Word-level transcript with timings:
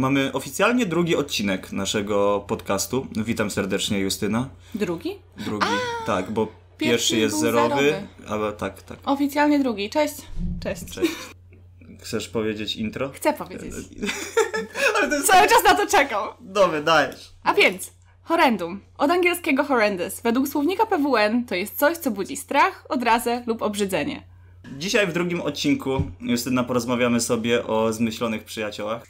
Mamy 0.00 0.32
oficjalnie 0.32 0.86
drugi 0.86 1.16
odcinek 1.16 1.72
naszego 1.72 2.44
podcastu. 2.48 3.06
Witam 3.16 3.50
serdecznie, 3.50 3.98
Justyna. 3.98 4.48
Drugi? 4.74 5.18
Drugi, 5.36 5.66
tak, 6.06 6.30
bo 6.30 6.46
pierwszy, 6.46 6.56
Pierwszy 6.78 7.16
jest 7.16 7.40
zerowy, 7.40 7.74
zerowy. 7.74 8.06
ale 8.28 8.52
tak, 8.52 8.82
tak. 8.82 8.98
Oficjalnie 9.04 9.58
drugi. 9.58 9.90
Cześć. 9.90 10.14
Cześć. 10.62 10.84
Cześć. 10.92 11.12
Chcesz 12.00 12.28
powiedzieć 12.28 12.76
intro? 12.76 13.10
Chcę 13.14 13.32
powiedzieć. 13.32 13.72
Ale 15.02 15.16
jest... 15.16 15.26
Cały 15.26 15.48
czas 15.48 15.64
na 15.64 15.74
to 15.74 15.86
czekał. 15.86 16.28
Dobry, 16.40 16.82
dajesz. 16.82 17.32
A 17.42 17.54
więc, 17.54 17.92
horrendum. 18.22 18.80
Od 18.98 19.10
angielskiego 19.10 19.64
horrendous. 19.64 20.20
Według 20.20 20.48
słownika 20.48 20.86
PWN 20.86 21.44
to 21.44 21.54
jest 21.54 21.78
coś, 21.78 21.96
co 21.96 22.10
budzi 22.10 22.36
strach, 22.36 22.84
odrazę 22.88 23.42
lub 23.46 23.62
obrzydzenie. 23.62 24.22
Dzisiaj 24.78 25.06
w 25.06 25.12
drugim 25.12 25.40
odcinku, 25.40 26.02
Justyna, 26.20 26.64
porozmawiamy 26.64 27.20
sobie 27.20 27.66
o 27.66 27.92
zmyślonych 27.92 28.44
przyjaciołach. 28.44 29.02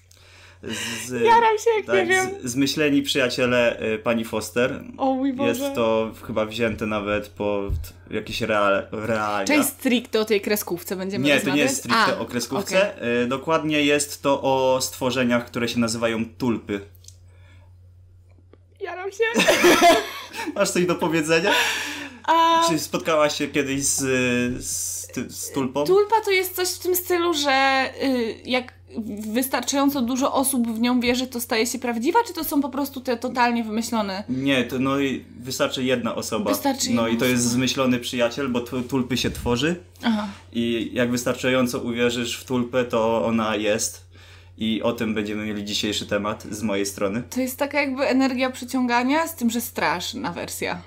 Z, 0.62 1.10
Jaram 1.24 1.58
się, 1.58 1.70
jak 1.76 1.88
nie 1.88 1.94
tak, 1.94 2.08
wiem. 2.08 2.30
z, 2.44 2.50
zmyśleni 2.52 3.02
przyjaciele 3.02 3.82
y, 3.82 3.98
pani 3.98 4.24
Foster. 4.24 4.84
O 4.98 5.14
mój 5.14 5.32
Boże. 5.32 5.48
Jest 5.62 5.74
to 5.74 6.10
chyba 6.26 6.46
wzięte 6.46 6.86
nawet 6.86 7.28
po 7.28 7.62
jakieś 8.10 8.40
real, 8.40 8.86
realia. 8.92 9.46
Część 9.46 9.68
stricte 9.68 10.20
o 10.20 10.24
tej 10.24 10.40
kreskówce 10.40 10.96
będziemy 10.96 11.24
Nie, 11.24 11.30
to 11.30 11.36
rozmawiać? 11.36 11.56
nie 11.56 11.62
jest 11.62 11.76
stricte 11.76 12.16
A, 12.16 12.18
o 12.18 12.24
kreskówce. 12.26 12.94
okej. 12.96 13.22
Y, 13.22 13.26
Dokładnie 13.26 13.82
jest 13.82 14.22
to 14.22 14.42
o 14.42 14.78
stworzeniach, 14.80 15.46
które 15.46 15.68
się 15.68 15.78
nazywają 15.80 16.24
tulpy. 16.38 16.80
Jaram 18.80 19.10
się. 19.12 19.24
Masz 20.54 20.70
coś 20.70 20.86
do 20.86 20.94
powiedzenia? 20.94 21.52
A... 22.24 22.62
Czy 22.68 22.78
spotkałaś 22.78 23.38
się 23.38 23.48
kiedyś 23.48 23.82
z, 23.84 23.98
z, 24.66 25.06
ty- 25.06 25.30
z 25.30 25.50
tulpą? 25.52 25.84
Tulpa 25.84 26.20
to 26.24 26.30
jest 26.30 26.56
coś 26.56 26.68
w 26.68 26.78
tym 26.78 26.96
stylu, 26.96 27.34
że 27.34 27.84
y, 28.02 28.34
jak 28.44 28.72
wystarczająco 29.32 30.02
dużo 30.02 30.32
osób 30.34 30.68
w 30.74 30.80
nią 30.80 31.00
wierzy, 31.00 31.26
to 31.26 31.40
staje 31.40 31.66
się 31.66 31.78
prawdziwa, 31.78 32.18
czy 32.26 32.34
to 32.34 32.44
są 32.44 32.60
po 32.62 32.68
prostu 32.68 33.00
te 33.00 33.16
totalnie 33.16 33.64
wymyślone? 33.64 34.24
Nie, 34.28 34.64
to 34.64 34.78
no 34.78 35.00
i 35.00 35.24
wystarczy 35.40 35.84
jedna 35.84 36.14
osoba. 36.14 36.50
Wystarczy 36.50 36.86
no 36.90 37.02
jedna 37.02 37.08
i 37.08 37.16
to 37.16 37.24
jest 37.24 37.40
osoba. 37.42 37.54
zmyślony 37.54 37.98
przyjaciel, 37.98 38.48
bo 38.48 38.60
tu- 38.60 38.82
tulpy 38.82 39.16
się 39.16 39.30
tworzy 39.30 39.76
Aha. 40.02 40.28
i 40.52 40.90
jak 40.92 41.10
wystarczająco 41.10 41.78
uwierzysz 41.80 42.36
w 42.38 42.44
tulpę, 42.44 42.84
to 42.84 43.24
ona 43.26 43.56
jest. 43.56 44.10
I 44.58 44.82
o 44.82 44.92
tym 44.92 45.14
będziemy 45.14 45.46
mieli 45.46 45.64
dzisiejszy 45.64 46.06
temat 46.06 46.44
z 46.50 46.62
mojej 46.62 46.86
strony. 46.86 47.22
To 47.30 47.40
jest 47.40 47.56
taka 47.58 47.80
jakby 47.80 48.02
energia 48.08 48.50
przyciągania, 48.50 49.26
z 49.26 49.36
tym, 49.36 49.50
że 49.50 49.60
straszna 49.60 50.32
wersja. 50.32 50.82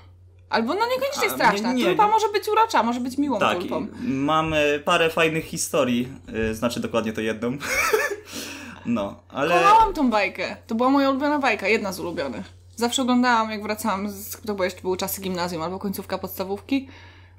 Albo 0.50 0.74
no 0.74 0.80
niekoniecznie 0.86 1.26
A, 1.26 1.34
straszna. 1.34 1.72
nie, 1.72 1.82
nie, 1.82 1.88
Tulpa 1.88 2.08
może 2.08 2.28
być 2.28 2.48
urocza, 2.48 2.82
może 2.82 3.00
być 3.00 3.18
miłą 3.18 3.38
Tak, 3.38 3.58
tulpą. 3.58 3.86
mamy 4.02 4.82
parę 4.84 5.10
fajnych 5.10 5.44
historii, 5.44 6.08
y, 6.50 6.54
znaczy 6.54 6.80
dokładnie 6.80 7.12
to 7.12 7.20
jedną. 7.20 7.56
no, 8.86 9.20
ale 9.28 9.54
Kochałam 9.54 9.94
tą 9.94 10.10
bajkę. 10.10 10.56
To 10.66 10.74
była 10.74 10.90
moja 10.90 11.10
ulubiona 11.10 11.38
bajka, 11.38 11.68
jedna 11.68 11.92
z 11.92 12.00
ulubionych. 12.00 12.44
Zawsze 12.76 13.02
oglądałam, 13.02 13.50
jak 13.50 13.62
wracałam, 13.62 14.10
z, 14.10 14.36
to 14.46 14.54
bo 14.54 14.64
jeszcze 14.64 14.80
były 14.82 14.96
czasy 14.96 15.20
gimnazjum 15.20 15.62
albo 15.62 15.78
końcówka 15.78 16.18
podstawówki. 16.18 16.88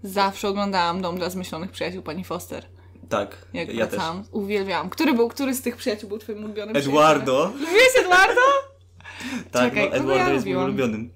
Zawsze 0.04 0.48
oglądałam 0.50 1.02
Dom 1.02 1.16
dla 1.18 1.30
zmyślonych 1.30 1.72
przyjaciół 1.72 2.02
pani 2.04 2.24
Foster. 2.24 2.66
tak, 3.10 3.38
Jak 3.54 3.74
ja 3.74 3.86
też. 3.88 3.96
wracałam. 3.96 4.24
Uwielbiałam. 4.32 4.90
Który 4.90 5.14
był, 5.14 5.30
który 5.30 5.54
z 5.54 5.62
tych 5.62 5.76
przyjaciół 5.78 6.10
był 6.10 6.18
twoim 6.18 6.44
ulubionym 6.44 6.76
Eduardo? 6.76 7.52
Lubiłeś 7.60 7.90
Eduardo? 8.00 8.42
tak, 9.52 9.64
Czekaj, 9.64 9.84
no, 9.84 9.90
kogo 9.92 9.96
Eduardo 9.98 10.28
ja 10.28 10.34
jest 10.34 10.46
moim 10.46 10.58
ulubionym. 10.58 11.10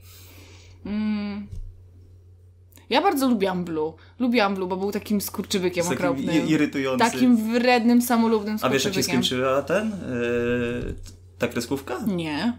Ja 2.89 3.01
bardzo 3.01 3.29
lubiłam 3.29 3.63
Blue. 3.65 3.93
Lubiłam 4.19 4.55
Blue, 4.55 4.67
bo 4.69 4.77
był 4.77 4.91
takim 4.91 5.21
skurczybykiem 5.21 5.83
takim 5.83 5.97
okropnym. 5.97 6.47
i- 6.47 6.49
irytujący. 6.51 7.05
Takim 7.11 7.53
wrednym, 7.53 8.01
samolubnym 8.01 8.57
A 8.61 8.69
wiesz 8.69 8.85
jak 8.85 8.93
się 8.93 9.03
skurczybykiem. 9.03 9.23
skończyła 9.23 9.61
ten, 9.61 9.89
yy, 9.89 10.95
ta 11.37 11.47
kreskówka? 11.47 11.97
Nie. 12.07 12.53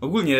Ogólnie 0.00 0.38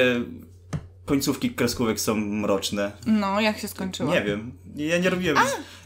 końcówki 1.04 1.50
kreskówek 1.50 2.00
są 2.00 2.14
mroczne. 2.14 2.92
No, 3.06 3.40
jak 3.40 3.58
się 3.58 3.68
skończyła? 3.68 4.14
Nie 4.14 4.22
wiem. 4.22 4.52
Ja 4.76 4.98
nie 4.98 5.10
robiłem, 5.10 5.36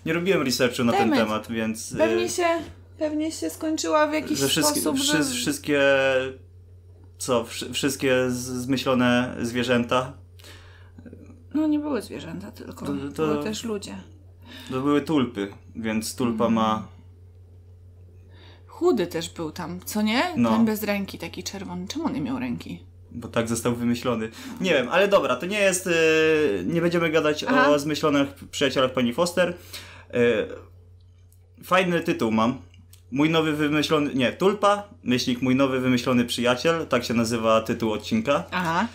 nie 0.07 0.13
robiłem 0.13 0.43
researchu 0.43 0.85
na 0.85 0.93
ten 0.93 1.11
temat, 1.13 1.49
więc. 1.53 1.95
Pewnie 1.99 2.25
e, 2.25 2.29
się, 2.29 2.47
pewnie 2.99 3.33
się 3.33 3.51
skończyła 3.51 4.07
w 4.07 4.13
jakiś 4.13 4.39
że 4.39 4.49
wszystkie, 4.49 4.81
sposób, 4.81 5.01
wszy, 5.01 5.17
że... 5.25 5.25
wszystkie. 5.35 5.81
Co? 7.19 7.45
Wszy, 7.45 7.73
wszystkie 7.73 8.15
z- 8.31 8.35
zmyślone 8.63 9.37
zwierzęta 9.43 10.13
No 11.55 11.67
nie 11.67 11.79
były 11.79 12.03
zwierzęta 12.03 12.51
tylko, 12.51 12.87
To- 12.87 12.93
to- 13.15 13.27
były 13.27 13.45
też 13.45 13.65
ludzie. 13.65 13.97
to 14.71 14.81
były 14.81 15.01
tulpy, 15.03 15.49
więc 15.77 16.15
tulpa 16.17 16.45
Mhm. 16.47 16.53
ma. 16.53 16.89
Chudy 18.67 19.07
też 19.07 19.31
był 19.31 19.51
tam, 19.51 19.81
co 19.85 20.03
nie? 20.03 20.23
No. 20.37 20.51
Ten 20.51 20.65
bez 20.65 20.83
ręki, 20.83 21.19
taki 21.19 21.43
czerwony. 21.43 21.89
Czemu 21.89 22.07
on 22.07 22.13
nie 22.13 22.21
miał 22.21 22.39
ręki? 22.39 22.85
Bo 23.13 23.29
tak 23.29 23.49
został 23.49 23.75
wymyślony. 23.75 24.31
Nie 24.61 24.71
wiem, 24.75 24.89
ale 24.89 25.09
dobra, 25.09 25.37
to 25.37 25.47
nie 25.47 25.61
jest. 25.61 25.87
e, 25.87 25.91
nie 26.65 26.81
będziemy 26.81 27.11
gadać 27.11 27.45
Aha. 27.45 27.69
o 27.71 27.79
zmyślonych 27.79 28.29
przyjacielach 28.51 28.93
pani 28.93 29.13
Foster. 29.13 29.55
E, 30.15 30.21
fajny 31.65 32.01
tytuł 32.01 32.31
mam. 32.33 32.59
Mój 33.11 33.31
nowy 33.31 33.53
wymyślony. 33.53 34.15
Nie, 34.15 34.33
Tulpa, 34.33 34.89
myślnik 35.05 35.43
mój 35.43 35.57
nowy 35.57 35.81
wymyślony 35.81 36.25
przyjaciel. 36.25 36.87
Tak 36.87 37.05
się 37.05 37.15
nazywa 37.15 37.61
tytuł 37.61 37.93
odcinka. 37.93 38.45
Aha. 38.51 38.87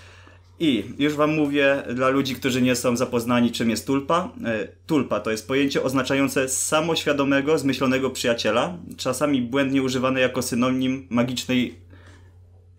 I 0.59 0.83
już 0.99 1.13
Wam 1.13 1.35
mówię 1.35 1.83
dla 1.93 2.09
ludzi, 2.09 2.35
którzy 2.35 2.61
nie 2.61 2.75
są 2.75 2.97
zapoznani, 2.97 3.51
czym 3.51 3.69
jest 3.69 3.87
tulpa. 3.87 4.29
E, 4.45 4.67
Tulpa 4.85 5.19
to 5.19 5.31
jest 5.31 5.47
pojęcie 5.47 5.83
oznaczające 5.83 6.49
samoświadomego, 6.49 7.57
zmyślonego 7.57 8.09
przyjaciela, 8.09 8.77
czasami 8.97 9.41
błędnie 9.41 9.81
używane 9.83 10.19
jako 10.19 10.41
synonim 10.41 11.07
magicznej 11.09 11.75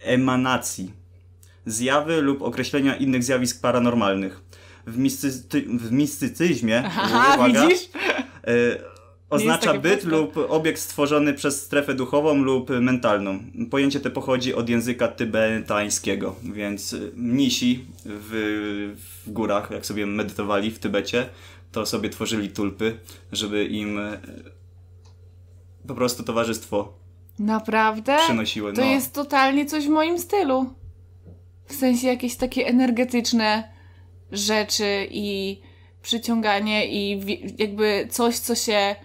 emanacji, 0.00 0.92
zjawy 1.66 2.22
lub 2.22 2.42
określenia 2.42 2.97
innych 2.97 3.25
zjawisk 3.25 3.60
paranormalnych. 3.60 4.41
W, 4.86 4.98
mistycy 4.98 5.65
w 5.69 5.92
mistycyzmie 5.92 6.82
Aha, 6.86 7.34
uwaga, 7.34 7.62
widzisz? 7.69 7.88
e, 8.47 8.95
Oznacza 9.31 9.75
byt 9.75 10.00
proste. 10.00 10.09
lub 10.09 10.37
obiekt 10.48 10.81
stworzony 10.81 11.34
przez 11.34 11.62
strefę 11.62 11.94
duchową 11.94 12.34
lub 12.34 12.70
mentalną. 12.70 13.38
Pojęcie 13.70 14.00
to 14.00 14.10
pochodzi 14.10 14.54
od 14.54 14.69
języka 14.69 15.09
tybetańskiego, 15.09 16.34
więc 16.42 16.92
y, 16.92 17.12
mnisi 17.16 17.84
w, 18.04 18.94
w 19.25 19.31
górach, 19.32 19.70
jak 19.70 19.86
sobie 19.86 20.06
medytowali 20.06 20.70
w 20.70 20.78
Tybecie, 20.78 21.28
to 21.72 21.86
sobie 21.86 22.10
tworzyli 22.10 22.50
tulpy, 22.50 22.98
żeby 23.32 23.65
im 23.65 23.98
y, 23.98 24.19
po 25.86 25.94
prostu 25.94 26.22
towarzystwo 26.22 26.92
Naprawdę? 27.38 28.19
przynosiły. 28.25 28.72
To 28.72 28.81
no. 28.81 28.86
jest 28.91 29.12
totalnie 29.12 29.66
coś 29.66 29.86
w 29.86 29.91
moim 29.91 30.19
stylu. 30.19 30.75
W 31.66 31.75
sensie 31.75 32.06
jakieś 32.06 32.36
takie 32.36 32.66
energetyczne 32.66 33.72
rzeczy 34.32 35.06
i 35.10 35.60
przyciąganie 36.03 36.86
i 36.86 37.20
jakby 37.59 38.09
coś, 38.10 38.38
co 38.38 38.54
się 38.54 38.97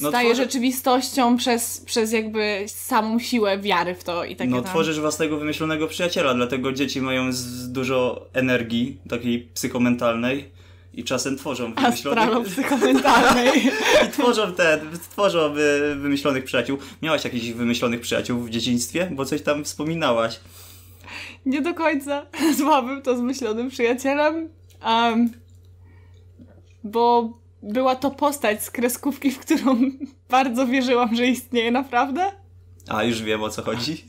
No 0.00 0.08
staje 0.08 0.28
tworzy- 0.30 0.36
rzeczywistością 0.42 1.36
przez, 1.36 1.80
przez 1.80 2.12
jakby 2.12 2.64
samą 2.66 3.18
siłę 3.18 3.58
wiary 3.58 3.94
w 3.94 4.04
to 4.04 4.24
i 4.24 4.36
takie 4.36 4.50
No, 4.50 4.56
tam. 4.62 4.70
tworzysz 4.70 5.00
własnego 5.00 5.36
wymyślonego 5.36 5.86
przyjaciela, 5.86 6.34
dlatego 6.34 6.72
dzieci 6.72 7.00
mają 7.00 7.32
z 7.32 7.72
dużo 7.72 8.26
energii, 8.32 8.98
takiej 9.08 9.40
psychomentalnej 9.54 10.50
i 10.94 11.04
czasem 11.04 11.36
tworzą 11.38 11.74
wymyślonych... 11.74 12.18
Astralo-psychomentalnej. 12.24 13.70
I 14.08 14.10
tworzą 14.12 14.52
te, 14.52 14.80
tworzą 15.10 15.52
wy, 15.54 15.96
wymyślonych 15.96 16.44
przyjaciół. 16.44 16.78
Miałaś 17.02 17.24
jakichś 17.24 17.50
wymyślonych 17.50 18.00
przyjaciół 18.00 18.40
w 18.40 18.50
dzieciństwie? 18.50 19.08
Bo 19.12 19.24
coś 19.24 19.42
tam 19.42 19.64
wspominałaś. 19.64 20.40
Nie 21.46 21.60
do 21.62 21.74
końca 21.74 22.26
nazwałabym 22.48 23.02
to 23.02 23.16
zmyślonym 23.16 23.70
przyjacielem, 23.70 24.48
um, 24.86 25.30
bo 26.84 27.32
była 27.62 27.96
to 27.96 28.10
postać 28.10 28.64
z 28.64 28.70
kreskówki, 28.70 29.30
w 29.30 29.38
którą 29.38 29.80
bardzo 30.30 30.66
wierzyłam, 30.66 31.16
że 31.16 31.26
istnieje 31.26 31.70
naprawdę. 31.70 32.32
A, 32.88 33.02
już 33.04 33.22
wiem 33.22 33.42
o 33.42 33.50
co 33.50 33.62
chodzi. 33.62 34.04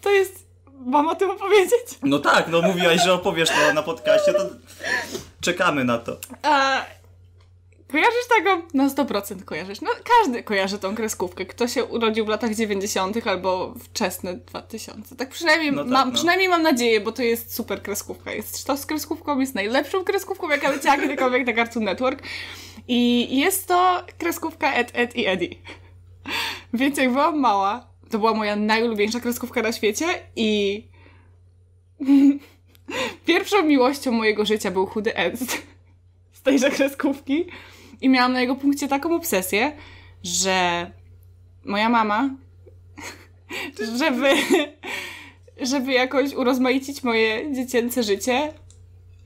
To 0.00 0.10
jest... 0.10 0.50
Mam 0.86 1.08
o 1.08 1.14
tym 1.14 1.30
opowiedzieć? 1.30 1.98
No 2.02 2.18
tak, 2.18 2.48
no 2.48 2.62
mówiłaś, 2.62 3.04
że 3.04 3.14
opowiesz 3.14 3.48
to 3.48 3.72
na 3.74 3.82
podcaście, 3.82 4.32
to 4.32 4.46
czekamy 5.40 5.84
na 5.84 5.98
to. 5.98 6.16
A, 6.42 6.84
kojarzysz 7.90 8.28
tego? 8.36 8.62
Na 8.74 8.88
100% 8.88 9.44
kojarzysz. 9.44 9.80
No 9.80 9.90
każdy 10.18 10.42
kojarzy 10.42 10.78
tą 10.78 10.94
kreskówkę. 10.94 11.46
Kto 11.46 11.68
się 11.68 11.84
urodził 11.84 12.24
w 12.24 12.28
latach 12.28 12.54
90. 12.54 13.26
albo 13.26 13.74
wczesne 13.78 14.34
2000. 14.34 15.16
Tak 15.16 15.28
przynajmniej, 15.28 15.72
No 15.72 15.82
tak, 15.82 15.92
mam, 15.92 16.08
no. 16.08 16.14
przynajmniej 16.14 16.48
mam 16.48 16.62
nadzieję, 16.62 17.00
bo 17.00 17.12
to 17.12 17.22
jest 17.22 17.54
super 17.54 17.82
kreskówka. 17.82 18.32
Jest 18.32 18.66
to 18.66 18.76
z 18.76 18.86
kreskówką, 18.86 19.40
jest 19.40 19.54
najlepszą 19.54 20.04
kreskówką, 20.04 20.50
jaka 20.50 20.70
leciała 20.70 20.96
kiedykolwiek 20.96 21.46
na 21.46 21.54
Cartoon 21.54 21.84
Network. 21.84 22.22
I 22.88 23.28
jest 23.38 23.68
to 23.68 24.02
kreskówka 24.18 24.72
Ed, 24.72 24.90
Ed 24.94 25.16
i 25.16 25.26
Eddie. 25.26 25.54
Więc 26.74 26.98
jak 26.98 27.10
byłam 27.12 27.40
mała, 27.40 27.86
to 28.10 28.18
była 28.18 28.34
moja 28.34 28.56
najulubieńsza 28.56 29.20
kreskówka 29.20 29.62
na 29.62 29.72
świecie 29.72 30.06
i 30.36 30.82
pierwszą 33.26 33.62
miłością 33.62 34.12
mojego 34.12 34.44
życia 34.44 34.70
był 34.70 34.86
chudy 34.86 35.16
Ernst 35.16 35.62
z 36.32 36.42
tejże 36.42 36.70
kreskówki 36.70 37.46
i 38.00 38.08
miałam 38.08 38.32
na 38.32 38.40
jego 38.40 38.56
punkcie 38.56 38.88
taką 38.88 39.16
obsesję, 39.16 39.72
że 40.22 40.90
moja 41.64 41.88
mama, 41.88 42.30
żeby, 43.98 44.34
żeby 45.60 45.92
jakoś 45.92 46.34
urozmaicić 46.34 47.02
moje 47.02 47.54
dziecięce 47.54 48.02
życie, 48.02 48.52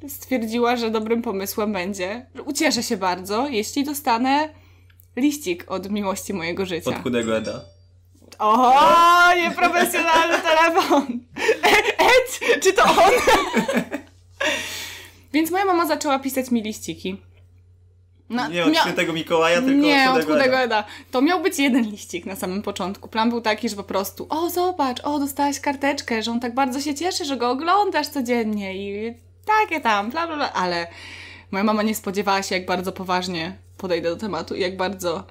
stwierdziła, 0.09 0.77
że 0.77 0.91
dobrym 0.91 1.23
pomysłem 1.23 1.73
będzie, 1.73 2.27
ucieszę 2.45 2.83
się 2.83 2.97
bardzo, 2.97 3.49
jeśli 3.49 3.85
dostanę 3.85 4.49
liścik 5.17 5.65
od 5.69 5.91
miłości 5.91 6.35
mojego 6.35 6.67
życia. 6.67 6.91
Od 6.91 7.03
chudego 7.03 7.37
Eda. 7.37 7.61
O, 8.39 8.73
nieprofesjonalny 9.37 10.39
telefon. 10.39 11.21
Ed, 11.99 12.61
czy 12.63 12.73
to 12.73 12.83
on? 12.83 13.13
Więc 15.33 15.51
moja 15.51 15.65
mama 15.65 15.87
zaczęła 15.87 16.19
pisać 16.19 16.51
mi 16.51 16.63
liściki. 16.63 17.17
No, 18.35 18.49
nie 18.49 18.65
od 18.65 18.77
świętego 18.77 19.13
Mikołaja, 19.13 19.63
tylko 19.63 19.87
nie, 19.87 20.11
od 20.11 20.17
od 20.17 20.23
chudego, 20.23 20.33
chudego 20.33 20.57
Eda. 20.59 20.79
Eda. 20.79 20.85
To 21.11 21.23
miał 21.23 21.43
być 21.43 21.59
jeden 21.59 21.91
liścik 21.91 22.27
na 22.27 22.37
samym 22.37 22.63
początku. 22.63 23.09
Plan 23.09 23.31
był 23.31 23.41
taki, 23.41 23.69
że 23.69 23.77
po 23.77 23.85
prostu 23.85 24.27
o 24.31 24.51
zobacz, 24.51 25.01
o 25.01 25.19
dostałaś 25.19 25.61
karteczkę, 25.61 26.23
że 26.23 26.31
on 26.31 26.41
tak 26.41 26.55
bardzo 26.55 26.81
się 26.81 26.95
cieszy, 26.95 27.25
że 27.25 27.37
go 27.37 27.51
oglądasz 27.51 28.09
codziennie 28.09 28.77
i 28.77 29.15
takie 29.47 29.81
tam, 29.81 30.11
bla 30.11 30.27
bla 30.27 30.37
bla. 30.37 30.53
Ale 30.53 30.87
moja 31.51 31.65
mama 31.65 31.83
nie 31.83 31.95
spodziewała 31.95 32.43
się, 32.43 32.55
jak 32.55 32.67
bardzo 32.67 32.93
poważnie 32.93 33.57
podejdę 33.79 34.11
do 34.11 34.17
tematu 34.17 34.55
i 34.55 34.61
jak 34.61 34.77
bardzo, 34.77 35.25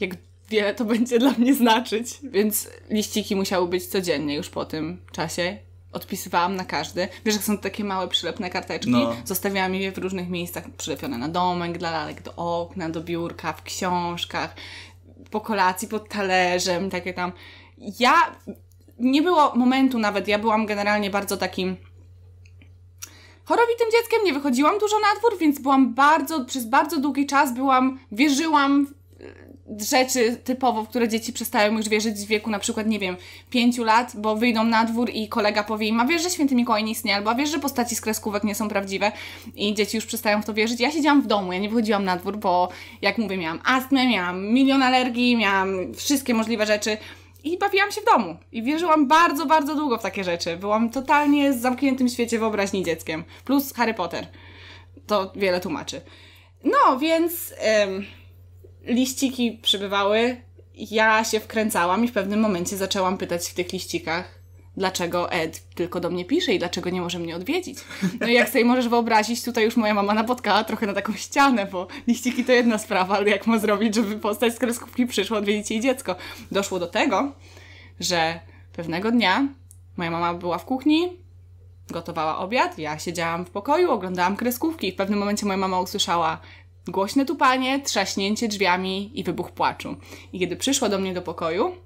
jak 0.00 0.10
wiele 0.48 0.74
to 0.74 0.84
będzie 0.84 1.18
dla 1.18 1.30
mnie 1.30 1.54
znaczyć. 1.54 2.06
Więc 2.22 2.68
liściki 2.90 3.36
musiały 3.36 3.68
być 3.68 3.86
codziennie 3.86 4.34
już 4.34 4.50
po 4.50 4.64
tym 4.64 4.98
czasie. 5.12 5.58
Odpisywałam 5.92 6.56
na 6.56 6.64
każdy. 6.64 7.08
Wiesz, 7.24 7.34
że 7.34 7.40
są 7.40 7.58
takie 7.58 7.84
małe 7.84 8.08
przylepne 8.08 8.50
karteczki. 8.50 8.90
No. 8.90 9.16
Zostawiałam 9.24 9.74
je 9.74 9.92
w 9.92 9.98
różnych 9.98 10.28
miejscach 10.28 10.64
przylepione 10.70 11.18
na 11.18 11.28
domek, 11.28 11.78
dla 11.78 11.90
lalek, 11.90 12.22
do 12.22 12.34
okna, 12.36 12.88
do 12.88 13.00
biurka, 13.00 13.52
w 13.52 13.62
książkach, 13.62 14.54
po 15.30 15.40
kolacji, 15.40 15.88
pod 15.88 16.08
talerzem, 16.08 16.90
takie 16.90 17.14
tam. 17.14 17.32
Ja, 17.78 18.14
nie 18.98 19.22
było 19.22 19.54
momentu 19.54 19.98
nawet, 19.98 20.28
ja 20.28 20.38
byłam 20.38 20.66
generalnie 20.66 21.10
bardzo 21.10 21.36
takim 21.36 21.76
chorowitym 23.44 23.86
dzieckiem, 23.92 24.24
nie 24.24 24.32
wychodziłam 24.32 24.78
dużo 24.78 24.96
na 24.98 25.18
dwór, 25.18 25.38
więc 25.38 25.60
byłam 25.60 25.94
bardzo, 25.94 26.44
przez 26.44 26.66
bardzo 26.66 27.00
długi 27.00 27.26
czas 27.26 27.54
byłam, 27.54 27.98
wierzyłam 28.12 28.86
w 28.86 29.01
rzeczy 29.78 30.36
typowo, 30.36 30.84
w 30.84 30.88
które 30.88 31.08
dzieci 31.08 31.32
przestają 31.32 31.76
już 31.76 31.88
wierzyć 31.88 32.14
w 32.14 32.26
wieku 32.26 32.50
na 32.50 32.58
przykład, 32.58 32.86
nie 32.86 32.98
wiem, 32.98 33.16
pięciu 33.50 33.84
lat, 33.84 34.12
bo 34.16 34.36
wyjdą 34.36 34.64
na 34.64 34.84
dwór 34.84 35.10
i 35.10 35.28
kolega 35.28 35.64
powie 35.64 35.86
im, 35.86 36.00
a 36.00 36.06
wiesz, 36.06 36.22
że 36.22 36.30
święty 36.30 36.54
Mikołaj 36.54 36.84
nie 36.84 36.92
istnieje, 36.92 37.16
albo 37.16 37.30
a 37.30 37.34
wiesz, 37.34 37.50
że 37.50 37.58
postaci 37.58 37.96
z 37.96 38.00
kreskówek 38.00 38.44
nie 38.44 38.54
są 38.54 38.68
prawdziwe 38.68 39.12
i 39.54 39.74
dzieci 39.74 39.96
już 39.96 40.06
przestają 40.06 40.42
w 40.42 40.44
to 40.44 40.54
wierzyć. 40.54 40.80
Ja 40.80 40.90
siedziałam 40.90 41.22
w 41.22 41.26
domu, 41.26 41.52
ja 41.52 41.58
nie 41.58 41.68
wychodziłam 41.68 42.04
na 42.04 42.16
dwór, 42.16 42.36
bo 42.36 42.68
jak 43.02 43.18
mówię, 43.18 43.36
miałam 43.36 43.60
astmę, 43.64 44.08
miałam 44.08 44.46
milion 44.46 44.82
alergii, 44.82 45.36
miałam 45.36 45.94
wszystkie 45.94 46.34
możliwe 46.34 46.66
rzeczy 46.66 46.96
i 47.44 47.58
bawiłam 47.58 47.92
się 47.92 48.00
w 48.00 48.04
domu. 48.04 48.36
I 48.52 48.62
wierzyłam 48.62 49.08
bardzo, 49.08 49.46
bardzo 49.46 49.74
długo 49.74 49.98
w 49.98 50.02
takie 50.02 50.24
rzeczy. 50.24 50.56
Byłam 50.56 50.90
totalnie 50.90 51.52
z 51.52 51.60
zamkniętym 51.60 52.08
świecie 52.08 52.38
wyobraźni 52.38 52.84
dzieckiem. 52.84 53.24
Plus 53.44 53.72
Harry 53.72 53.94
Potter. 53.94 54.26
To 55.06 55.32
wiele 55.36 55.60
tłumaczy. 55.60 56.00
No, 56.64 56.98
więc 56.98 57.54
liściki 58.84 59.58
przybywały. 59.62 60.36
Ja 60.74 61.24
się 61.24 61.40
wkręcałam 61.40 62.04
i 62.04 62.08
w 62.08 62.12
pewnym 62.12 62.40
momencie 62.40 62.76
zaczęłam 62.76 63.18
pytać 63.18 63.48
w 63.48 63.54
tych 63.54 63.72
liścikach, 63.72 64.38
dlaczego 64.76 65.32
Ed 65.32 65.74
tylko 65.74 66.00
do 66.00 66.10
mnie 66.10 66.24
pisze 66.24 66.54
i 66.54 66.58
dlaczego 66.58 66.90
nie 66.90 67.00
może 67.00 67.18
mnie 67.18 67.36
odwiedzić. 67.36 67.78
No 68.20 68.26
i 68.26 68.32
jak 68.32 68.48
sobie 68.48 68.64
możesz 68.64 68.88
wyobrazić, 68.88 69.44
tutaj 69.44 69.64
już 69.64 69.76
moja 69.76 69.94
mama 69.94 70.14
napotkała 70.14 70.64
trochę 70.64 70.86
na 70.86 70.92
taką 70.92 71.12
ścianę, 71.12 71.66
bo 71.66 71.86
liściki 72.06 72.44
to 72.44 72.52
jedna 72.52 72.78
sprawa, 72.78 73.16
ale 73.16 73.30
jak 73.30 73.46
ma 73.46 73.58
zrobić, 73.58 73.94
żeby 73.94 74.16
postać 74.16 74.54
z 74.54 74.58
kreskówki 74.58 75.06
przyszła 75.06 75.38
odwiedzić 75.38 75.70
jej 75.70 75.80
dziecko. 75.80 76.16
Doszło 76.52 76.78
do 76.78 76.86
tego, 76.86 77.32
że 78.00 78.40
pewnego 78.72 79.10
dnia 79.10 79.48
moja 79.96 80.10
mama 80.10 80.34
była 80.34 80.58
w 80.58 80.64
kuchni, 80.64 81.22
gotowała 81.90 82.38
obiad, 82.38 82.78
ja 82.78 82.98
siedziałam 82.98 83.44
w 83.44 83.50
pokoju, 83.50 83.90
oglądałam 83.90 84.36
kreskówki 84.36 84.88
i 84.88 84.92
w 84.92 84.96
pewnym 84.96 85.18
momencie 85.18 85.46
moja 85.46 85.56
mama 85.56 85.80
usłyszała 85.80 86.40
głośne 86.88 87.26
tupanie, 87.26 87.80
trzaśnięcie 87.80 88.48
drzwiami 88.48 89.20
i 89.20 89.24
wybuch 89.24 89.50
płaczu. 89.50 89.96
I 90.32 90.40
kiedy 90.40 90.56
przyszła 90.56 90.88
do 90.88 90.98
mnie 90.98 91.14
do 91.14 91.22
pokoju, 91.22 91.76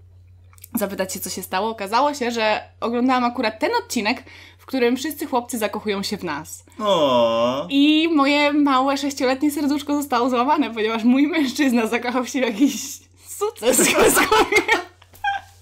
zapytać 0.74 1.12
się, 1.14 1.20
co 1.20 1.30
się 1.30 1.42
stało, 1.42 1.70
okazało 1.70 2.14
się, 2.14 2.30
że 2.30 2.62
oglądałam 2.80 3.24
akurat 3.24 3.58
ten 3.58 3.70
odcinek, 3.84 4.24
w 4.58 4.66
którym 4.66 4.96
wszyscy 4.96 5.26
chłopcy 5.26 5.58
zakochują 5.58 6.02
się 6.02 6.16
w 6.16 6.24
nas. 6.24 6.64
O, 6.78 7.66
I 7.70 8.08
moje 8.14 8.52
małe 8.52 8.98
sześcioletnie 8.98 9.50
serduszko 9.50 9.96
zostało 9.96 10.30
złamane, 10.30 10.70
ponieważ 10.70 11.04
mój 11.04 11.26
mężczyzna 11.26 11.86
zakochał 11.86 12.26
się 12.26 12.40
w 12.40 12.42
jakiś 12.42 12.80
z 12.80 13.42
kreskówki. 13.58 14.62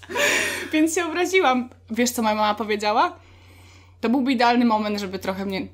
Więc 0.73 0.95
się 0.95 1.05
obraziłam. 1.05 1.69
Wiesz, 1.89 2.11
co 2.11 2.21
moja 2.21 2.35
mama 2.35 2.55
powiedziała? 2.55 3.15
To 4.01 4.09
byłby 4.09 4.31
idealny 4.31 4.65
moment, 4.65 4.99
żeby 4.99 5.19
trochę 5.19 5.45
mnie, 5.45 5.67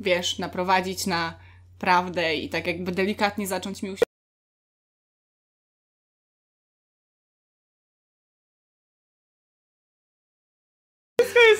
wiesz, 0.00 0.38
naprowadzić 0.38 1.06
na 1.06 1.34
prawdę 1.82 2.34
i 2.36 2.48
tak 2.48 2.66
jakby 2.66 2.92
delikatnie 2.92 3.46
zacząć 3.46 3.82
mi 3.82 3.90
uświadamiać. 3.90 4.12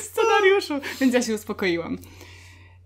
Scenariuszu, 0.02 0.74
więc 1.00 1.14
ja 1.14 1.22
się 1.22 1.34
uspokoiłam. 1.34 1.98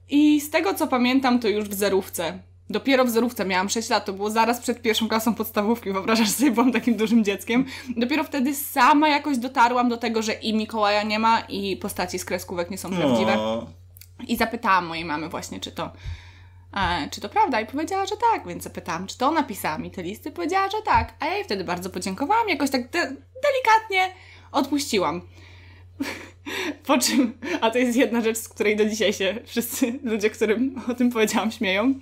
I 0.08 0.40
z 0.40 0.50
tego 0.50 0.74
co 0.74 0.86
pamiętam, 0.86 1.38
to 1.40 1.48
już 1.48 1.68
w 1.68 1.74
zerówce. 1.74 2.38
Dopiero 2.70 3.04
w 3.04 3.10
zerówce 3.10 3.44
miałam 3.44 3.68
6 3.68 3.88
lat, 3.88 4.04
to 4.04 4.12
było 4.12 4.30
zaraz 4.30 4.60
przed 4.60 4.82
pierwszą 4.82 5.08
klasą 5.08 5.34
podstawówki, 5.34 5.92
wyobrażasz 5.92 6.30
sobie, 6.30 6.50
byłam 6.50 6.72
takim 6.72 6.96
dużym 6.96 7.24
dzieckiem. 7.24 7.64
Dopiero 7.96 8.24
wtedy 8.24 8.54
sama 8.54 9.08
jakoś 9.08 9.38
dotarłam 9.38 9.88
do 9.88 9.96
tego, 9.96 10.22
że 10.22 10.32
i 10.32 10.54
Mikołaja 10.54 11.02
nie 11.02 11.18
ma, 11.18 11.40
i 11.40 11.76
postaci 11.76 12.18
z 12.18 12.24
kreskówek 12.24 12.70
nie 12.70 12.78
są 12.78 12.90
prawdziwe. 12.90 13.38
o. 13.38 13.66
I 14.28 14.36
zapytałam 14.36 14.86
mojej 14.86 15.04
mamy 15.04 15.28
właśnie, 15.28 15.60
czy 15.60 15.72
to, 15.72 15.92
czy 17.10 17.20
to 17.20 17.28
prawda, 17.28 17.60
i 17.60 17.66
powiedziała, 17.66 18.06
że 18.06 18.14
tak, 18.32 18.48
więc 18.48 18.64
zapytałam, 18.64 19.06
czy 19.06 19.18
to 19.18 19.28
ona 19.28 19.42
pisała 19.42 19.78
mi 19.78 19.90
te 19.90 20.02
listy, 20.02 20.30
powiedziała, 20.30 20.70
że 20.70 20.82
tak. 20.84 21.14
A 21.20 21.26
ja 21.26 21.34
jej 21.34 21.44
wtedy 21.44 21.64
bardzo 21.64 21.90
podziękowałam, 21.90 22.48
jakoś 22.48 22.70
tak 22.70 22.90
de- 22.90 23.16
delikatnie 23.42 24.14
odpuściłam. 24.52 25.20
Po 26.86 26.98
czym, 26.98 27.38
a 27.60 27.70
to 27.70 27.78
jest 27.78 27.96
jedna 27.96 28.20
rzecz, 28.20 28.38
z 28.38 28.48
której 28.48 28.76
do 28.76 28.84
dzisiaj 28.86 29.12
się 29.12 29.38
wszyscy 29.44 29.98
ludzie, 30.02 30.30
którym 30.30 30.82
o 30.90 30.94
tym 30.94 31.10
powiedziałam, 31.10 31.50
śmieją. 31.50 31.94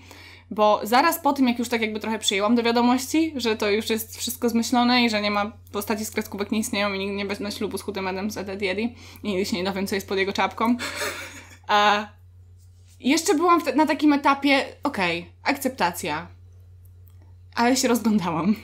Bo 0.51 0.81
zaraz 0.83 1.19
po 1.19 1.33
tym, 1.33 1.49
jak 1.49 1.59
już 1.59 1.69
tak 1.69 1.81
jakby 1.81 2.01
trochę 2.01 2.19
przyjęłam 2.19 2.55
do 2.55 2.63
wiadomości, 2.63 3.33
że 3.37 3.57
to 3.57 3.71
już 3.71 3.91
jest 3.91 4.19
wszystko 4.19 4.49
zmyślone 4.49 5.05
i 5.05 5.11
że 5.11 5.21
nie 5.21 5.31
ma 5.31 5.53
postaci 5.73 6.05
z 6.05 6.11
kreskówek 6.11 6.53
nie 6.53 6.59
istnieją 6.59 6.93
i 6.93 6.99
nikt 6.99 7.41
nie 7.41 7.45
na 7.45 7.51
ślubu 7.51 7.79
z 7.79 7.83
chudym 7.83 8.09
Edem 8.09 8.31
z 8.31 8.37
Ed 8.37 8.63
Yedi 8.63 8.95
i 9.23 9.29
nigdy 9.29 9.45
się 9.45 9.57
nie 9.57 9.65
dowiem, 9.65 9.87
co 9.87 9.95
jest 9.95 10.09
pod 10.09 10.19
jego 10.19 10.33
czapką. 10.33 10.77
A 11.69 12.09
jeszcze 13.11 13.35
byłam 13.35 13.61
na 13.77 13.87
takim 13.87 14.13
etapie, 14.13 14.65
okej, 14.83 15.31
akceptacja. 15.43 16.27
Ale 17.55 17.77
się 17.77 17.89
rozglądałam. 17.89 18.57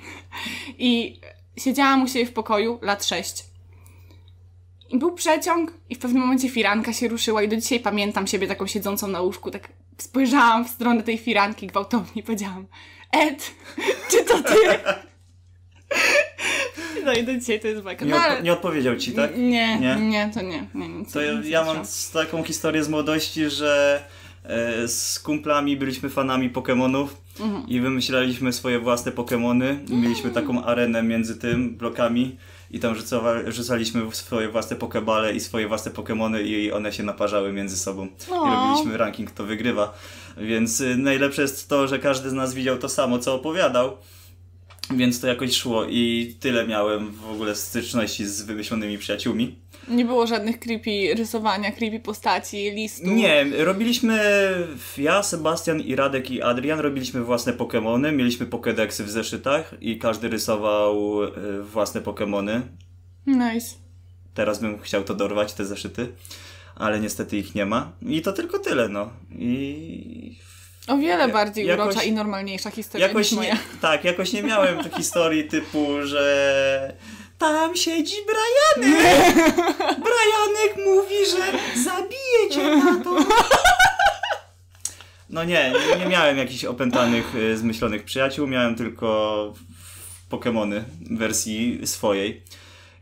I 0.79 1.21
siedziałam 1.59 2.03
u 2.03 2.09
siebie 2.09 2.27
w 2.27 2.33
pokoju, 2.33 2.79
lat 2.83 3.05
6. 3.05 3.45
I 4.91 4.99
był 4.99 5.13
przeciąg 5.13 5.73
i 5.91 5.95
w 5.95 5.99
pewnym 5.99 6.23
momencie 6.23 6.49
firanka 6.49 6.93
się 6.93 7.09
ruszyła 7.09 7.43
i 7.43 7.49
do 7.49 7.57
dzisiaj 7.57 7.81
pamiętam 7.81 8.27
siebie 8.27 8.47
taką 8.47 8.67
siedzącą 8.67 9.09
na 9.09 9.21
łóżku, 9.21 9.51
tak 9.51 9.69
spojrzałam 9.99 10.65
w 10.65 10.71
stronę 10.71 11.03
tej 11.03 11.19
firanki 11.19 11.67
gwałtownie 11.67 12.23
i 12.23 12.23
powiedziałam 12.23 12.67
Ed, 13.13 13.51
czy 14.11 14.25
to 14.25 14.43
ty? 14.43 14.55
No 17.05 17.13
i 17.13 17.25
do 17.25 17.35
dzisiaj 17.35 17.61
to 17.61 17.69
jest 17.69 17.83
bajka. 17.83 18.05
Nie, 18.05 18.11
No, 18.11 18.17
odpo- 18.19 18.43
nie 18.43 18.53
odpowiedział 18.53 18.97
ci, 18.97 19.13
tak? 19.13 19.37
Nie, 19.37 19.79
Nie? 19.79 19.97
nie, 19.97 20.31
to 20.35 20.43
nie. 20.43 20.67
nie 20.75 20.89
nic, 20.89 21.13
To 21.13 21.21
ja, 21.23 21.33
ja 21.45 21.61
nie 21.61 21.67
mam 21.75 21.85
taką 22.13 22.43
historię 22.45 22.85
z 22.85 22.89
młodości, 22.89 23.51
że 23.51 24.05
z 24.87 25.19
kumplami 25.21 25.77
byliśmy 25.77 26.09
fanami 26.09 26.51
Pokémonów 26.51 27.07
Mhm. 27.41 27.69
i 27.69 27.81
wymyślaliśmy 27.81 28.53
swoje 28.53 28.79
własne 28.79 29.13
Pokémony. 29.13 29.91
I 29.91 29.95
mieliśmy 29.95 30.31
taką 30.31 30.65
arenę 30.65 31.03
między 31.03 31.37
tym 31.37 31.77
blokami 31.77 32.37
i 32.71 32.81
tam 32.81 32.95
rzucowa- 32.95 33.51
rzucaliśmy 33.51 34.03
swoje 34.13 34.49
własne 34.49 34.77
Pokebale 34.77 35.35
i 35.35 35.41
swoje 35.41 35.69
własne 35.69 35.93
Pokémony 35.93 36.43
i 36.47 36.73
one 36.73 36.93
się 36.93 37.03
naparzały 37.03 37.53
między 37.53 37.77
sobą. 37.77 38.07
I 38.07 38.33
O. 38.33 38.45
robiliśmy 38.47 38.97
ranking, 38.99 39.31
kto 39.31 39.45
wygrywa. 39.45 39.99
Więc 40.37 40.81
y, 40.81 40.97
najlepsze 40.97 41.43
jest 41.43 41.69
to, 41.69 41.89
że 41.89 41.99
każdy 41.99 42.31
z 42.31 42.33
nas 42.33 42.55
widział 42.55 42.79
to 42.79 42.89
samo, 42.89 43.19
co 43.19 43.35
opowiadał. 43.35 43.97
Więc 44.91 45.21
to 45.21 45.27
jakoś 45.27 45.57
szło 45.57 45.85
i 45.89 46.35
tyle 46.41 46.67
miałem 46.67 47.11
w 47.13 47.31
ogóle 47.31 47.55
styczności 47.57 48.27
z 48.27 48.43
wymyślonymi 48.43 48.99
przyjaciółmi. 48.99 49.57
Nie 49.89 50.05
było 50.05 50.27
żadnych 50.27 50.59
creepy 50.61 51.15
rysowania, 51.15 51.71
creepy 51.73 52.01
postaci, 52.01 52.71
listów. 52.71 53.07
Nie, 53.13 53.45
robiliśmy, 53.65 54.21
ja, 54.99 55.23
Sebastian 55.23 55.81
i 55.81 55.97
Radek 55.97 56.31
i 56.31 56.43
Adrian 56.43 56.81
robiliśmy 56.81 57.25
własne 57.25 57.53
Pokemony, 57.53 58.13
mieliśmy 58.13 58.47
Pokédexy 58.47 59.05
w 59.05 59.11
zeszytach 59.11 59.75
i 59.81 59.99
każdy 59.99 60.29
rysował 60.29 61.25
y, 61.25 61.63
własne 61.63 62.01
Pokemony. 62.01 62.63
Nice. 63.27 63.75
Teraz 64.35 64.59
bym 64.61 64.81
chciał 64.81 65.05
to 65.05 65.15
dorwać, 65.15 65.53
te 65.53 65.65
zeszyty, 65.65 66.09
ale 66.77 67.01
niestety 67.01 67.37
ich 67.37 67.55
nie 67.55 67.67
ma. 67.67 67.93
I 68.03 68.23
to 68.23 68.33
tylko 68.33 68.59
tyle, 68.59 68.89
no. 68.89 69.11
I 69.39 70.39
O 70.89 70.97
wiele 70.99 71.29
bardziej 71.29 71.67
jakoś- 71.67 71.87
urocza 71.87 72.03
i 72.03 72.13
normalniejsza 72.13 72.71
historia 72.71 73.07
jakoś 73.07 73.31
niż 73.31 73.37
moja. 73.37 73.55
nie, 73.55 73.61
tak, 73.81 74.05
jakoś 74.05 74.33
nie 74.33 74.43
miałem 74.43 74.79
historii 74.99 75.45
typu, 75.45 75.87
że 76.03 76.97
tam 77.41 77.77
siedzi 77.77 78.17
Brianek. 78.27 79.45
Brianek 79.79 80.77
mówi, 80.87 81.17
że 81.31 81.59
zabije 81.83 82.51
cię 82.51 82.77
na 82.77 83.05
to. 83.05 83.17
No 85.31 85.45
nie, 85.45 85.73
nie, 85.99 86.07
miałem 86.07 86.39
jakichś 86.39 86.65
opętanych, 86.65 87.35
y, 87.35 87.57
zmyślonych 87.57 88.05
przyjaciół, 88.05 88.47
miałem 88.47 88.75
tylko 88.75 89.53
Pokémony 90.31 90.81
w 91.01 91.19
wersji 91.19 91.87
swojej. 91.87 92.43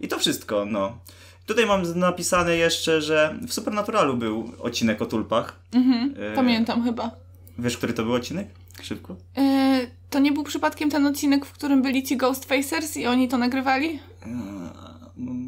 I 0.00 0.08
to 0.08 0.18
wszystko, 0.18 0.64
no. 0.64 0.98
Tutaj 1.46 1.66
mam 1.66 1.98
napisane 1.98 2.56
jeszcze, 2.56 3.02
że 3.02 3.34
w 3.48 3.52
Supernaturalu 3.52 4.16
był 4.16 4.52
odcinek 4.58 5.02
o 5.02 5.06
tulpach. 5.06 5.56
Mhm, 5.72 6.14
E, 6.32 6.34
pamiętam 6.34 6.84
chyba. 6.84 7.10
Wiesz, 7.58 7.76
który 7.76 7.92
to 7.92 8.02
był 8.02 8.12
odcinek? 8.14 8.48
Szybko. 8.82 9.16
E, 9.36 9.86
to 10.10 10.18
nie 10.18 10.32
był 10.32 10.44
przypadkiem 10.44 10.90
ten 10.90 11.06
odcinek, 11.06 11.46
w 11.46 11.52
którym 11.52 11.82
byli 11.82 12.02
ci 12.02 12.16
Ghostfacers 12.16 12.96
i 12.96 13.06
oni 13.06 13.28
to 13.28 13.38
nagrywali? 13.38 14.00
Eee, 14.26 14.30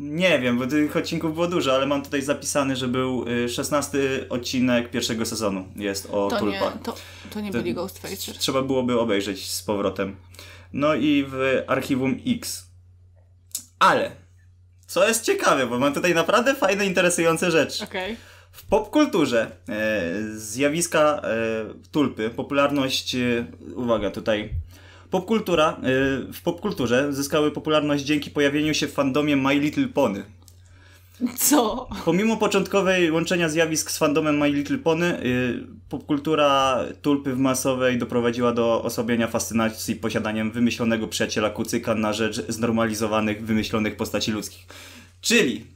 Nie 0.00 0.38
wiem, 0.38 0.58
bo 0.58 0.66
tych 0.66 0.96
odcinków 0.96 1.34
było 1.34 1.46
dużo, 1.46 1.74
ale 1.74 1.86
mam 1.86 2.02
tutaj 2.02 2.22
zapisany, 2.22 2.76
że 2.76 2.88
był 2.88 3.28
y, 3.28 3.48
16 3.48 3.98
odcinek 4.28 4.90
pierwszego 4.90 5.26
sezonu. 5.26 5.64
Jest 5.76 6.08
o 6.12 6.28
To 6.30 6.46
nie, 6.46 6.60
to, 6.82 6.94
to 7.30 7.40
nie 7.40 7.52
To- 7.52 7.58
byli 7.58 7.74
Ghostfacers. 7.74 8.38
Trzeba 8.38 8.62
byłoby 8.62 9.00
obejrzeć 9.00 9.50
z 9.50 9.62
powrotem. 9.62 10.16
No 10.72 10.94
i 10.94 11.24
w 11.28 11.62
archiwum 11.66 12.20
X. 12.26 12.66
Ale, 13.78 14.10
co 14.86 15.08
jest 15.08 15.24
ciekawe, 15.24 15.66
bo 15.66 15.78
mam 15.78 15.92
tutaj 15.94 16.14
naprawdę 16.14 16.54
fajne, 16.54 16.86
interesujące 16.86 17.50
rzeczy. 17.50 17.84
Okej. 17.84 18.16
W 18.52 18.66
popkulturze 18.66 19.50
e, 19.68 20.02
zjawiska 20.36 21.20
e, 21.24 21.30
tulpy, 21.92 22.30
popularność, 22.30 23.14
e, 23.14 23.46
uwaga 23.76 24.10
tutaj, 24.10 24.50
popkultura, 25.10 25.68
e, 25.68 25.82
w 26.32 26.42
popkulturze 26.44 27.12
zyskały 27.12 27.50
popularność 27.50 28.04
dzięki 28.04 28.30
pojawieniu 28.30 28.74
się 28.74 28.86
w 28.86 28.92
fandomie 28.92 29.36
My 29.36 29.54
Little 29.54 29.88
Pony. 29.88 30.24
Co? 31.38 31.88
Pomimo 32.04 32.36
początkowej 32.36 33.10
łączenia 33.10 33.48
zjawisk 33.48 33.90
z 33.90 33.98
fandomem 33.98 34.38
My 34.38 34.50
Little 34.50 34.78
Pony, 34.78 35.24
y, 35.24 35.66
popkultura 35.88 36.78
tulpy 37.02 37.34
w 37.34 37.38
masowej 37.38 37.98
doprowadziła 37.98 38.52
do 38.52 38.82
osłabienia 38.82 39.28
fascynacji 39.28 39.96
posiadaniem 39.96 40.50
wymyślonego 40.50 41.08
przyjaciela 41.08 41.50
kucyka 41.50 41.94
na 41.94 42.12
rzecz 42.12 42.46
znormalizowanych, 42.48 43.46
wymyślonych 43.46 43.96
postaci 43.96 44.32
ludzkich. 44.32 44.66
Czyli 45.20 45.66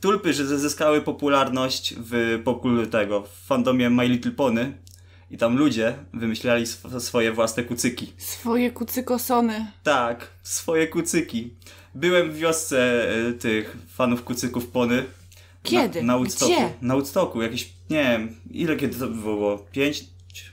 tulpy, 0.00 0.32
że 0.32 0.58
zyskały 0.58 1.02
popularność 1.02 1.94
w 1.98 2.40
popkul 2.44 2.86
tego, 2.86 3.22
w 3.22 3.46
fandomie 3.46 3.90
My 3.90 4.08
Little 4.08 4.32
Pony 4.32 4.72
i 5.30 5.38
tam 5.38 5.56
ludzie 5.56 5.94
wymyślali 6.14 6.62
sw- 6.62 7.00
swoje 7.00 7.32
własne 7.32 7.62
kucyki. 7.64 8.12
Swoje 8.16 8.70
kucykosony. 8.70 9.66
Tak, 9.82 10.28
swoje 10.42 10.86
kucyki. 10.88 11.54
Byłem 11.94 12.30
w 12.32 12.36
wiosce 12.36 13.08
y, 13.28 13.32
tych 13.32 13.76
fanów 13.94 14.24
kucyków 14.24 14.66
Pony. 14.66 15.04
Kiedy? 15.62 16.02
Na, 16.02 16.06
na 16.12 16.18
Woodstocku. 16.18 16.54
Gdzie? 16.54 16.68
Na 16.82 16.94
Woodstocku, 16.94 17.42
jakieś, 17.42 17.68
nie 17.90 18.02
wiem, 18.02 18.36
ile 18.50 18.76
kiedy 18.76 18.98
to 18.98 19.06
było? 19.08 19.58
5, 19.72 20.04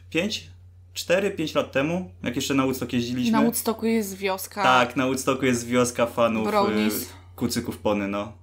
5, 0.09 0.49
4, 0.93 1.31
5 1.31 1.55
lat 1.55 1.71
temu? 1.71 2.11
Jak 2.23 2.35
jeszcze 2.35 2.53
na 2.53 2.63
Woodstock 2.63 2.93
jeździliśmy? 2.93 3.31
Na 3.31 3.41
Woodstocku 3.41 3.85
jest 3.85 4.17
wioska. 4.17 4.63
Tak, 4.63 4.95
na 4.95 5.05
Woodstocku 5.05 5.45
jest 5.45 5.67
wioska 5.67 6.05
fanów 6.05 6.47
Brownies. 6.47 7.09
kucyków 7.35 7.77
Pony, 7.77 8.07
no. 8.07 8.33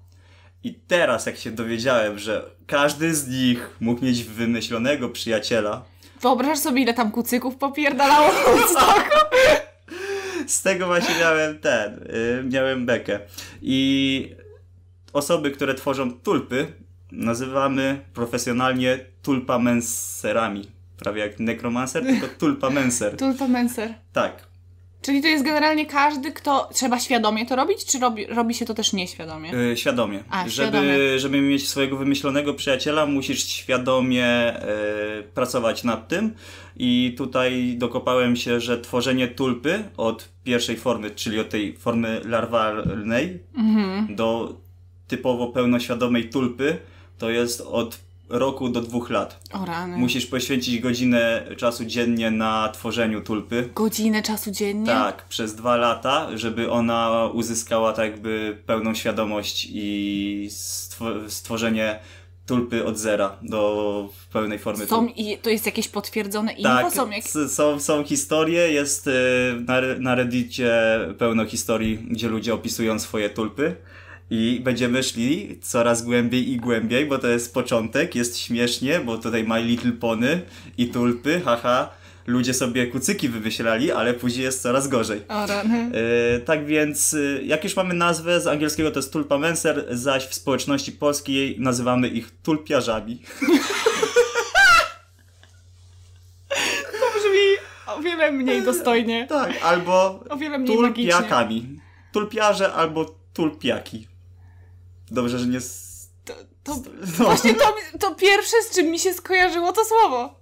I 0.65 0.75
teraz 0.75 1.27
jak 1.27 1.37
się 1.37 1.51
dowiedziałem, 1.51 2.19
że 2.19 2.51
każdy 2.67 3.15
z 3.15 3.29
nich 3.29 3.71
mógł 3.81 4.05
mieć 4.05 4.25
wymyślonego 4.25 5.09
przyjaciela, 5.09 5.85
Wyobraź 6.23 6.59
sobie, 6.59 6.83
ile 6.83 6.95
tam 6.95 7.11
kucyków 7.11 7.57
popierdalało 7.57 8.33
w 8.33 8.45
Woodstocku. 8.45 9.17
z 10.47 10.63
tego 10.63 10.87
właśnie 10.87 11.15
miałem 11.21 11.59
ten, 11.59 11.95
y, 11.95 12.45
miałem 12.51 12.87
bekę. 12.87 13.21
I 13.63 14.35
osoby, 15.13 15.51
które 15.51 15.75
tworzą 15.75 16.13
tulpy, 16.13 16.67
nazywamy 17.13 18.01
profesjonalnie 18.15 18.99
tulpamenserami. 19.23 20.71
Prawie 20.97 21.21
jak 21.23 21.41
nekromancer, 21.41 22.07
tylko 22.07 22.27
tulpamenser. 22.39 23.17
Tulpamenser. 23.17 23.95
Tak. 24.13 24.52
Czyli 25.03 25.23
to 25.23 25.29
jest 25.29 25.45
generalnie 25.45 25.87
każdy, 25.87 26.33
kto... 26.33 26.69
Trzeba 26.73 26.99
świadomie 27.01 27.47
to 27.47 27.57
robić, 27.57 27.85
czy 27.85 27.99
robi, 27.99 28.27
robi 28.27 28.55
się 28.55 28.65
to 28.65 28.75
też 28.75 28.93
nieświadomie? 28.93 29.55
Y, 29.55 29.77
świadomie. 29.77 30.25
A, 30.31 30.39
żeby, 30.49 30.51
świadomie. 30.53 31.19
żeby 31.19 31.41
mieć 31.41 31.69
swojego 31.69 31.97
wymyślonego 31.97 32.55
przyjaciela, 32.55 33.07
musisz 33.07 33.45
świadomie 33.49 34.57
y, 35.19 35.23
pracować 35.23 35.85
nad 35.85 36.09
tym. 36.09 36.35
I 36.77 37.15
tutaj 37.19 37.75
dokopałem 37.79 38.37
się, 38.37 38.61
że 38.61 38.81
tworzenie 38.81 39.29
tulpy 39.29 39.85
od 39.97 40.29
pierwszej 40.45 40.77
formy, 40.77 41.11
czyli 41.11 41.41
od 41.41 41.49
tej 41.49 41.77
formy 41.77 42.21
larwalnej, 42.25 43.39
Mhm. 43.57 44.17
do 44.17 44.57
typowo 45.09 45.47
pełnoświadomej 45.47 46.29
tulpy, 46.31 46.77
to 47.19 47.31
jest 47.31 47.61
od 47.61 47.99
roku 48.33 48.69
do 48.69 48.81
dwóch 48.81 49.11
lat. 49.11 49.41
O 49.53 49.65
rany. 49.65 49.97
Musisz 49.97 50.27
poświęcić 50.27 50.81
godzinę 50.81 51.47
czasu 51.57 51.85
dziennie 51.85 52.31
na 52.31 52.69
tworzeniu 52.69 53.21
tulpy. 53.21 53.69
Godzinę 53.75 54.23
czasu 54.23 54.51
dziennie? 54.51 54.87
Tak, 54.87 55.25
przez 55.29 55.55
dwa 55.55 55.77
lata, 55.77 56.29
żeby 56.35 56.71
ona 56.71 57.27
uzyskała 57.33 57.93
tak 57.93 58.11
jakby 58.11 58.59
pełną 58.67 58.95
świadomość 58.95 59.69
i 59.73 60.49
stwo- 60.51 61.31
stworzenie 61.31 61.99
tulpy 62.47 62.85
od 62.85 62.99
zera 62.99 63.37
do 63.43 64.09
pełnej 64.33 64.59
formy 64.59 64.87
Są, 64.87 65.07
i 65.07 65.39
to 65.39 65.51
jest 65.51 65.67
jakieś 65.67 65.89
potwierdzone 65.89 66.53
info? 66.53 66.69
Tak, 66.69 66.93
Są 66.93 67.11
jak... 67.11 67.25
są, 67.51 67.81
są 67.81 68.05
historie, 68.05 68.73
jest 68.73 69.07
y, 69.07 69.11
na, 69.67 69.81
na 69.99 70.15
reddicie 70.15 70.73
pełno 71.19 71.45
historii, 71.47 71.99
gdzie 72.11 72.29
ludzie 72.29 72.55
opisują 72.55 72.99
swoje 72.99 73.31
tulpy 73.31 73.77
i 74.35 74.61
będziemy 74.61 75.03
szli 75.03 75.59
coraz 75.63 76.03
głębiej 76.03 76.51
i 76.53 76.57
głębiej, 76.57 77.07
bo 77.07 77.19
to 77.19 77.29
jest 77.29 77.55
początek, 77.55 78.15
jest 78.15 78.39
śmiesznie, 78.39 79.01
bo 79.01 79.19
tutaj 79.19 79.45
My 79.45 79.63
Little 79.63 79.93
Pony 79.93 80.41
i 80.79 80.87
tulpy, 80.89 81.41
haha, 81.45 81.91
ludzie 82.27 82.55
sobie 82.55 82.87
kucyki 82.87 83.29
wymyślali, 83.29 83.91
ale 83.93 84.15
później 84.15 84.45
jest 84.45 84.63
coraz 84.63 84.89
gorzej. 84.89 85.21
O 85.29 85.47
rany. 85.47 85.91
E, 86.37 86.41
tak 86.41 86.67
więc, 86.67 87.15
e, 87.15 87.43
jak 87.43 87.65
już 87.65 87.77
mamy 87.77 87.95
nazwę 87.95 88.41
z 88.41 88.47
angielskiego 88.47 88.91
to 88.91 88.99
jest 88.99 89.13
tulpamenser, 89.13 89.87
zaś 89.91 90.27
w 90.27 90.35
społeczności 90.35 90.93
polskiej 90.93 91.57
nazywamy 91.61 92.09
ich 92.09 92.31
tulpiarzami. 92.43 93.23
To 97.01 97.07
brzmi 97.19 97.49
o 97.87 98.01
wiele 98.01 98.33
mniej 98.33 98.63
dostojnie. 98.63 99.27
Tak, 99.29 99.53
albo 99.63 100.25
O 100.31 100.37
wiele 100.37 100.59
mniej 100.59 100.79
magicznie. 100.79 101.13
tulpiakami. 101.13 101.81
Tulpiarze 102.13 102.73
albo 102.73 103.15
tulpiaki. 103.35 104.12
Dobrze, 105.13 105.39
że 105.39 105.47
nie... 105.47 105.59
To, 106.25 106.35
to, 106.65 106.77
No, 107.19 107.25
właśnie 107.25 107.55
to, 107.55 107.75
to 108.01 108.15
pierwsze, 108.15 108.57
z 108.71 108.75
czym 108.75 108.87
mi 108.87 108.99
się 108.99 109.15
skojarzyło 109.15 109.73
to 109.73 109.85
słowo. 109.85 110.35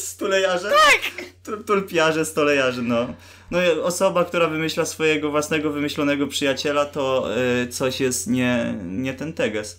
stulejarze? 0.00 0.70
Tak! 0.70 1.24
Tulpiarze, 1.66 2.24
stolejarze, 2.24 2.82
no. 2.82 3.06
No 3.50 3.58
osoba, 3.82 4.24
która 4.24 4.48
wymyśla 4.48 4.84
swojego 4.84 5.30
własnego 5.30 5.70
wymyślonego 5.70 6.26
przyjaciela, 6.26 6.84
to 6.86 7.28
y, 7.62 7.68
coś 7.68 8.00
jest 8.00 8.26
nie, 8.26 8.78
nie 8.84 9.14
ten 9.14 9.32
teges. 9.32 9.78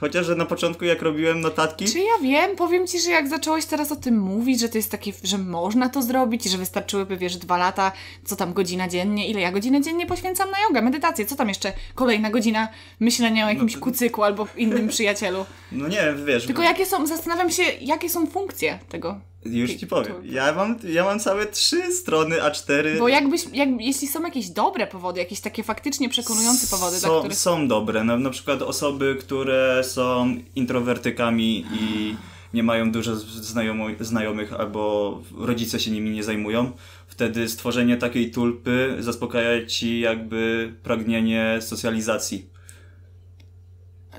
Chociaż, 0.00 0.26
że 0.26 0.34
na 0.34 0.46
początku 0.46 0.84
jak 0.84 1.02
robiłem 1.02 1.40
notatki... 1.40 1.84
Czy 1.84 1.98
ja 1.98 2.18
wiem? 2.22 2.56
Powiem 2.56 2.86
ci, 2.86 3.00
że 3.00 3.10
jak 3.10 3.28
zacząłeś 3.28 3.64
teraz 3.64 3.92
o 3.92 3.96
tym 3.96 4.18
mówić, 4.18 4.60
że 4.60 4.68
to 4.68 4.78
jest 4.78 4.90
takie, 4.90 5.12
że 5.24 5.38
można 5.38 5.88
to 5.88 6.02
zrobić 6.02 6.46
i 6.46 6.48
że 6.48 6.58
wystarczyłyby, 6.58 7.16
wiesz, 7.16 7.36
dwa 7.36 7.56
lata, 7.56 7.92
co 8.24 8.36
tam 8.36 8.52
godzina 8.52 8.88
dziennie, 8.88 9.28
ile 9.28 9.40
ja 9.40 9.52
godzinę 9.52 9.80
dziennie 9.82 10.06
poświęcam 10.06 10.50
na 10.50 10.56
jogę, 10.68 10.82
medytację, 10.82 11.26
co 11.26 11.36
tam 11.36 11.48
jeszcze 11.48 11.72
kolejna 11.94 12.30
godzina 12.30 12.68
myślenia 13.00 13.46
o 13.46 13.48
jakimś 13.48 13.74
to- 13.74 13.80
kucyku 13.80 14.22
albo 14.22 14.46
innym 14.56 14.88
przyjacielu. 14.88 15.46
No 15.72 15.88
nie, 15.88 16.14
wiesz... 16.26 16.46
Tylko 16.46 16.62
jakie 16.62 16.86
są, 16.86 17.06
zastanawiam 17.06 17.50
się, 17.50 17.62
jakie 17.80 18.10
są 18.10 18.26
funkcje 18.26 18.78
tego. 18.88 19.20
Już 19.50 19.74
ci 19.74 19.86
powiem. 19.86 20.14
Ja 20.24 20.52
mam, 20.52 20.76
ja 20.88 21.04
mam 21.04 21.20
całe 21.20 21.46
trzy 21.46 21.92
strony 21.92 22.36
A4. 22.36 22.98
Bo 22.98 23.08
jakbyś, 23.08 23.44
jak, 23.52 23.68
jeśli 23.78 24.08
są 24.08 24.22
jakieś 24.22 24.48
dobre 24.48 24.86
powody, 24.86 25.20
jakieś 25.20 25.40
takie 25.40 25.62
faktycznie 25.62 26.08
przekonujące 26.08 26.66
powody, 26.66 26.96
są, 26.96 27.18
których... 27.18 27.38
są 27.38 27.68
dobre. 27.68 28.04
Na, 28.04 28.16
na 28.16 28.30
przykład 28.30 28.62
osoby, 28.62 29.16
które 29.20 29.82
są 29.84 30.36
introwertykami 30.54 31.64
i 31.80 32.16
nie 32.54 32.62
mają 32.62 32.92
dużo 32.92 33.16
znajomo, 33.16 33.86
znajomych 34.00 34.52
albo 34.52 35.22
rodzice 35.38 35.80
się 35.80 35.90
nimi 35.90 36.10
nie 36.10 36.24
zajmują. 36.24 36.72
Wtedy 37.08 37.48
stworzenie 37.48 37.96
takiej 37.96 38.30
tulpy 38.30 38.96
zaspokaja 38.98 39.66
ci 39.66 40.00
jakby 40.00 40.72
pragnienie 40.82 41.58
socjalizacji. 41.60 42.55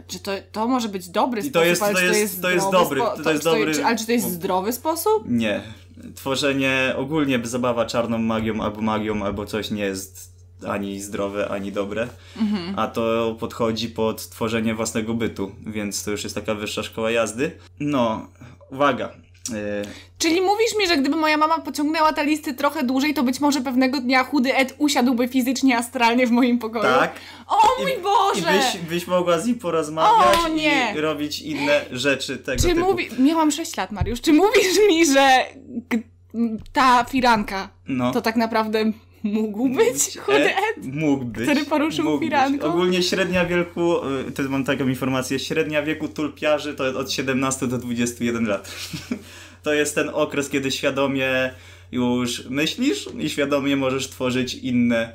Czy 0.08 0.20
to, 0.20 0.32
to 0.52 0.68
może 0.68 0.90
być 0.90 1.10
dobry 1.10 1.42
sposób, 1.42 1.54
to 1.54 1.64
jest- 1.66 1.82
ale 1.84 1.94
to 1.94 2.00
czy 2.00 2.06
to 2.08 2.14
jest- 2.18 2.42
to 2.42 2.50
jest 2.50 2.66
dobry- 2.72 3.02
spo- 3.02 3.24
to 3.24 3.32
jest 3.32 3.44
dobry- 3.44 3.74
czy, 3.76 3.86
ale 3.86 3.98
czy 3.98 4.06
to 4.06 4.12
jest 4.12 4.32
zdrowy 4.32 4.74
sposób? 4.74 5.24
Nie. 5.26 5.62
Tworzenie 6.16 6.94
ogólnie 6.98 7.40
zabawa 7.44 7.86
czarną 7.86 8.18
magią 8.18 8.62
albo 8.62 8.82
magią 8.82 9.26
albo 9.26 9.46
coś 9.46 9.72
nie 9.72 9.84
jest 9.84 10.32
ani 10.68 11.02
zdrowe, 11.02 11.50
ani 11.50 11.72
dobre. 11.72 12.08
A 12.76 12.88
to 12.88 13.36
podchodzi 13.40 13.90
pod 13.90 14.30
tworzenie 14.30 14.76
własnego 14.76 15.14
bytu, 15.14 15.52
więc 15.66 16.04
to 16.04 16.12
już 16.12 16.24
jest 16.24 16.36
taka 16.36 16.56
wyższa 16.56 16.84
szkoła 16.84 17.12
jazdy. 17.12 17.52
No, 17.80 18.28
uwaga. 18.72 19.12
E, 19.50 19.56
Czyli 20.18 20.42
mówisz 20.42 20.76
mi, 20.80 20.88
że 20.88 20.98
gdyby 20.98 21.16
moja 21.16 21.38
mama 21.38 21.60
pociągnęła 21.60 22.14
te 22.14 22.26
listy 22.26 22.54
trochę 22.54 22.84
dłużej, 22.84 23.14
to 23.14 23.24
być 23.24 23.40
może 23.40 23.62
pewnego 23.62 24.02
dnia 24.02 24.24
chudy 24.24 24.56
Ed 24.56 24.76
usiadłby 24.78 25.28
fizycznie, 25.28 25.78
astralnie 25.78 26.28
w 26.28 26.32
moim 26.32 26.60
pokoju? 26.60 26.84
tak. 26.84 27.12
O 27.48 27.82
mój 27.82 27.92
I 27.92 28.02
Boże! 28.02 28.52
byś, 28.58 28.78
byś 28.90 29.08
mogła 29.08 29.40
z 29.40 29.46
nim 29.48 29.60
porozmawiać 29.60 30.38
O, 30.46 30.48
nie. 30.48 30.94
i 30.98 31.02
robić 31.02 31.42
inne 31.42 31.82
rzeczy 31.92 32.38
tego 32.38 32.62
Czy 32.62 32.68
typu. 32.68 32.80
mówi... 32.92 33.10
Miałam 33.20 33.52
6 33.52 33.78
lat, 33.78 33.92
Mariusz. 33.92 34.22
Czy 34.22 34.34
mówisz 34.34 34.78
mi, 34.90 35.06
że 35.06 35.46
ta 36.74 37.04
firanka 37.04 37.70
No. 37.88 38.12
to 38.12 38.22
tak 38.22 38.36
naprawdę 38.36 38.92
mógł 39.24 39.70
być 39.70 40.18
chudy 40.18 40.38
E, 40.38 40.58
Ed? 40.58 40.94
Mógł 40.94 41.26
być. 41.26 41.44
który 41.44 41.66
poruszył 41.66 42.06
mógł 42.06 42.20
być. 42.20 42.28
firanką? 42.30 42.68
Ogólnie 42.68 43.04
średnia 43.04 43.46
wieku, 43.46 43.96
y, 44.28 44.32
to 44.32 44.44
mam 44.44 44.64
taką 44.64 44.88
informację, 44.88 45.40
średnia 45.40 45.84
wieku 45.84 46.08
tulpiarzy 46.08 46.74
to 46.74 46.84
od 47.00 47.12
17 47.12 47.68
do 47.68 47.78
21 47.78 48.48
lat. 48.48 48.72
to 49.64 49.74
jest 49.74 49.96
ten 49.96 50.10
okres, 50.14 50.50
kiedy 50.50 50.72
świadomie 50.72 51.54
już 51.92 52.46
myślisz 52.50 53.10
i 53.20 53.30
świadomie 53.30 53.76
możesz 53.76 54.08
tworzyć 54.10 54.54
inne 54.56 55.14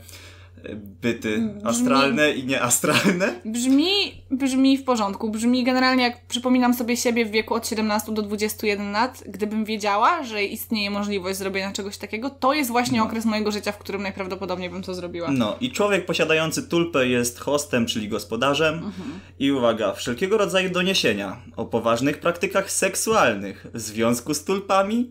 byty 1.03 1.55
astralne 1.65 2.33
i 2.33 2.47
nieastralne. 2.47 3.41
Brzmi, 3.45 4.23
brzmi 4.31 4.79
w 4.79 4.85
porządku. 4.85 5.31
Brzmi 5.31 5.65
generalnie 5.65 6.03
jak 6.05 6.27
przypominam 6.27 6.75
sobie 6.75 6.97
siebie 6.97 7.25
w 7.25 7.31
wieku 7.31 7.55
od 7.55 7.69
17 7.69 8.15
do 8.15 8.23
21 8.23 8.93
lat. 8.93 9.25
Gdybym 9.27 9.65
wiedziała, 9.65 10.23
że 10.23 10.45
istnieje 10.45 10.91
możliwość 10.91 11.39
zrobienia 11.39 11.73
czegoś 11.73 11.97
takiego, 11.97 12.31
to 12.31 12.55
jest 12.55 12.71
właśnie 12.71 13.03
okres 13.03 13.25
mojego 13.25 13.51
życia, 13.51 13.73
w 13.73 13.79
którym 13.79 14.03
najprawdopodobniej 14.03 14.71
bym 14.71 14.83
to 14.83 14.95
zrobiła. 14.95 15.31
No 15.31 15.57
i 15.61 15.71
człowiek 15.71 16.07
posiadający 16.07 16.69
tulpę 16.69 17.09
jest 17.09 17.39
hostem, 17.39 17.87
czyli 17.87 18.09
gospodarzem. 18.09 18.93
I 19.39 19.53
uwaga, 19.53 19.93
wszelkiego 19.93 20.39
rodzaju 20.39 20.71
doniesienia 20.71 21.37
o 21.57 21.65
poważnych 21.65 22.21
praktykach 22.21 22.71
seksualnych 22.71 23.67
w 23.75 23.81
związku 23.81 24.35
z 24.35 24.45
tulpami 24.45 25.11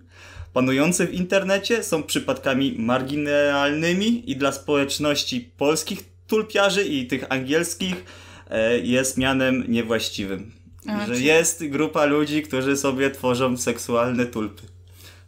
panujące 0.53 1.07
w 1.07 1.13
internecie 1.13 1.83
są 1.83 2.03
przypadkami 2.03 2.75
marginalnymi 2.79 4.31
i 4.31 4.35
dla 4.35 4.51
społeczności 4.51 5.51
polskich 5.57 6.03
tulpiarzy 6.27 6.83
i 6.83 7.07
tych 7.07 7.31
angielskich 7.31 8.05
e, 8.49 8.79
jest 8.79 9.17
mianem 9.17 9.63
niewłaściwym. 9.67 10.51
A, 10.87 11.05
że 11.05 11.13
czyli- 11.13 11.25
jest 11.25 11.67
grupa 11.67 12.05
ludzi, 12.05 12.41
którzy 12.41 12.77
sobie 12.77 13.11
tworzą 13.11 13.57
seksualne 13.57 14.25
tulpy. 14.25 14.61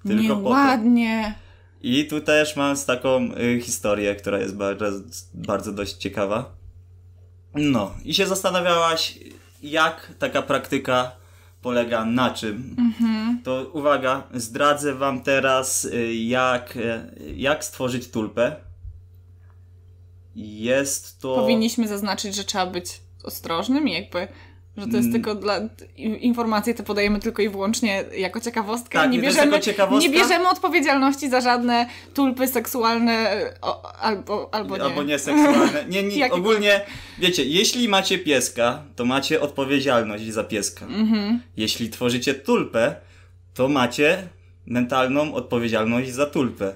Tylko. 0.07 0.21
Nieładnie. 0.21 1.35
I 1.81 2.05
tu 2.05 2.21
też 2.21 2.55
mam 2.55 2.77
z 2.77 2.85
taką 2.85 3.29
y, 3.37 3.61
historię, 3.61 4.15
która 4.15 4.39
jest 4.39 4.55
bardzo, 4.55 4.85
bardzo 5.33 5.71
dość 5.71 5.93
ciekawa. 5.93 6.55
No, 7.55 7.95
i 8.03 8.13
się 8.13 8.27
zastanawiałaś, 8.27 9.19
jak 9.63 10.11
taka 10.19 10.41
praktyka 10.41 11.11
polega 11.63 12.05
na 12.05 12.29
czym. 12.29 12.75
To 13.43 13.70
uwaga, 13.74 14.24
zdradzę 14.34 14.93
wam 14.93 15.22
teraz, 15.22 15.86
y, 15.86 16.13
jak, 16.15 16.75
y, 16.75 17.34
jak 17.36 17.65
stworzyć 17.65 18.08
tulpę. 18.08 18.55
Jest 20.36 21.22
to. 21.22 21.36
Powinniśmy 21.36 21.88
zaznaczyć, 21.88 22.36
że 22.36 22.43
trzeba 22.43 22.65
być 22.65 23.01
ostrożnym 23.24 23.88
i 23.88 23.93
jakby, 23.93 24.27
że 24.77 24.87
to 24.87 24.97
jest 24.97 25.09
Mm. 25.09 25.11
tylko 25.13 25.35
dla... 25.35 25.59
Informacje 25.97 26.73
te 26.73 26.83
podajemy 26.83 27.19
tylko 27.19 27.41
i 27.41 27.49
wyłącznie 27.49 28.03
jako 28.17 28.39
ciekawostkę. 28.41 28.99
Tak, 28.99 29.11
nie, 29.11 29.19
bierzemy, 29.19 29.59
nie 29.99 30.09
bierzemy 30.09 30.49
odpowiedzialności 30.49 31.29
za 31.29 31.41
żadne 31.41 31.85
tulpy 32.13 32.47
seksualne 32.47 33.35
o, 33.61 33.95
albo, 33.95 34.49
albo 34.53 34.77
nie. 34.77 34.83
Albo 34.83 35.03
nieseksualne. 35.03 35.85
Nie, 35.89 36.03
nie, 36.03 36.31
ogólnie, 36.39 36.85
wiecie, 37.19 37.43
jeśli 37.45 37.89
macie 37.89 38.17
pieska, 38.19 38.83
to 38.95 39.05
macie 39.05 39.41
odpowiedzialność 39.41 40.33
za 40.33 40.43
pieska. 40.43 40.85
Mhm. 40.85 41.41
Jeśli 41.57 41.89
tworzycie 41.89 42.33
tulpę, 42.33 42.95
to 43.53 43.67
macie 43.69 44.27
mentalną 44.65 45.33
odpowiedzialność 45.33 46.11
za 46.13 46.25
tulpę. 46.25 46.73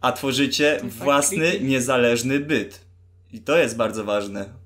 A 0.00 0.12
tworzycie 0.12 0.80
własny, 0.82 1.60
niezależny 1.60 2.40
byt. 2.40 2.80
I 3.32 3.40
to 3.40 3.58
jest 3.58 3.76
bardzo 3.76 4.04
ważne. 4.04 4.59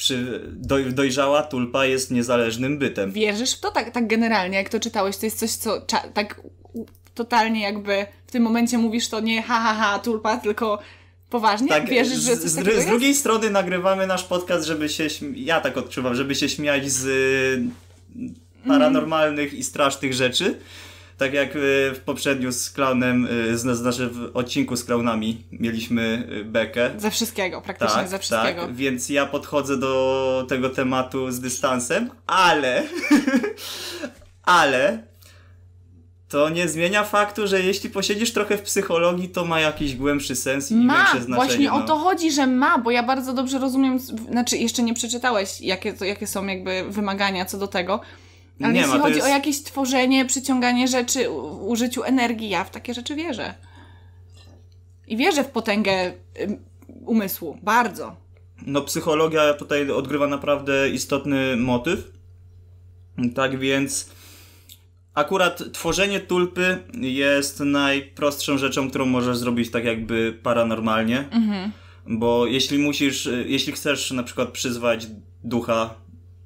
Przy, 0.00 0.40
doj, 0.52 0.92
dojrzała 0.92 1.42
tulpa 1.42 1.86
jest 1.86 2.10
niezależnym 2.10 2.78
bytem. 2.78 3.12
Wierzysz 3.12 3.54
w 3.54 3.60
to 3.60 3.70
tak, 3.70 3.90
tak 3.90 4.06
generalnie, 4.06 4.56
jak 4.58 4.68
to 4.68 4.80
czytałeś? 4.80 5.16
To 5.16 5.26
jest 5.26 5.38
coś, 5.38 5.50
co 5.50 5.80
cza- 5.80 6.12
tak 6.12 6.40
totalnie 7.14 7.62
jakby 7.62 8.06
w 8.26 8.32
tym 8.32 8.42
momencie 8.42 8.78
mówisz 8.78 9.08
to 9.08 9.20
nie 9.20 9.42
ha 9.42 9.60
ha 9.60 9.74
ha 9.74 9.98
tulpa, 9.98 10.36
tylko 10.36 10.78
poważnie? 11.30 11.68
Wierzysz, 11.88 12.18
że 12.18 12.36
z, 12.36 12.42
coś 12.42 12.50
z, 12.50 12.54
takiego 12.54 12.72
z 12.72 12.76
jest? 12.76 12.88
drugiej 12.88 13.14
strony 13.14 13.50
nagrywamy 13.50 14.06
nasz 14.06 14.24
podcast, 14.24 14.66
żeby 14.66 14.88
się, 14.88 15.08
ja 15.34 15.60
tak 15.60 15.76
odczuwam, 15.76 16.14
żeby 16.14 16.34
się 16.34 16.48
śmiać 16.48 16.90
z 16.90 17.04
y, 17.06 18.68
paranormalnych 18.68 19.54
i 19.54 19.64
strasznych 19.64 20.14
rzeczy. 20.14 20.58
Tak 21.20 21.34
jak 21.34 21.56
y, 21.56 21.58
w 21.94 22.00
poprzedniu 22.04 22.52
z 22.52 22.70
klaunem, 22.70 23.26
y, 23.26 23.58
z, 23.58 23.62
znaczy 23.62 24.08
w 24.08 24.30
odcinku 24.36 24.76
z 24.76 24.84
klaunami 24.84 25.44
mieliśmy 25.52 26.28
y, 26.32 26.44
bekę. 26.44 26.90
Ze 26.98 27.10
wszystkiego, 27.10 27.60
praktycznie 27.60 27.94
Tak, 27.94 28.08
ze 28.08 28.18
wszystkiego. 28.18 28.62
tak, 28.62 28.74
więc 28.74 29.08
ja 29.08 29.26
podchodzę 29.26 29.76
do 29.76 30.46
tego 30.48 30.70
tematu 30.70 31.30
z 31.30 31.40
dystansem, 31.40 32.10
ale, 32.26 32.82
ale 34.42 35.02
to 36.28 36.48
nie 36.48 36.68
zmienia 36.68 37.04
faktu, 37.04 37.46
że 37.46 37.60
jeśli 37.60 37.90
posiedzisz 37.90 38.32
trochę 38.32 38.58
w 38.58 38.62
psychologii, 38.62 39.28
to 39.28 39.44
ma 39.44 39.60
jakiś 39.60 39.96
głębszy 39.96 40.36
sens 40.36 40.70
i 40.70 40.74
Ma, 40.74 40.94
większe 40.94 41.22
znaczenie. 41.22 41.34
właśnie 41.48 41.68
no. 41.68 41.74
o 41.74 41.80
to 41.80 41.96
chodzi, 41.96 42.32
że 42.32 42.46
ma, 42.46 42.78
bo 42.78 42.90
ja 42.90 43.02
bardzo 43.02 43.32
dobrze 43.32 43.58
rozumiem, 43.58 43.98
znaczy 44.30 44.56
jeszcze 44.56 44.82
nie 44.82 44.94
przeczytałeś, 44.94 45.60
jakie, 45.60 45.94
jakie 46.00 46.26
są 46.26 46.46
jakby 46.46 46.84
wymagania 46.88 47.44
co 47.44 47.58
do 47.58 47.68
tego, 47.68 48.00
ale 48.62 48.72
Nie 48.72 48.80
jeśli 48.80 48.94
ma, 48.94 49.00
chodzi 49.00 49.14
jest- 49.16 49.26
o 49.26 49.30
jakieś 49.30 49.62
tworzenie, 49.62 50.24
przyciąganie 50.24 50.88
rzeczy, 50.88 51.30
użyciu 51.60 52.02
energii, 52.02 52.48
ja 52.48 52.64
w 52.64 52.70
takie 52.70 52.94
rzeczy 52.94 53.14
wierzę. 53.16 53.54
I 55.06 55.16
wierzę 55.16 55.44
w 55.44 55.48
potęgę 55.50 56.12
umysłu, 57.06 57.58
bardzo. 57.62 58.16
No, 58.66 58.82
psychologia 58.82 59.54
tutaj 59.54 59.90
odgrywa 59.90 60.26
naprawdę 60.26 60.90
istotny 60.90 61.56
motyw. 61.56 62.12
Tak 63.34 63.58
więc 63.58 64.10
akurat 65.14 65.62
tworzenie 65.72 66.20
tulpy 66.20 66.78
jest 67.00 67.60
najprostszą 67.60 68.58
rzeczą, 68.58 68.88
którą 68.90 69.06
możesz 69.06 69.36
zrobić 69.38 69.70
tak 69.70 69.84
jakby 69.84 70.38
paranormalnie. 70.42 71.24
Bo 72.06 72.46
jeśli 72.46 72.78
musisz, 72.78 73.28
jeśli 73.46 73.72
chcesz 73.72 74.10
na 74.10 74.22
przykład 74.22 74.48
przyzwać 74.48 75.06
ducha, 75.44 75.94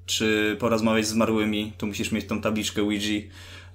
czy 0.06 0.56
porozmawiać 0.60 1.06
z 1.06 1.10
zmarłymi, 1.10 1.72
to 1.78 1.86
musisz 1.86 2.12
mieć 2.12 2.26
tą 2.26 2.40
tabliczkę 2.40 2.82
Ouija, 2.82 3.20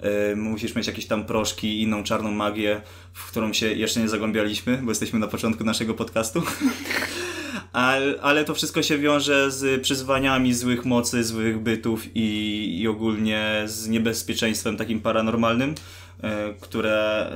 yy, 0.03 0.35
musisz 0.35 0.75
mieć 0.75 0.87
jakieś 0.87 1.05
tam 1.05 1.25
proszki 1.25 1.81
inną 1.81 2.03
czarną 2.03 2.31
magię, 2.31 2.81
w 3.13 3.27
którą 3.27 3.53
się 3.53 3.73
jeszcze 3.73 3.99
nie 3.99 4.09
zagłębialiśmy, 4.09 4.79
bo 4.83 4.91
jesteśmy 4.91 5.19
na 5.19 5.27
początku 5.27 5.63
naszego 5.63 5.93
podcastu. 5.93 6.43
Ale, 8.21 8.45
to 8.45 8.53
wszystko 8.53 8.83
się 8.83 8.97
wiąże 8.97 9.51
z 9.51 9.81
przyzwaniami 9.81 10.53
złych 10.53 10.85
mocy, 10.85 11.23
złych 11.23 11.59
bytów 11.59 12.15
i, 12.15 12.79
i 12.81 12.87
ogólnie 12.87 13.63
z 13.65 13.87
niebezpieczeństwem 13.87 14.77
takim 14.77 14.99
paranormalnym, 14.99 15.75
e, 16.21 16.53
które, 16.53 17.31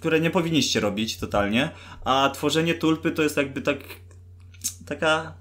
które 0.00 0.20
nie 0.20 0.30
powinniście 0.30 0.80
robić 0.80 1.16
totalnie. 1.16 1.70
A 2.04 2.30
tworzenie 2.34 2.74
tulpy 2.74 3.10
to 3.10 3.22
jest 3.22 3.36
jakby 3.36 3.62
tak, 3.62 3.78
taka 4.86 5.34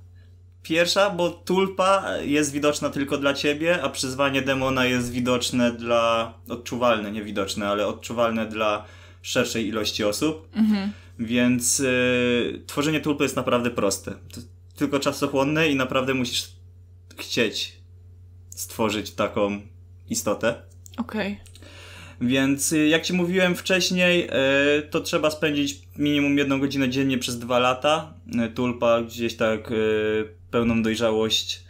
pierwsza, 0.65 1.09
bo 1.09 1.29
tulpa 1.29 2.17
jest 2.17 2.51
widoczna 2.51 2.89
tylko 2.89 3.17
dla 3.17 3.33
ciebie, 3.33 3.83
a 3.83 3.89
przyzwanie 3.89 4.41
demona 4.41 4.85
jest 4.85 5.11
widoczne 5.11 5.71
dla, 5.71 6.33
odczuwalne, 6.49 7.11
nie 7.11 7.23
widoczne, 7.23 7.67
ale 7.67 7.87
odczuwalne 7.87 8.45
dla 8.45 8.85
szerszej 9.21 9.67
ilości 9.67 10.03
osób. 10.03 10.49
Więc 11.19 11.79
y, 11.79 12.63
tworzenie 12.67 12.99
tulpy 12.99 13.23
jest 13.23 13.35
naprawdę 13.35 13.71
proste. 13.71 14.11
To 14.11 14.41
tylko 14.75 14.99
czasochłonne 14.99 15.69
i 15.69 15.75
naprawdę 15.75 16.13
musisz 16.13 16.51
chcieć 17.17 17.79
stworzyć 18.49 19.11
taką 19.11 19.61
istotę. 20.09 20.61
Okej. 20.97 21.39
Więc 22.21 22.71
y, 22.71 22.87
jak 22.87 23.03
ci 23.03 23.13
mówiłem 23.13 23.55
wcześniej, 23.55 24.27
y, 24.79 24.81
to 24.81 25.01
trzeba 25.01 25.29
spędzić 25.31 25.79
minimum 25.97 26.37
jedną 26.37 26.59
godzinę 26.59 26.89
dziennie 26.89 27.17
przez 27.17 27.39
dwa 27.39 27.59
lata. 27.59 28.13
Y, 28.45 28.49
Tulpa 28.49 29.01
gdzieś 29.01 29.35
tak 29.35 29.73
pełną 30.51 30.83
dojrzałość 30.83 31.65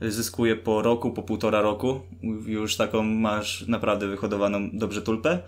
zyskuje 0.00 0.56
po 0.56 0.82
roku, 0.82 1.10
po 1.10 1.22
półtora 1.22 1.60
roku. 1.60 2.00
Już 2.46 2.76
taką 2.76 3.02
masz 3.02 3.66
naprawdę 3.66 4.06
wyhodowaną 4.06 4.70
dobrze 4.72 5.02
tulpę. 5.02 5.38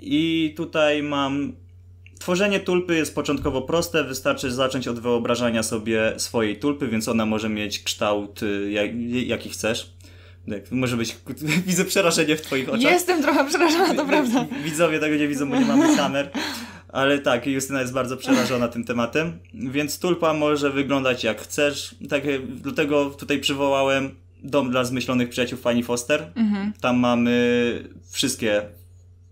I 0.00 0.54
tutaj 0.56 1.02
mam 1.02 1.52
Tworzenie 2.18 2.60
tulpy 2.60 2.96
jest 2.96 3.14
początkowo 3.14 3.62
proste, 3.62 4.04
wystarczy 4.04 4.52
zacząć 4.52 4.88
od 4.88 4.98
wyobrażania 4.98 5.62
sobie 5.62 6.12
swojej 6.16 6.56
tulpy, 6.58 6.88
więc 6.88 7.08
ona 7.08 7.26
może 7.26 7.48
mieć 7.48 7.82
kształt 7.82 8.40
jak, 8.70 8.90
jaki 9.10 9.50
chcesz. 9.50 9.92
Tak, 10.50 10.72
Może 10.72 10.96
być, 10.96 11.16
widzę 11.66 11.84
przerażenie 11.84 12.36
w 12.36 12.42
twoich 12.42 12.68
oczach. 12.68 12.92
Jestem 12.92 13.22
trochę 13.22 13.46
przerażona, 13.46 13.94
to 13.94 14.06
prawda. 14.06 14.46
Widzowie 14.64 14.98
tego 14.98 15.16
nie 15.16 15.28
widzą, 15.28 15.50
bo 15.50 15.56
nie 15.56 15.64
mamy 15.66 15.96
kamer. 15.96 16.30
Ale 16.88 17.18
tak, 17.18 17.46
Justyna 17.46 17.80
jest 17.80 17.92
bardzo 17.92 18.16
przerażona 18.16 18.68
tym 18.68 18.84
tematem. 18.84 19.38
Więc 19.54 19.98
tulpa 19.98 20.34
może 20.34 20.70
wyglądać 20.70 21.24
jak 21.24 21.40
chcesz. 21.40 21.94
Tak, 22.08 22.22
dlatego 22.48 23.10
tutaj 23.10 23.40
przywołałem 23.40 24.14
dom 24.42 24.70
dla 24.70 24.84
zmyślonych 24.84 25.28
przyjaciół 25.28 25.58
Fanny 25.58 25.82
Foster. 25.82 26.32
Tam 26.80 26.98
mamy 26.98 27.88
wszystkie, 28.10 28.62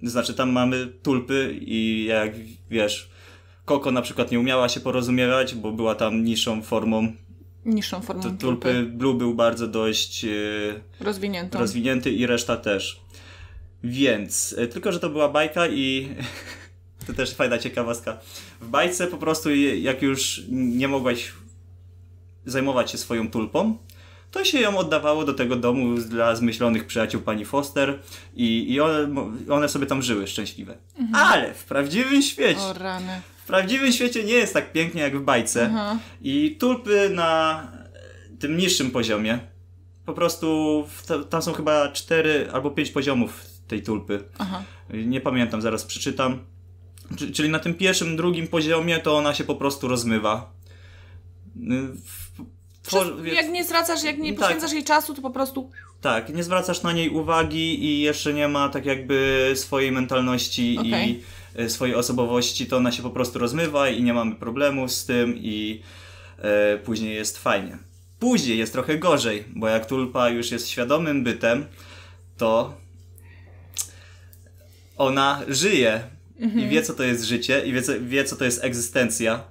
znaczy 0.02 0.34
tam 0.34 0.52
mamy 0.52 0.86
tulpy 1.02 1.58
i 1.60 2.04
jak 2.04 2.32
wiesz, 2.70 3.10
Koko 3.66 3.90
na 3.90 4.02
przykład 4.02 4.30
nie 4.30 4.40
umiała 4.40 4.68
się 4.68 4.80
porozumiewać, 4.80 5.54
bo 5.54 5.72
była 5.72 5.94
tam 5.94 6.24
niższą 6.24 6.62
formą. 6.62 7.12
Niższą 7.66 8.00
formą 8.00 8.22
To 8.22 8.28
tulpy. 8.28 8.42
tulpy 8.42 8.82
Blue 8.82 9.14
był 9.14 9.34
bardzo 9.34 9.66
dość 9.66 10.24
e, 10.24 10.28
Rozwiniętą. 11.00 11.58
rozwinięty 11.58 12.10
i 12.10 12.26
reszta 12.26 12.56
też. 12.56 13.00
Więc, 13.84 14.54
e, 14.58 14.66
tylko 14.66 14.92
że 14.92 15.00
to 15.00 15.10
była 15.10 15.28
bajka 15.28 15.68
i 15.68 16.08
to 17.06 17.12
też 17.12 17.34
fajna 17.34 17.58
ciekawostka. 17.58 18.18
W 18.60 18.68
bajce 18.68 19.06
po 19.06 19.16
prostu 19.16 19.54
jak 19.56 20.02
już 20.02 20.42
nie 20.50 20.88
mogłaś 20.88 21.32
zajmować 22.46 22.90
się 22.90 22.98
swoją 22.98 23.30
tulpą, 23.30 23.78
to 24.30 24.44
się 24.44 24.60
ją 24.60 24.78
oddawało 24.78 25.24
do 25.24 25.34
tego 25.34 25.56
domu 25.56 25.94
dla 25.98 26.36
zmyślonych 26.36 26.86
przyjaciół 26.86 27.20
pani 27.20 27.44
Foster 27.44 27.98
i, 28.34 28.72
i 28.72 28.80
one, 28.80 29.08
one 29.50 29.68
sobie 29.68 29.86
tam 29.86 30.02
żyły 30.02 30.26
szczęśliwe. 30.26 30.76
Ale 31.12 31.54
w 31.54 31.64
prawdziwym 31.64 32.22
świecie, 32.22 32.60
O 32.60 32.72
rany. 32.72 33.20
W 33.46 33.48
prawdziwym 33.48 33.92
świecie 33.92 34.24
nie 34.24 34.32
jest 34.32 34.54
tak 34.54 34.72
pięknie 34.72 35.02
jak 35.02 35.18
w 35.18 35.22
bajce. 35.22 35.66
Aha. 35.72 35.98
I 36.22 36.56
tulpy 36.60 37.10
na 37.14 37.62
tym 38.38 38.56
niższym 38.56 38.90
poziomie, 38.90 39.38
po 40.06 40.12
prostu 40.12 40.46
w- 40.88 41.28
tam 41.28 41.42
są 41.42 41.52
chyba 41.52 41.88
4 41.92 42.48
albo 42.52 42.70
5 42.70 42.90
poziomów 42.90 43.44
tej 43.68 43.82
tulpy. 43.82 44.24
Aha. 44.38 44.62
Nie 44.90 45.20
pamiętam, 45.20 45.62
zaraz 45.62 45.84
przeczytam. 45.84 46.38
Czy- 47.16 47.30
Czyli 47.32 47.48
na 47.50 47.58
tym 47.58 47.74
pierwszym, 47.74 48.16
drugim 48.16 48.48
poziomie 48.48 48.98
to 48.98 49.16
ona 49.16 49.34
się 49.34 49.44
po 49.44 49.54
prostu 49.56 49.88
rozmywa. 49.88 50.52
Y, 51.56 52.88
twor- 52.88 53.24
jak 53.24 53.48
nie 53.48 53.64
zwracasz, 53.64 54.04
jak 54.04 54.18
nie 54.18 54.32
Tak. 54.32 54.40
poświęcasz 54.40 54.72
jej 54.72 54.84
czasu, 54.84 55.14
to 55.14 55.22
po 55.22 55.30
prostu 55.30 55.70
Tak, 56.00 56.34
nie 56.34 56.42
zwracasz 56.44 56.82
na 56.82 56.92
niej 56.92 57.10
uwagi 57.10 57.84
i 57.84 58.00
jeszcze 58.00 58.32
nie 58.34 58.48
ma 58.48 58.68
tak 58.68 58.86
jakby 58.86 59.50
swojej 59.54 59.92
mentalności 59.92 60.76
Okej. 60.80 61.10
i 61.10 61.20
e, 61.20 61.20
swojej 61.68 61.94
osobowości, 61.94 62.66
to 62.66 62.76
ona 62.76 62.92
się 62.92 63.02
po 63.02 63.10
prostu 63.10 63.38
rozmywa 63.38 63.88
i 63.88 64.02
nie 64.02 64.14
mamy 64.14 64.34
problemu 64.34 64.88
z 64.88 65.06
tym 65.06 65.34
i 65.36 65.82
e, 66.38 66.78
później 66.78 67.14
jest 67.14 67.38
fajnie. 67.38 67.78
Później 68.18 68.58
jest 68.58 68.72
trochę 68.72 68.98
gorzej, 68.98 69.44
bo 69.56 69.68
jak 69.68 69.86
tulpa 69.86 70.28
już 70.28 70.50
jest 70.50 70.68
świadomym 70.68 71.24
bytem, 71.24 71.66
to 72.36 72.74
ona 74.96 75.42
żyje 75.48 76.00
i 76.38 76.68
wie 76.68 76.82
co 76.82 76.94
to 76.94 77.02
jest 77.02 77.24
życie 77.24 77.66
i 77.66 77.72
wie 77.72 77.82
co, 77.82 77.92
wie 78.00 78.24
co 78.24 78.36
to 78.36 78.44
jest 78.44 78.64
egzystencja 78.64 79.44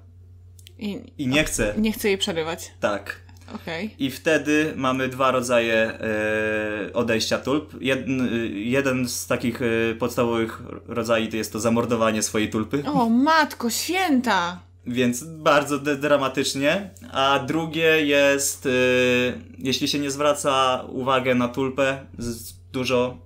i 0.79 0.99
i 1.17 1.27
nie 1.27 1.43
chce. 1.43 1.73
nie 1.77 1.91
chcę 1.91 2.07
jej 2.07 2.17
przerywać. 2.17 2.71
Tak. 2.79 3.24
Okej. 3.55 3.95
I 3.99 4.11
wtedy 4.11 4.73
mamy 4.75 5.07
dwa 5.07 5.31
rodzaje 5.31 5.75
e, 5.75 6.93
odejścia 6.93 7.37
tulp. 7.37 7.75
Jeden, 7.81 8.29
jeden 8.53 9.09
z 9.09 9.27
takich 9.27 9.61
e, 9.61 9.95
podstawowych 9.99 10.61
rodzajów 10.87 11.31
to 11.31 11.37
jest 11.37 11.53
to 11.53 11.59
zamordowanie 11.59 12.23
swojej 12.23 12.49
tulpy, 12.49 12.83
O, 12.93 13.09
matko 13.09 13.69
święta! 13.69 14.59
więc 14.87 15.23
bardzo 15.23 15.79
dramatycznie. 15.79 16.89
A 17.11 17.39
drugie 17.47 18.05
jest, 18.05 18.65
e, 18.65 18.69
jeśli 19.57 19.87
się 19.87 19.99
nie 19.99 20.11
zwraca 20.11 20.83
uwagę 20.89 21.35
na 21.35 21.47
tulpę 21.47 22.05
z 22.17 22.53
dużo, 22.71 23.17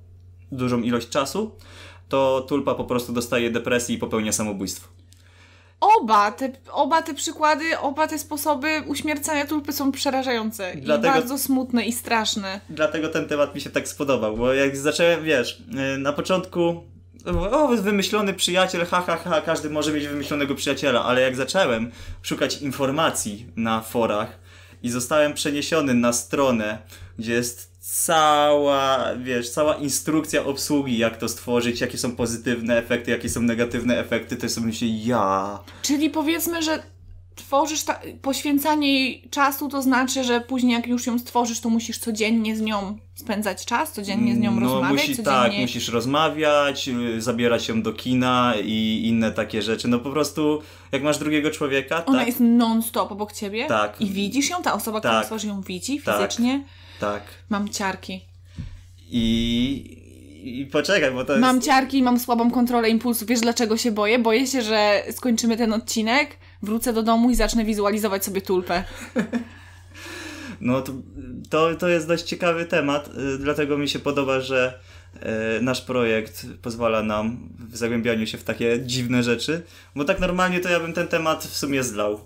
dużą 0.51 0.81
ilość 0.81 1.09
czasu, 1.09 1.51
to 2.09 2.45
tulpa 2.49 2.75
po 2.75 2.83
prostu 2.83 3.13
dostaje 3.13 3.51
depresji 3.51 3.95
i 3.95 3.97
popełnia 3.97 4.31
samobójstwo. 4.31 4.87
Oba 5.81 6.31
te, 6.31 6.51
oba 6.71 7.01
te 7.01 7.13
przykłady, 7.13 7.79
oba 7.79 8.07
te 8.07 8.19
sposoby 8.19 8.83
uśmiercania 8.87 9.45
tulpy 9.45 9.73
są 9.73 9.91
przerażające 9.91 10.73
Dlatego- 10.75 11.17
i 11.17 11.19
bardzo 11.19 11.37
smutne 11.37 11.85
i 11.85 11.91
straszne. 11.91 12.59
Dlatego 12.69 13.09
ten 13.09 13.27
temat 13.27 13.55
mi 13.55 13.61
się 13.61 13.69
tak 13.69 13.87
spodobał, 13.87 14.37
bo 14.37 14.53
jak 14.53 14.77
zacząłem, 14.77 15.23
wiesz, 15.23 15.63
yy, 15.71 15.97
na 15.97 16.13
początku 16.13 16.83
o, 17.51 17.67
wymyślony 17.67 18.33
przyjaciel, 18.33 18.85
ha, 18.85 19.03
ha, 19.07 19.17
ha, 19.17 19.41
każdy 19.41 19.69
może 19.69 19.91
mieć 19.93 20.07
wymyślonego 20.07 20.55
przyjaciela, 20.55 21.03
ale 21.03 21.21
jak 21.21 21.35
zacząłem 21.35 21.91
szukać 22.21 22.61
informacji 22.61 23.47
na 23.55 23.81
forach 23.81 24.39
i 24.83 24.89
zostałem 24.89 25.33
przeniesiony 25.33 25.93
na 25.93 26.13
stronę, 26.13 26.77
gdzie 27.19 27.33
jest 27.33 27.68
cała, 27.91 29.05
wiesz, 29.23 29.49
cała 29.49 29.75
instrukcja 29.75 30.45
obsługi, 30.45 30.97
jak 30.97 31.17
to 31.17 31.29
stworzyć, 31.29 31.81
jakie 31.81 31.97
są 31.97 32.15
pozytywne 32.15 32.77
efekty, 32.77 33.11
jakie 33.11 33.29
są 33.29 33.41
negatywne 33.41 33.99
efekty, 33.99 34.35
to 34.35 34.49
sobie 34.49 34.67
myślę, 34.67 34.87
ja... 34.87 35.59
Czyli 35.81 36.09
powiedzmy, 36.09 36.63
że 36.63 36.83
tworzysz 37.35 37.83
ta, 37.83 37.99
poświęcanie 38.21 38.93
jej 38.93 39.29
czasu, 39.31 39.69
to 39.69 39.81
znaczy, 39.81 40.23
że 40.23 40.41
później 40.41 40.73
jak 40.73 40.87
już 40.87 41.07
ją 41.07 41.19
stworzysz, 41.19 41.59
to 41.59 41.69
musisz 41.69 41.97
codziennie 41.97 42.55
z 42.55 42.61
nią 42.61 42.97
spędzać 43.15 43.65
czas, 43.65 43.91
codziennie 43.91 44.35
z 44.35 44.37
nią 44.37 44.59
rozmawiać, 44.59 44.91
musi, 44.91 45.15
codziennie... 45.15 45.49
Tak, 45.49 45.53
musisz 45.53 45.89
rozmawiać, 45.89 46.87
y, 46.87 47.21
zabierać 47.21 47.67
ją 47.67 47.81
do 47.81 47.93
kina 47.93 48.53
i 48.63 49.01
inne 49.05 49.31
takie 49.31 49.61
rzeczy. 49.61 49.87
No 49.87 49.99
po 49.99 50.09
prostu, 50.11 50.61
jak 50.91 51.03
masz 51.03 51.17
drugiego 51.17 51.51
człowieka, 51.51 52.05
Ona 52.05 52.17
tak, 52.17 52.27
jest 52.27 52.39
non-stop 52.39 53.11
obok 53.11 53.33
ciebie 53.33 53.65
Tak. 53.65 54.01
i 54.01 54.05
widzisz 54.05 54.49
ją, 54.49 54.61
ta 54.61 54.73
osoba, 54.73 54.99
która 54.99 55.13
Tak. 55.13 55.25
stworzy 55.25 55.47
ją 55.47 55.61
widzi 55.61 56.01
Tak. 56.01 56.15
fizycznie. 56.15 56.59
tak. 56.59 56.88
Mam 57.49 57.69
ciarki. 57.69 58.25
I, 59.11 60.61
I 60.61 60.65
poczekaj, 60.65 61.11
bo 61.11 61.25
to 61.25 61.33
jest... 61.33 61.41
Mam 61.41 61.61
ciarki 61.61 61.97
i 61.97 62.03
mam 62.03 62.19
słabą 62.19 62.51
kontrolę 62.51 62.89
impulsu. 62.89 63.25
Wiesz 63.25 63.39
dlaczego 63.39 63.77
się 63.77 63.91
boję? 63.91 64.19
Boję 64.19 64.47
się, 64.47 64.61
że 64.61 65.03
skończymy 65.11 65.57
ten 65.57 65.73
odcinek, 65.73 66.37
wrócę 66.61 66.93
do 66.93 67.03
domu 67.03 67.29
i 67.29 67.35
zacznę 67.35 67.65
wizualizować 67.65 68.25
sobie 68.25 68.41
tulpę. 68.41 68.83
No 70.61 70.81
to, 70.81 70.93
to, 71.49 71.75
to 71.75 71.87
jest 71.87 72.07
dość 72.07 72.23
ciekawy 72.23 72.65
temat, 72.65 73.07
y, 73.07 73.37
dlatego 73.37 73.77
mi 73.77 73.89
się 73.89 73.99
podoba, 73.99 74.39
że 74.41 74.79
y, 75.15 75.61
nasz 75.61 75.81
projekt 75.81 76.45
pozwala 76.61 77.03
nam 77.03 77.49
w 77.69 77.77
zagłębianiu 77.77 78.27
się 78.27 78.37
w 78.37 78.43
takie 78.43 78.79
dziwne 78.85 79.23
rzeczy, 79.23 79.61
bo 79.95 80.05
tak 80.05 80.19
normalnie 80.19 80.59
to 80.59 80.69
ja 80.69 80.79
bym 80.79 80.93
ten 80.93 81.07
temat 81.07 81.43
w 81.43 81.57
sumie 81.57 81.83
zlał. 81.83 82.19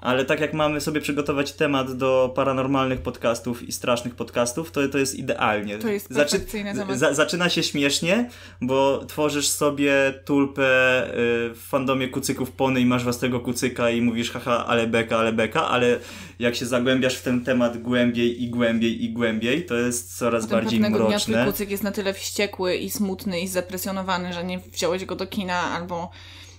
Ale 0.00 0.24
tak 0.24 0.40
jak 0.40 0.54
mamy 0.54 0.80
sobie 0.80 1.00
przygotować 1.00 1.52
temat 1.52 1.92
do 1.92 2.32
paranormalnych 2.34 3.00
podcastów 3.00 3.62
i 3.62 3.72
strasznych 3.72 4.14
podcastów, 4.14 4.70
to, 4.70 4.88
to 4.88 4.98
jest 4.98 5.14
idealnie. 5.14 5.78
To 5.78 5.88
jest 5.88 6.08
perfekcyjny 6.08 6.74
temat. 6.74 6.98
za, 6.98 7.14
zaczyna 7.14 7.48
się 7.48 7.62
śmiesznie, 7.62 8.30
bo 8.60 9.04
tworzysz 9.04 9.48
sobie 9.48 10.14
tulpę 10.24 10.62
y, 11.08 11.14
w 11.54 11.60
fandomie 11.68 12.08
kucyków 12.08 12.50
pony 12.50 12.80
i 12.80 12.86
masz 12.86 13.04
własnego 13.04 13.40
kucyka 13.40 13.90
i 13.90 14.00
mówisz 14.02 14.30
haha, 14.30 14.66
ale 14.66 14.86
beka, 14.86 15.18
ale 15.18 15.32
beka, 15.32 15.68
ale 15.68 15.98
jak 16.38 16.54
się 16.54 16.66
zagłębiasz 16.66 17.14
w 17.14 17.22
ten 17.22 17.44
temat 17.44 17.82
głębiej 17.82 18.42
i 18.42 18.50
głębiej 18.50 19.04
i 19.04 19.12
głębiej, 19.12 19.66
to 19.66 19.74
jest 19.74 20.18
coraz 20.18 20.44
Potem 20.44 20.58
bardziej 20.58 20.80
pewnego 20.80 21.06
dnia 21.06 21.18
twój 21.18 21.34
mroczne. 21.34 21.52
kucyk 21.52 21.70
jest 21.70 21.82
na 21.82 21.92
tyle 21.92 22.14
wściekły 22.14 22.76
i 22.76 22.90
smutny 22.90 23.40
i 23.40 23.48
zdepresjonowany, 23.48 24.32
że 24.32 24.44
nie 24.44 24.58
wziąłeś 24.58 25.04
go 25.04 25.16
do 25.16 25.26
kina 25.26 25.62
albo 25.62 26.10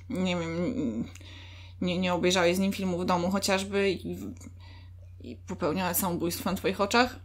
nie 0.09 0.35
wiem, 0.35 1.05
nie, 1.81 1.97
nie 1.97 2.13
obejrzałeś 2.13 2.55
z 2.55 2.59
nim 2.59 2.73
filmu 2.73 2.99
w 2.99 3.05
domu 3.05 3.31
chociażby 3.31 3.91
i, 3.91 4.17
i 5.21 5.35
popełniała 5.35 5.93
samobójstwo 5.93 6.49
na 6.51 6.57
twoich 6.57 6.81
oczach. 6.81 7.19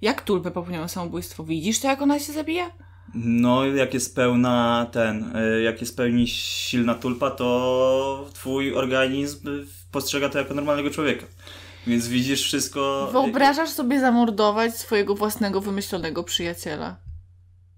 Jak 0.00 0.22
tulpę 0.22 0.50
popełniała 0.50 0.88
samobójstwo? 0.88 1.44
Widzisz 1.44 1.80
to, 1.80 1.88
jak 1.88 2.02
ona 2.02 2.18
się 2.18 2.32
zabija? 2.32 2.70
No, 3.14 3.66
jak 3.66 3.94
jest 3.94 4.16
pełna 4.16 4.86
ten, 4.92 5.36
y, 5.36 5.62
jak 5.62 5.80
jest 5.80 5.96
pełni 5.96 6.28
silna 6.28 6.94
tulpa, 6.94 7.30
to 7.30 8.28
twój 8.32 8.74
organizm 8.74 9.48
postrzega 9.92 10.28
to 10.28 10.38
jako 10.38 10.54
normalnego 10.54 10.90
człowieka. 10.90 11.26
Więc 11.86 12.08
widzisz 12.08 12.42
wszystko. 12.42 13.08
Wyobrażasz 13.12 13.70
sobie 13.70 14.00
zamordować 14.00 14.76
swojego 14.76 15.14
własnego 15.14 15.60
wymyślonego 15.60 16.24
przyjaciela, 16.24 16.96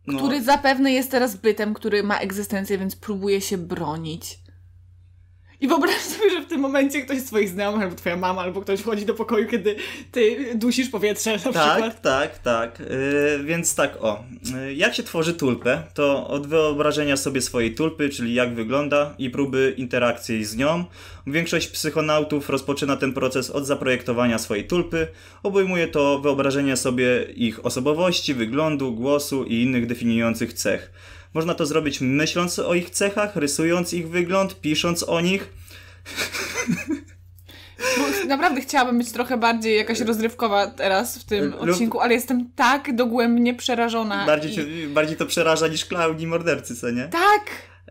no, 0.06 0.18
który 0.18 0.42
zapewne 0.42 0.92
jest 0.92 1.10
teraz 1.10 1.36
bytem, 1.36 1.74
który 1.74 2.02
ma 2.02 2.18
egzystencję, 2.18 2.78
więc 2.78 2.96
próbuje 2.96 3.40
się 3.40 3.58
bronić. 3.58 4.38
I 5.64 5.68
wyobraź 5.68 5.96
sobie, 5.96 6.30
że 6.30 6.42
w 6.42 6.46
tym 6.46 6.60
momencie 6.60 7.02
ktoś 7.02 7.18
z 7.18 7.24
twoich 7.24 7.48
znajomych, 7.48 7.82
albo 7.82 7.96
twoja 7.96 8.16
mama, 8.16 8.42
albo 8.42 8.60
ktoś 8.60 8.80
wchodzi 8.80 9.06
do 9.06 9.14
pokoju, 9.14 9.48
kiedy 9.48 9.76
ty 10.12 10.52
dusisz 10.54 10.88
powietrze 10.88 11.32
na 11.32 11.38
przykład. 11.38 11.80
Tak, 11.80 12.00
tak, 12.00 12.38
tak. 12.38 12.78
Yy, 12.78 13.44
więc 13.44 13.74
tak, 13.74 13.96
o. 14.00 14.24
Yy, 14.54 14.74
jak 14.74 14.94
się 14.94 15.02
tworzy 15.02 15.34
tulpę, 15.34 15.82
to 15.94 16.28
od 16.28 16.46
wyobrażenia 16.46 17.16
sobie 17.16 17.40
swojej 17.40 17.74
tulpy, 17.74 18.08
czyli 18.08 18.34
jak 18.34 18.54
wygląda 18.54 19.14
i 19.18 19.30
próby 19.30 19.74
interakcji 19.76 20.44
z 20.44 20.56
nią, 20.56 20.84
większość 21.26 21.68
psychonautów 21.68 22.50
rozpoczyna 22.50 22.96
ten 22.96 23.12
proces 23.12 23.50
od 23.50 23.66
zaprojektowania 23.66 24.38
swojej 24.38 24.66
tulpy. 24.66 25.06
Obejmuje 25.42 25.88
to 25.88 26.18
wyobrażenie 26.18 26.76
sobie 26.76 27.22
ich 27.36 27.66
osobowości, 27.66 28.34
wyglądu, 28.34 28.92
głosu 28.92 29.44
i 29.44 29.62
innych 29.62 29.86
definiujących 29.86 30.52
cech. 30.52 30.90
Można 31.34 31.54
to 31.54 31.66
zrobić 31.66 32.00
myśląc 32.00 32.58
o 32.58 32.74
ich 32.74 32.90
cechach, 32.90 33.36
rysując 33.36 33.92
ich 33.92 34.08
wygląd, 34.08 34.60
pisząc 34.60 35.02
o 35.02 35.20
nich. 35.20 35.50
Bo 37.98 38.28
naprawdę 38.28 38.60
chciałabym 38.60 38.98
być 38.98 39.12
trochę 39.12 39.36
bardziej 39.36 39.76
jakaś 39.76 40.00
rozrywkowa 40.00 40.66
teraz 40.66 41.18
w 41.18 41.24
tym 41.24 41.54
odcinku, 41.54 42.00
ale 42.00 42.14
jestem 42.14 42.50
tak 42.56 42.96
dogłębnie 42.96 43.54
przerażona. 43.54 44.26
Bardziej, 44.26 44.68
i... 44.68 44.86
bardziej 44.88 45.16
to 45.16 45.26
przeraża 45.26 45.68
niż 45.68 45.84
klauni 45.84 46.26
mordercy, 46.26 46.76
co 46.76 46.90
nie? 46.90 47.08
Tak! 47.08 47.50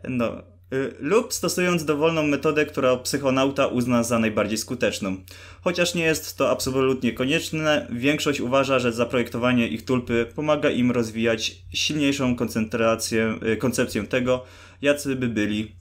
No, 0.10 0.53
lub 1.00 1.34
stosując 1.34 1.86
dowolną 1.86 2.24
metodę, 2.24 2.66
która 2.66 2.98
psychonauta 2.98 3.68
uzna 3.68 4.04
za 4.04 4.20
najbardziej 4.20 4.58
skuteczną. 4.58 5.18
Chociaż 5.62 5.96
nie 5.96 6.04
jest 6.04 6.38
to 6.38 6.50
absolutnie 6.50 7.14
konieczne, 7.14 7.88
większość 7.92 8.40
uważa, 8.40 8.80
że 8.80 8.92
zaprojektowanie 8.92 9.68
ich 9.68 9.86
tulpy 9.86 10.26
pomaga 10.36 10.70
im 10.70 10.92
rozwijać 10.92 11.56
silniejszą 11.74 12.36
koncentrację, 12.36 13.40
y, 13.54 13.58
koncepcję 13.58 14.04
tego, 14.04 14.44
jacy 14.82 15.16
by 15.16 15.28
byli, 15.28 15.72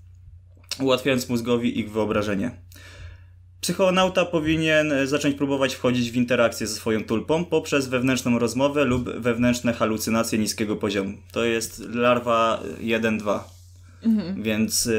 ułatwiając 0.80 1.28
mózgowi 1.28 1.78
ich 1.78 1.92
wyobrażenie. 1.92 2.50
Psychonauta 3.60 4.24
powinien 4.24 4.92
zacząć 5.04 5.36
próbować 5.36 5.74
wchodzić 5.74 6.10
w 6.10 6.16
interakcję 6.16 6.66
ze 6.66 6.74
swoją 6.74 7.04
tulpą 7.04 7.44
poprzez 7.44 7.88
wewnętrzną 7.88 8.38
rozmowę 8.38 8.84
lub 8.84 9.10
wewnętrzne 9.10 9.72
halucynacje 9.72 10.38
niskiego 10.38 10.76
poziomu. 10.76 11.12
To 11.32 11.44
jest 11.44 11.82
larwa 11.88 12.62
1-2. 12.80 13.51
Mhm. 14.02 14.42
Więc 14.42 14.84
yy, 14.84 14.94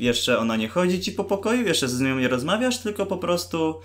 jeszcze 0.00 0.38
ona 0.38 0.56
nie 0.56 0.68
chodzi 0.68 1.00
ci 1.00 1.12
po 1.12 1.24
pokoju, 1.24 1.66
jeszcze 1.66 1.88
z 1.88 2.00
nią 2.00 2.18
nie 2.18 2.28
rozmawiasz, 2.28 2.78
tylko 2.78 3.06
po 3.06 3.18
prostu 3.18 3.80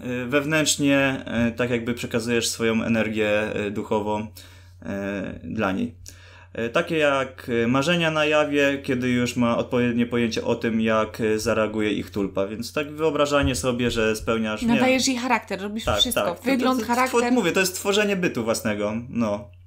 yy, 0.00 0.26
wewnętrznie 0.26 1.24
yy, 1.44 1.52
tak 1.52 1.70
jakby 1.70 1.94
przekazujesz 1.94 2.48
swoją 2.48 2.82
energię 2.82 3.52
yy, 3.54 3.70
duchową 3.70 4.20
yy, 4.20 4.88
dla 5.44 5.72
niej. 5.72 5.94
Yy, 6.54 6.68
takie 6.68 6.96
jak 6.96 7.50
marzenia 7.66 8.10
na 8.10 8.24
jawie, 8.24 8.78
kiedy 8.82 9.08
już 9.08 9.36
ma 9.36 9.56
odpowiednie 9.56 10.06
pojęcie 10.06 10.44
o 10.44 10.54
tym, 10.54 10.80
jak 10.80 11.22
zareaguje 11.36 11.92
ich 11.92 12.10
tulpa. 12.10 12.46
Więc 12.46 12.72
tak 12.72 12.92
wyobrażanie 12.92 13.54
sobie, 13.54 13.90
że 13.90 14.16
spełniasz. 14.16 14.62
Nadajesz 14.62 15.06
jej 15.06 15.16
charakter, 15.16 15.62
robisz 15.62 15.84
tak, 15.84 15.98
wszystko. 15.98 16.34
Tak. 16.34 16.42
Wygląd, 16.42 16.80
to, 16.80 16.86
to, 16.86 16.92
to, 16.92 16.94
charakter. 16.94 17.32
Mówię, 17.32 17.52
to 17.52 17.60
jest 17.60 17.74
tworzenie 17.74 18.16
bytu 18.16 18.44
własnego. 18.44 18.92
No. 19.08 19.59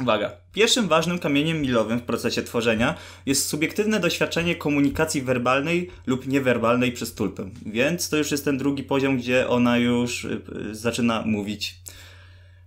Uwaga. 0.00 0.30
Pierwszym 0.52 0.88
ważnym 0.88 1.18
kamieniem 1.18 1.62
milowym 1.62 1.98
w 1.98 2.02
procesie 2.02 2.42
tworzenia 2.42 2.94
jest 3.26 3.48
subiektywne 3.48 4.00
doświadczenie 4.00 4.56
komunikacji 4.56 5.22
werbalnej 5.22 5.90
lub 6.06 6.26
niewerbalnej 6.26 6.92
przez 6.92 7.14
tulpę. 7.14 7.50
Więc 7.66 8.08
to 8.08 8.16
już 8.16 8.30
jest 8.30 8.44
ten 8.44 8.58
drugi 8.58 8.82
poziom, 8.82 9.16
gdzie 9.16 9.48
ona 9.48 9.78
już 9.78 10.24
y, 10.24 10.42
y, 10.70 10.74
zaczyna 10.74 11.22
mówić. 11.26 11.80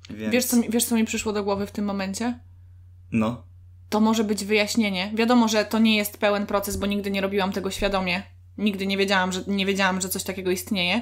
Więc... 0.09 0.33
Wiesz, 0.33 0.45
co 0.45 0.57
mi, 0.57 0.69
wiesz, 0.69 0.85
co 0.85 0.95
mi 0.95 1.05
przyszło 1.05 1.33
do 1.33 1.43
głowy 1.43 1.67
w 1.67 1.71
tym 1.71 1.85
momencie? 1.85 2.39
No. 3.11 3.43
To 3.89 3.99
może 3.99 4.23
być 4.23 4.45
wyjaśnienie. 4.45 5.11
Wiadomo, 5.15 5.47
że 5.47 5.65
to 5.65 5.79
nie 5.79 5.97
jest 5.97 6.17
pełen 6.17 6.45
proces, 6.45 6.77
bo 6.77 6.85
nigdy 6.85 7.11
nie 7.11 7.21
robiłam 7.21 7.51
tego 7.51 7.71
świadomie. 7.71 8.23
Nigdy 8.57 8.87
nie 8.87 8.97
wiedziałam, 8.97 9.31
że, 9.31 9.41
nie 9.47 9.65
wiedziałam, 9.65 10.01
że 10.01 10.09
coś 10.09 10.23
takiego 10.23 10.51
istnieje 10.51 11.01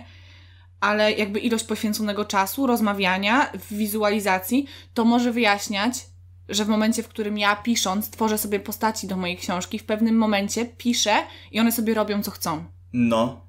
ale 0.80 1.12
jakby 1.12 1.40
ilość 1.40 1.64
poświęconego 1.64 2.26
czasu, 2.26 2.68
rozmawiania, 2.68 3.52
wizualizacji, 3.72 4.66
to 4.94 5.06
może 5.06 5.32
wyjaśniać 5.32 6.06
że 6.50 6.66
w 6.66 6.70
momencie, 6.70 7.04
w 7.04 7.08
którym 7.08 7.38
ja 7.38 7.56
pisząc, 7.56 8.10
tworzę 8.10 8.38
sobie 8.38 8.60
postaci 8.60 9.08
do 9.08 9.18
mojej 9.18 9.38
książki, 9.38 9.80
w 9.80 9.84
pewnym 9.84 10.18
momencie 10.18 10.66
piszę 10.66 11.16
i 11.52 11.60
one 11.60 11.72
sobie 11.72 11.94
robią 11.94 12.24
co 12.24 12.32
chcą. 12.32 12.64
No, 12.94 13.42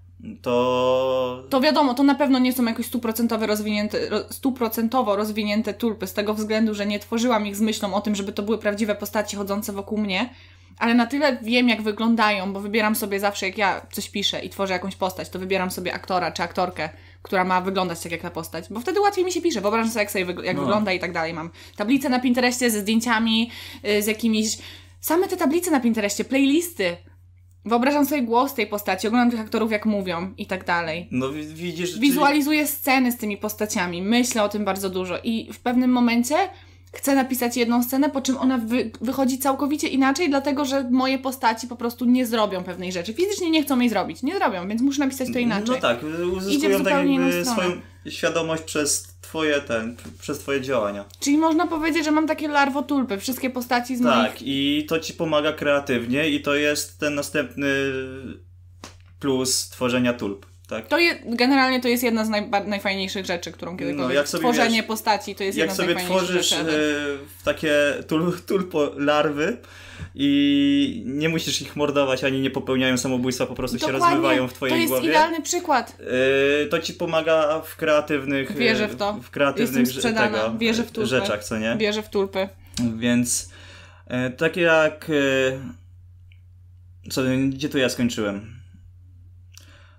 to... 0.43 1.45
To 1.51 1.61
wiadomo, 1.61 1.95
to 1.95 2.03
na 2.03 2.15
pewno 2.15 2.39
nie 2.39 2.53
są 2.53 2.65
jakoś 2.65 2.87
stuprocentowo 2.87 3.47
rozwinięte, 3.47 3.99
stuprocentowo 4.31 5.17
rozwinięte 5.17 5.75
tulpy, 5.75 6.07
z 6.07 6.13
tego 6.13 6.35
względu, 6.35 6.75
że 6.75 6.87
nie 6.87 6.99
tworzyłam 6.99 7.47
ich 7.47 7.57
z 7.57 7.61
myślą 7.61 7.95
o 7.95 8.01
tym, 8.01 8.15
żeby 8.15 8.33
to 8.33 8.43
były 8.43 8.59
prawdziwe 8.59 8.95
postaci 8.95 9.37
chodzące 9.37 9.73
wokół 9.73 9.99
mnie, 9.99 10.31
ale 10.79 10.95
na 10.95 11.07
tyle 11.07 11.39
wiem, 11.43 11.69
jak 11.69 11.83
wyglądają, 11.83 12.53
bo 12.53 12.61
wybieram 12.61 12.97
sobie 12.97 13.21
zawsze, 13.21 13.47
jak 13.47 13.59
ja 13.59 13.87
coś 13.93 14.11
piszę 14.11 14.41
i 14.41 14.51
tworzę 14.51 14.73
jakąś 14.73 14.97
postać, 14.97 15.29
to 15.29 15.39
wybieram 15.39 15.71
sobie 15.71 15.95
aktora 15.95 16.33
czy 16.33 16.43
aktorkę, 16.43 16.89
która 17.23 17.45
ma 17.45 17.61
wyglądać 17.61 18.01
tak 18.01 18.13
jak 18.13 18.21
ta 18.21 18.31
postać, 18.31 18.65
bo 18.71 18.81
wtedy 18.81 19.01
łatwiej 19.01 19.25
mi 19.25 19.33
się 19.33 19.43
pisze. 19.43 19.61
Wyobrażam 19.61 19.91
sobie, 19.91 20.01
jak, 20.01 20.11
sobie, 20.11 20.35
jak 20.45 20.57
no. 20.57 20.63
wygląda 20.63 20.93
i 20.93 20.99
tak 20.99 21.13
dalej. 21.13 21.35
Mam 21.35 21.51
tablicę 21.77 22.09
na 22.09 22.21
Pinterestie 22.21 22.71
ze 22.71 22.81
zdjęciami, 22.81 23.51
yy, 23.83 24.03
z 24.03 24.07
jakimiś. 24.07 24.59
Same 25.01 25.29
te 25.29 25.37
tablice 25.37 25.71
na 25.71 25.81
Pinterestie, 25.81 26.25
playlisty. 26.25 26.97
Wyobrażam 27.65 28.07
sobie 28.07 28.23
głos 28.23 28.55
tej 28.55 28.67
postaci, 28.67 29.09
oglądam 29.09 29.31
tych 29.31 29.41
aktorów, 29.41 29.71
jak 29.71 29.87
mówią 29.87 30.35
i 30.39 30.47
tak 30.47 30.65
dalej. 30.65 31.09
No 31.11 31.33
widzisz. 31.33 31.99
Wizualizuję 31.99 32.65
czyli... 32.65 32.73
sceny 32.73 33.13
z 33.13 33.17
tymi 33.17 33.37
postaciami, 33.37 34.03
myślę 34.03 34.43
o 34.43 34.49
tym 34.49 34.65
bardzo 34.65 34.91
dużo 34.91 35.19
i 35.25 35.53
w 35.53 35.61
pewnym 35.61 35.91
momencie 35.91 36.37
chcę 36.93 37.15
napisać 37.15 37.57
jedną 37.57 37.83
scenę, 37.83 38.11
po 38.11 38.21
czym 38.21 38.39
ona 38.39 38.59
wy 38.59 38.91
wychodzi 39.01 39.39
całkowicie 39.39 39.89
inaczej, 39.89 40.29
dlatego 40.29 40.65
że 40.65 40.91
moje 40.91 41.19
postaci 41.19 41.67
po 41.67 41.77
prostu 41.77 42.05
nie 42.05 42.27
zrobią 42.27 42.65
pewnej 42.65 42.93
rzeczy. 42.93 43.15
Fizycznie 43.15 43.51
nie 43.51 43.63
chcą 43.63 43.81
jej 43.81 43.89
zrobić, 43.89 44.23
nie 44.23 44.37
zrobią, 44.37 44.69
więc 44.69 44.83
muszę 44.83 45.01
napisać 45.01 45.29
to 45.33 45.39
inaczej. 45.39 45.75
No 45.75 45.81
tak, 45.81 45.99
uzyskują 46.37 46.85
tak 46.85 47.07
jakby 47.07 47.45
swoją 47.45 47.81
świadomość 48.09 48.63
przez 48.63 49.15
twoje, 49.21 49.61
ten, 49.61 49.97
przez 50.21 50.39
twoje 50.39 50.61
działania. 50.61 51.05
Czyli 51.21 51.39
można 51.39 51.67
powiedzieć, 51.67 52.05
że 52.05 52.11
mam 52.11 52.27
takie 52.27 52.49
larwotulpy, 52.49 53.19
wszystkie 53.19 53.51
postaci 53.51 53.97
z 53.97 54.03
tak, 54.03 54.17
moich... 54.17 54.33
Tak, 54.33 54.43
i 54.43 54.87
to 54.89 55.01
ci 55.01 55.15
pomaga 55.15 55.53
kreatywnie 55.53 56.31
i 56.31 56.43
to 56.43 56.55
jest 56.55 56.99
ten 56.99 57.15
następny 57.15 57.69
plus 59.21 59.69
tworzenia 59.69 60.13
tulp. 60.13 60.50
Tak? 60.71 60.89
To 60.89 60.99
je, 60.99 61.23
generalnie 61.25 61.81
to 61.81 61.89
jest 61.89 62.03
jedna 62.03 62.25
z 62.25 62.29
naj, 62.29 62.49
najfajniejszych 62.67 63.27
rzeczy, 63.27 63.53
którą 63.53 63.77
kiedykolwiek... 63.77 64.33
No, 64.33 64.39
Tworzenie 64.39 64.77
wiesz, 64.77 64.87
postaci 64.87 65.35
to 65.35 65.45
jest 65.45 65.59
jedna 65.59 65.75
z 65.75 65.79
najfajniejszych 65.79 66.27
rzeczy. 66.27 66.55
Jak 66.55 66.65
sobie 66.65 66.75
tworzysz 66.75 66.75
y, 66.75 67.45
takie 67.45 67.73
tul, 68.07 68.39
tulpo 68.47 68.91
larwy 68.97 69.57
i 70.15 71.03
nie 71.07 71.29
musisz 71.29 71.63
ich 71.63 71.77
mordować, 71.77 72.25
ani 72.25 72.41
nie 72.41 72.51
popełniają 72.51 72.99
samobójstwa, 72.99 73.47
po 73.47 73.55
prostu 73.55 73.79
Dokładnie. 73.79 74.01
się 74.01 74.07
rozmywają 74.07 74.49
w 74.49 74.53
twojej 74.53 74.77
głowie. 74.77 74.89
To 74.89 74.95
jest 74.95 75.09
idealny 75.09 75.43
przykład. 75.43 75.97
Y, 76.65 76.67
to 76.67 76.79
ci 76.79 76.95
pomaga 76.95 77.61
w 77.61 77.77
kreatywnych... 77.77 78.57
Wierzę 78.57 78.89
w 78.89 78.97
to. 78.97 79.13
W 79.13 79.31
kreatywnych 79.31 80.03
tego, 80.03 80.55
Wierzę 80.59 80.83
w 80.83 80.93
tulpy. 80.93 81.09
rzeczach, 81.09 81.45
co 81.45 81.59
nie? 81.59 81.77
Wierzę 81.79 82.03
w 82.03 82.09
tulpy. 82.09 82.49
Więc 82.97 83.51
y, 84.07 84.31
takie 84.31 84.61
jak... 84.61 85.11
Co, 87.11 87.23
gdzie 87.49 87.69
tu 87.69 87.79
ja 87.79 87.89
skończyłem? 87.89 88.60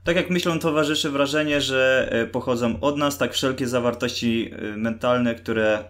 Tak 0.03 0.15
jak 0.15 0.29
myślą 0.29 0.59
towarzyszy 0.59 1.09
wrażenie, 1.09 1.61
że 1.61 2.09
e, 2.11 2.27
pochodzą 2.27 2.79
od 2.79 2.97
nas, 2.97 3.17
tak 3.17 3.33
wszelkie 3.33 3.67
zawartości 3.67 4.51
e, 4.51 4.77
mentalne, 4.77 5.35
które 5.35 5.83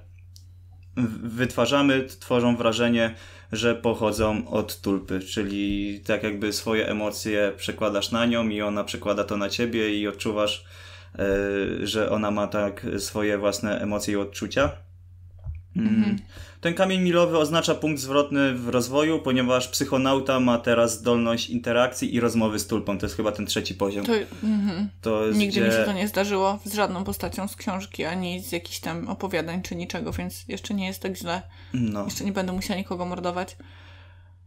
wytwarzamy, 1.23 2.05
tworzą 2.19 2.55
wrażenie, 2.55 3.15
że 3.51 3.75
pochodzą 3.75 4.47
od 4.47 4.81
tulpy, 4.81 5.19
czyli 5.19 5.99
tak 6.05 6.23
jakby 6.23 6.53
swoje 6.53 6.87
emocje 6.87 7.51
przekładasz 7.57 8.11
na 8.11 8.25
nią 8.25 8.49
i 8.49 8.61
ona 8.61 8.83
przekłada 8.83 9.23
to 9.23 9.37
na 9.37 9.49
ciebie 9.49 9.99
i 9.99 10.07
odczuwasz, 10.07 10.65
e, 11.19 11.87
że 11.87 12.11
ona 12.11 12.31
ma 12.31 12.47
tak 12.47 12.85
swoje 12.97 13.37
własne 13.37 13.81
emocje 13.81 14.13
i 14.13 14.17
odczucia. 14.17 14.71
Mhm. 15.75 16.19
Ten 16.61 16.73
kamień 16.73 17.01
milowy 17.01 17.37
oznacza 17.37 17.75
punkt 17.75 18.01
zwrotny 18.01 18.53
w 18.53 18.69
rozwoju, 18.69 19.19
ponieważ 19.19 19.67
psychonauta 19.67 20.39
ma 20.39 20.57
teraz 20.57 20.99
zdolność 20.99 21.49
interakcji 21.49 22.15
i 22.15 22.19
rozmowy 22.19 22.59
z 22.59 22.67
tulpą. 22.67 22.97
To 22.97 23.05
jest 23.05 23.15
chyba 23.15 23.31
ten 23.31 23.45
trzeci 23.45 23.75
poziom. 23.75 24.05
To, 24.05 24.11
mm-hmm. 24.13 24.85
to 25.01 25.25
jest, 25.25 25.39
Nigdy 25.39 25.59
gdzie... 25.59 25.69
mi 25.69 25.75
się 25.75 25.83
to 25.85 25.93
nie 25.93 26.07
zdarzyło 26.07 26.59
z 26.65 26.73
żadną 26.73 27.03
postacią 27.03 27.47
z 27.47 27.55
książki, 27.55 28.05
ani 28.05 28.43
z 28.43 28.51
jakichś 28.51 28.79
tam 28.79 29.09
opowiadań 29.09 29.61
czy 29.61 29.75
niczego, 29.75 30.11
więc 30.11 30.45
jeszcze 30.47 30.73
nie 30.73 30.87
jest 30.87 31.01
tak 31.01 31.17
źle. 31.17 31.41
No. 31.73 32.05
Jeszcze 32.05 32.23
nie 32.23 32.31
będę 32.31 32.53
musiała 32.53 32.77
nikogo 32.77 33.05
mordować. 33.05 33.57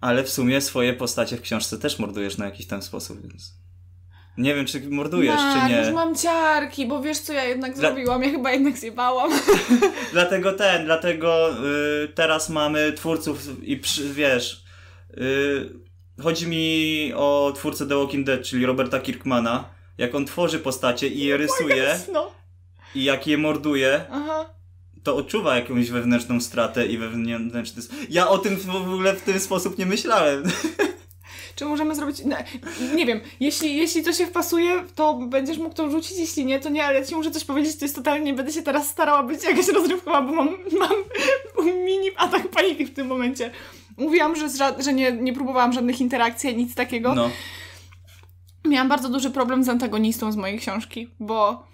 Ale 0.01 0.25
w 0.25 0.31
sumie 0.31 0.61
swoje 0.61 0.93
postacie 0.93 1.37
w 1.37 1.41
książce 1.41 1.79
też 1.79 1.99
mordujesz 1.99 2.39
na 2.39 2.45
jakiś 2.45 2.67
tam 2.67 2.83
sposób, 2.83 3.23
więc... 3.23 3.55
Nie 4.39 4.55
wiem, 4.55 4.67
czy 4.67 4.81
mordujesz, 4.91 5.41
czy 5.41 5.71
nie. 5.71 5.79
już 5.79 5.91
mam 5.91 6.15
ciarki, 6.15 6.87
bo 6.87 7.03
wiesz, 7.03 7.19
co 7.19 7.33
ja 7.33 7.45
jednak 7.45 7.75
Dla... 7.75 7.89
zrobiłam? 7.89 8.23
Ja 8.23 8.31
chyba 8.31 8.53
jednak 8.53 8.79
zjebałam. 8.79 9.31
dlatego 10.13 10.53
ten, 10.53 10.85
dlatego 10.85 11.51
y, 12.05 12.09
teraz 12.09 12.51
mamy 12.51 12.93
twórców 12.93 13.63
i 13.63 13.77
przy, 13.77 14.15
wiesz... 14.15 14.65
Y, 15.19 15.85
chodzi 16.23 16.47
mi 16.47 17.13
o 17.17 17.53
twórcę 17.57 17.87
The 17.87 17.97
Walking 17.97 18.27
Dead, 18.27 18.43
czyli 18.43 18.67
Roberta 18.67 19.01
Kirkmana. 19.01 19.65
Jak 19.99 20.15
on 20.15 20.27
tworzy 20.27 20.59
postacie 20.59 21.09
i 21.09 21.21
je 21.25 21.37
rysuje 21.37 21.99
no. 22.13 22.33
i 22.95 23.05
jak 23.05 23.27
je 23.27 23.39
morduje, 23.39 24.05
Aha. 24.11 24.55
to 25.03 25.17
odczuwa 25.17 25.57
jakąś 25.57 25.91
wewnętrzną 25.91 26.41
stratę 26.41 26.87
i 26.87 26.99
wewnętrzny... 26.99 27.83
Ja 28.11 28.29
o 28.29 28.39
tym 28.39 28.57
w 28.57 28.77
ogóle 28.77 29.15
w 29.15 29.23
ten 29.23 29.41
sposób 29.41 29.79
nie 29.79 29.87
myślałem. 29.87 30.43
Czy 31.55 31.65
możemy 31.65 31.95
zrobić. 31.95 32.25
No, 32.25 32.37
nie 32.95 33.07
wiem, 33.07 33.21
jeśli, 33.41 33.77
jeśli 33.77 34.03
to 34.03 34.13
się 34.13 34.27
wpasuje, 34.27 34.85
to 34.95 35.15
będziesz 35.15 35.59
mógł 35.59 35.75
to 35.75 35.91
rzucić, 35.91 36.19
jeśli 36.19 36.45
nie, 36.45 36.61
to 36.61 36.69
nie, 36.69 36.85
ale 36.85 37.01
ja 37.01 37.07
ci 37.07 37.15
muszę 37.15 37.31
coś 37.31 37.45
powiedzieć, 37.45 37.77
to 37.77 37.85
jest 37.85 37.95
totalnie, 37.95 38.25
nie 38.25 38.35
będę 38.35 38.53
się 38.53 38.63
teraz 38.63 38.89
starała 38.89 39.23
być 39.23 39.45
jakaś 39.45 39.69
rozrywkowa, 39.69 40.23
bo 40.23 40.33
mam, 40.33 40.49
mam 40.79 40.95
mini 41.87 42.11
atak 42.17 42.49
paniki 42.49 42.87
w 42.87 42.95
tym 42.95 43.07
momencie. 43.07 43.51
Mówiłam, 43.97 44.37
że, 44.37 44.49
że 44.79 44.93
nie, 44.93 45.13
nie 45.13 45.33
próbowałam 45.33 45.73
żadnych 45.73 46.01
interakcji, 46.01 46.57
nic 46.57 46.75
takiego. 46.75 47.15
No. 47.15 47.31
Miałam 48.65 48.89
bardzo 48.89 49.09
duży 49.09 49.31
problem 49.31 49.65
z 49.65 49.69
antagonistą 49.69 50.33
z 50.33 50.37
mojej 50.37 50.59
książki, 50.59 51.11
bo 51.21 51.67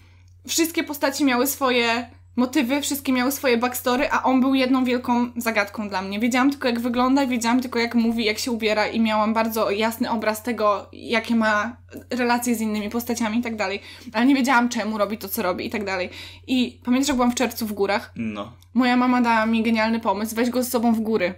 wszystkie 0.48 0.84
postaci 0.84 1.24
miały 1.24 1.46
swoje 1.46 2.10
motywy, 2.36 2.80
wszystkie 2.80 3.12
miały 3.12 3.32
swoje 3.32 3.56
backstory, 3.56 4.08
a 4.10 4.22
on 4.22 4.40
był 4.40 4.54
jedną 4.54 4.84
wielką 4.84 5.30
zagadką 5.36 5.88
dla 5.88 6.02
mnie. 6.02 6.20
Wiedziałam 6.20 6.50
tylko 6.50 6.68
jak 6.68 6.80
wygląda, 6.80 7.26
wiedziałam 7.26 7.60
tylko 7.60 7.78
jak 7.78 7.94
mówi, 7.94 8.24
jak 8.24 8.38
się 8.38 8.50
ubiera 8.50 8.86
i 8.86 9.00
miałam 9.00 9.34
bardzo 9.34 9.70
jasny 9.70 10.10
obraz 10.10 10.42
tego, 10.42 10.88
jakie 10.92 11.36
ma 11.36 11.76
relacje 12.10 12.54
z 12.54 12.60
innymi 12.60 12.90
postaciami 12.90 13.38
i 13.38 13.42
tak 13.42 13.56
dalej. 13.56 13.80
Ale 14.12 14.26
nie 14.26 14.34
wiedziałam 14.34 14.68
czemu 14.68 14.98
robi 14.98 15.18
to, 15.18 15.28
co 15.28 15.42
robi 15.42 15.66
i 15.66 15.70
tak 15.70 15.84
dalej. 15.84 16.10
I 16.46 16.80
pamiętasz, 16.84 17.08
jak 17.08 17.16
byłam 17.16 17.32
w 17.32 17.34
czerwcu 17.34 17.66
w 17.66 17.72
górach? 17.72 18.12
No. 18.16 18.52
Moja 18.74 18.96
mama 18.96 19.20
dała 19.20 19.46
mi 19.46 19.62
genialny 19.62 20.00
pomysł, 20.00 20.36
weź 20.36 20.50
go 20.50 20.62
z 20.62 20.68
sobą 20.68 20.94
w 20.94 21.00
góry. 21.00 21.34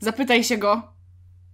Zapytaj 0.00 0.44
się 0.44 0.58
go, 0.58 0.93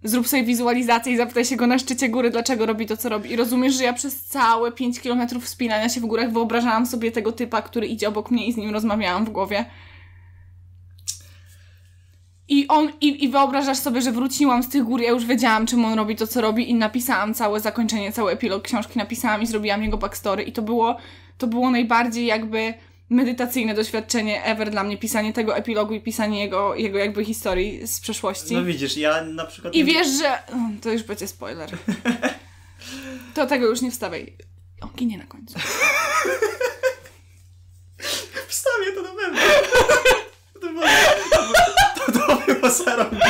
Zrób 0.03 0.27
sobie 0.27 0.43
wizualizację 0.43 1.13
i 1.13 1.17
zapytaj 1.17 1.45
się 1.45 1.55
go 1.55 1.67
na 1.67 1.79
szczycie 1.79 2.09
góry, 2.09 2.29
dlaczego 2.29 2.65
robi 2.65 2.85
to, 2.85 2.97
co 2.97 3.09
robi. 3.09 3.31
I 3.31 3.35
rozumiesz, 3.35 3.73
że 3.73 3.83
ja 3.83 3.93
przez 3.93 4.23
całe 4.23 4.71
5 4.71 4.99
kilometrów 4.99 5.45
wspinania 5.45 5.89
się 5.89 6.01
w 6.01 6.05
górach 6.05 6.31
wyobrażałam 6.31 6.85
sobie 6.85 7.11
tego 7.11 7.31
typa, 7.31 7.61
który 7.61 7.87
idzie 7.87 8.07
obok 8.07 8.31
mnie 8.31 8.47
i 8.47 8.53
z 8.53 8.57
nim 8.57 8.73
rozmawiałam 8.73 9.25
w 9.25 9.29
głowie. 9.29 9.65
I 12.47 12.67
on, 12.67 12.91
i, 13.01 13.23
i 13.23 13.29
wyobrażasz 13.29 13.77
sobie, 13.77 14.01
że 14.01 14.11
wróciłam 14.11 14.63
z 14.63 14.69
tych 14.69 14.83
gór, 14.83 15.01
ja 15.01 15.09
już 15.09 15.25
wiedziałam, 15.25 15.65
czym 15.65 15.85
on 15.85 15.93
robi 15.93 16.15
to, 16.15 16.27
co 16.27 16.41
robi 16.41 16.69
i 16.69 16.73
napisałam 16.73 17.33
całe 17.33 17.59
zakończenie, 17.59 18.11
cały 18.11 18.31
epilog 18.31 18.63
książki 18.63 18.99
napisałam 18.99 19.41
i 19.41 19.47
zrobiłam 19.47 19.83
jego 19.83 19.97
backstory 19.97 20.43
i 20.43 20.51
to 20.51 20.61
było, 20.61 20.97
to 21.37 21.47
było 21.47 21.71
najbardziej 21.71 22.25
jakby 22.25 22.73
medytacyjne 23.11 23.73
doświadczenie 23.73 24.43
ever 24.43 24.69
dla 24.71 24.83
mnie, 24.83 24.97
pisanie 24.97 25.33
tego 25.33 25.57
epilogu 25.57 25.93
i 25.93 26.01
pisanie 26.01 26.39
jego, 26.39 26.75
jego 26.75 26.97
jakby 26.97 27.25
historii 27.25 27.87
z 27.87 27.99
przeszłości. 27.99 28.53
No 28.53 28.63
widzisz, 28.63 28.97
ja 28.97 29.23
na 29.23 29.45
przykład... 29.45 29.75
I 29.75 29.85
wiesz, 29.85 30.07
że... 30.07 30.37
To 30.81 30.91
już 30.91 31.03
będzie 31.03 31.27
spoiler. 31.27 31.69
To 33.33 33.45
tego 33.47 33.67
już 33.67 33.81
nie 33.81 33.91
wstawaj. 33.91 34.37
On 34.81 34.89
ginie 34.95 35.17
na 35.17 35.25
końcu. 35.25 35.59
Wstawię 38.47 38.91
to 38.95 39.01
na 39.01 39.09
pewno. 39.09 39.41
To 40.61 40.67
było, 40.67 40.81
to, 41.31 41.41
było- 41.41 41.57
to, 42.05 42.11
było. 42.11 43.21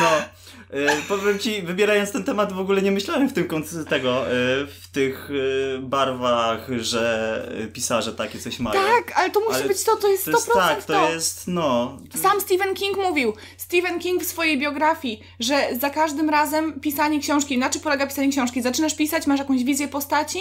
No. 0.00 0.37
E, 0.70 1.02
powiem 1.08 1.38
ci, 1.38 1.62
wybierając 1.62 2.12
ten 2.12 2.24
temat, 2.24 2.52
w 2.52 2.60
ogóle 2.60 2.82
nie 2.82 2.92
myślałem 2.92 3.28
w 3.28 3.32
tym 3.32 3.48
tego, 3.88 4.26
e, 4.26 4.30
w 4.66 4.88
tych 4.92 5.30
e, 5.76 5.78
barwach, 5.78 6.68
że 6.78 7.68
pisarze 7.72 8.12
takie 8.12 8.38
coś 8.38 8.58
mają. 8.58 8.80
Tak, 8.80 9.12
ale 9.18 9.30
to 9.30 9.40
musi 9.40 9.54
Ale 9.54 9.64
być 9.68 9.84
to, 9.84 9.96
to 9.96 10.08
jest 10.08 10.26
100% 10.26 10.30
To 10.30 10.36
jest 10.36 10.52
tak, 10.54 10.84
to. 10.84 10.92
to 10.92 11.10
jest, 11.10 11.48
no. 11.48 11.98
Sam 12.22 12.40
Stephen 12.40 12.74
King 12.74 12.96
mówił, 12.96 13.32
Stephen 13.56 13.98
King 13.98 14.22
w 14.22 14.26
swojej 14.26 14.58
biografii, 14.58 15.20
że 15.40 15.68
za 15.80 15.90
każdym 15.90 16.30
razem 16.30 16.80
pisanie 16.80 17.20
książki, 17.20 17.58
na 17.58 17.70
czym 17.70 17.80
polega 17.80 18.06
pisanie 18.06 18.28
książki? 18.28 18.62
Zaczynasz 18.62 18.94
pisać, 18.94 19.26
masz 19.26 19.38
jakąś 19.38 19.64
wizję 19.64 19.88
postaci, 19.88 20.38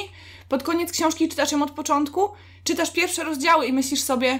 pod 0.49 0.63
koniec 0.63 0.91
książki 0.91 1.29
czytasz 1.29 1.51
ją 1.51 1.63
od 1.63 1.71
początku, 1.71 2.29
czytasz 2.63 2.91
pierwsze 2.91 3.23
rozdziały 3.23 3.65
i 3.65 3.73
myślisz 3.73 4.01
sobie, 4.01 4.39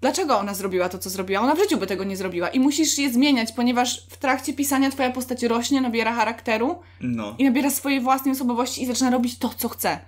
dlaczego 0.00 0.38
ona 0.38 0.54
zrobiła 0.54 0.88
to, 0.88 0.98
co 0.98 1.10
zrobiła? 1.10 1.40
Ona 1.40 1.54
w 1.54 1.58
życiu 1.58 1.76
by 1.78 1.86
tego 1.86 2.04
nie 2.04 2.16
zrobiła 2.16 2.48
i 2.48 2.60
musisz 2.60 2.98
je 2.98 3.12
zmieniać, 3.12 3.52
ponieważ 3.52 4.06
w 4.10 4.16
trakcie 4.16 4.52
pisania 4.54 4.90
twoja 4.90 5.10
postać 5.10 5.42
rośnie, 5.42 5.80
nabiera 5.80 6.12
charakteru 6.14 6.80
No. 7.00 7.34
i 7.38 7.44
nabiera 7.44 7.70
swojej 7.70 8.00
własnej 8.00 8.32
osobowości 8.32 8.82
i 8.82 8.86
zaczyna 8.86 9.10
robić 9.10 9.38
to, 9.38 9.48
co 9.56 9.68
chce. 9.68 10.00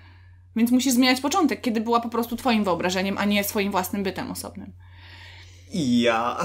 Więc 0.57 0.70
musisz 0.70 0.92
zmieniać 0.92 1.20
początek, 1.20 1.61
kiedy 1.61 1.81
była 1.81 2.00
po 2.00 2.09
prostu 2.09 2.37
twoim 2.37 2.64
wyobrażeniem, 2.64 3.18
a 3.18 3.24
nie 3.24 3.44
swoim 3.44 3.70
własnym 3.70 4.03
bytem 4.03 4.31
osobnym. 4.31 4.72
Ja. 5.74 6.37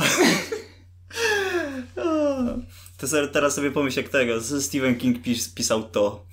To 2.98 3.08
sobie, 3.08 3.28
teraz 3.28 3.56
sobie 3.56 3.72
pomyśl 3.72 4.00
jak 4.00 4.10
tego. 4.10 4.42
Stephen 4.62 4.96
King 4.96 5.22
pis, 5.22 5.50
pisał 5.50 5.84
to. 5.84 6.26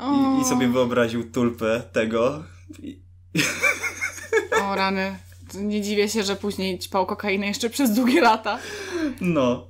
I, 0.00 0.40
I 0.42 0.44
sobie 0.44 0.68
wyobraził 0.68 1.30
tulpę 1.30 1.82
tego. 1.92 2.44
I, 2.82 3.02
O 4.62 4.74
rany. 4.74 5.18
Nie 5.54 5.82
dziwię 5.82 6.08
się, 6.08 6.22
że 6.22 6.36
później 6.36 6.78
ćpał 6.78 7.06
kokainę 7.06 7.46
jeszcze 7.46 7.70
przez 7.70 7.94
długie 7.94 8.20
lata. 8.20 8.58
no. 9.20 9.68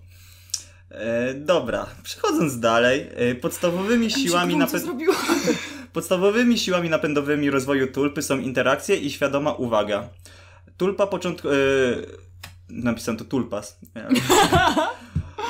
E, 0.90 1.34
dobra, 1.34 1.86
przechodząc 2.02 2.60
dalej, 2.60 3.06
e, 3.14 3.34
podstawowymi 3.34 4.10
siłami, 4.10 4.58
zrobiła. 4.74 5.14
podstawowymi 5.92 6.58
siłami 6.58 6.90
napędowymi 6.90 7.50
rozwoju 7.50 7.86
tulpy 7.86 8.22
są 8.22 8.38
interakcje 8.38 8.96
i 8.96 9.10
świadoma 9.10 9.52
uwaga. 9.52 10.08
Tulpa 10.76 11.06
początku... 11.06 11.48
E, 11.48 11.52
napisałem 12.68 13.18
to 13.18 13.24
tulpas. 13.24 13.80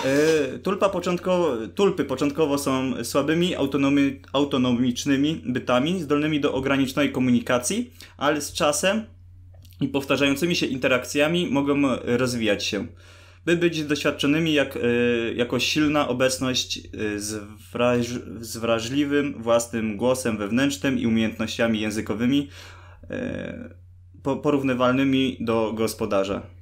E, 0.04 0.58
Tulpa 0.58 0.88
początkowo, 0.88 1.56
tulpy 1.74 2.04
początkowo 2.04 2.58
są 2.58 3.04
słabymi, 3.04 3.54
autonomi, 3.54 4.20
autonomicznymi 4.32 5.42
bytami, 5.46 6.02
zdolnymi 6.02 6.40
do 6.40 6.52
ograniczonej 6.54 7.12
komunikacji, 7.12 7.92
ale 8.16 8.40
z 8.40 8.52
czasem 8.52 9.04
i 9.80 9.88
powtarzającymi 9.88 10.56
się 10.56 10.66
interakcjami 10.66 11.46
mogą 11.50 11.82
rozwijać 12.04 12.64
się. 12.64 12.86
By 13.46 13.56
być 13.56 13.84
doświadczonymi 13.84 14.52
jak, 14.52 14.76
e, 14.76 14.80
jako 15.34 15.58
silna 15.60 16.08
obecność 16.08 16.78
e, 16.78 17.18
z, 17.18 17.44
wraż, 17.72 18.06
z 18.40 18.56
wrażliwym 18.56 19.42
własnym 19.42 19.96
głosem 19.96 20.36
wewnętrznym 20.36 20.98
i 20.98 21.06
umiejętnościami 21.06 21.80
językowymi 21.80 22.48
po, 24.22 24.36
porównywalnymi 24.36 25.36
do 25.40 25.72
gospodarza. 25.72 26.57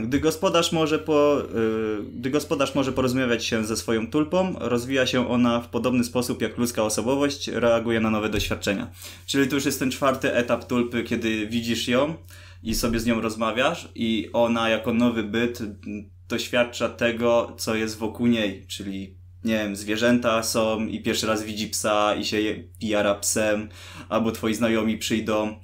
Gdy 0.00 0.20
gospodarz, 0.20 0.72
może 0.72 0.98
po, 0.98 1.42
y, 1.42 2.02
gdy 2.14 2.30
gospodarz 2.30 2.74
może 2.74 2.92
porozmawiać 2.92 3.44
się 3.44 3.64
ze 3.64 3.76
swoją 3.76 4.06
tulpą, 4.06 4.54
rozwija 4.58 5.06
się 5.06 5.28
ona 5.28 5.60
w 5.60 5.68
podobny 5.68 6.04
sposób 6.04 6.42
jak 6.42 6.58
ludzka 6.58 6.82
osobowość, 6.82 7.48
reaguje 7.48 8.00
na 8.00 8.10
nowe 8.10 8.28
doświadczenia. 8.28 8.90
Czyli 9.26 9.48
to 9.48 9.54
już 9.54 9.64
jest 9.64 9.78
ten 9.78 9.90
czwarty 9.90 10.34
etap 10.34 10.64
tulpy, 10.64 11.04
kiedy 11.04 11.46
widzisz 11.46 11.88
ją 11.88 12.14
i 12.62 12.74
sobie 12.74 13.00
z 13.00 13.06
nią 13.06 13.20
rozmawiasz 13.20 13.88
i 13.94 14.30
ona 14.32 14.68
jako 14.68 14.94
nowy 14.94 15.22
byt 15.22 15.58
doświadcza 16.28 16.88
tego, 16.88 17.52
co 17.56 17.74
jest 17.74 17.98
wokół 17.98 18.26
niej, 18.26 18.66
czyli 18.66 19.21
nie 19.44 19.54
wiem, 19.58 19.76
zwierzęta 19.76 20.42
są 20.42 20.86
i 20.86 21.02
pierwszy 21.02 21.26
raz 21.26 21.42
widzi 21.42 21.68
psa 21.68 22.14
i 22.14 22.24
się 22.24 22.40
je- 22.40 22.64
jara 22.80 23.14
psem, 23.14 23.68
albo 24.08 24.32
twoi 24.32 24.54
znajomi 24.54 24.98
przyjdą. 24.98 25.56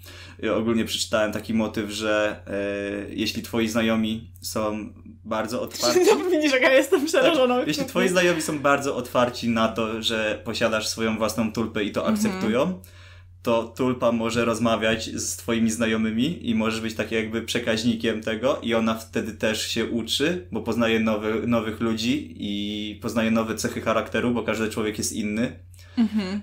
Ogólnie 0.57 0.85
przeczytałem 0.85 1.33
taki 1.33 1.55
motyw, 1.55 1.91
że 1.91 2.41
e, 2.47 3.15
jeśli 3.15 3.43
twoi 3.43 3.69
znajomi 3.69 4.31
są 4.43 4.93
bardzo 5.25 5.63
otwarci. 5.63 6.01
Widzisz, 6.33 6.53
jak 6.53 6.63
ja 6.63 6.73
jestem 6.73 7.07
przerażona. 7.07 7.59
Tak, 7.59 7.69
jeśli 7.69 7.85
twoi 7.85 8.09
znajomi 8.09 8.43
są 8.43 8.59
bardzo 8.59 8.97
otwarci 8.97 9.49
na 9.49 9.69
to, 9.69 10.03
że 10.03 10.41
posiadasz 10.45 10.89
swoją 10.89 11.19
własną 11.19 11.53
tulpę 11.53 11.85
i 11.85 11.93
to 11.93 12.07
akceptują, 12.07 12.81
to 13.49 13.65
tulpa 13.65 14.13
może 14.13 14.45
rozmawiać 14.45 15.11
z 15.15 15.37
twoimi 15.37 15.71
znajomymi 15.71 16.51
i 16.51 16.55
możesz 16.55 16.81
być 16.81 16.95
taki 16.95 17.15
jakby 17.15 17.43
przekaźnikiem 17.43 18.23
tego 18.23 18.61
i 18.61 18.75
ona 18.75 18.95
wtedy 18.95 19.33
też 19.33 19.67
się 19.67 19.87
uczy, 19.87 20.49
bo 20.53 20.63
poznaje 20.63 21.01
nowy, 21.01 21.47
nowych 21.47 21.81
ludzi 21.81 22.35
i 22.39 22.99
poznaje 23.03 23.31
nowe 23.31 23.55
cechy 23.55 23.81
charakteru, 23.81 24.31
bo 24.31 24.43
każdy 24.43 24.69
człowiek 24.69 24.99
jest 24.99 25.13
inny. 25.13 25.59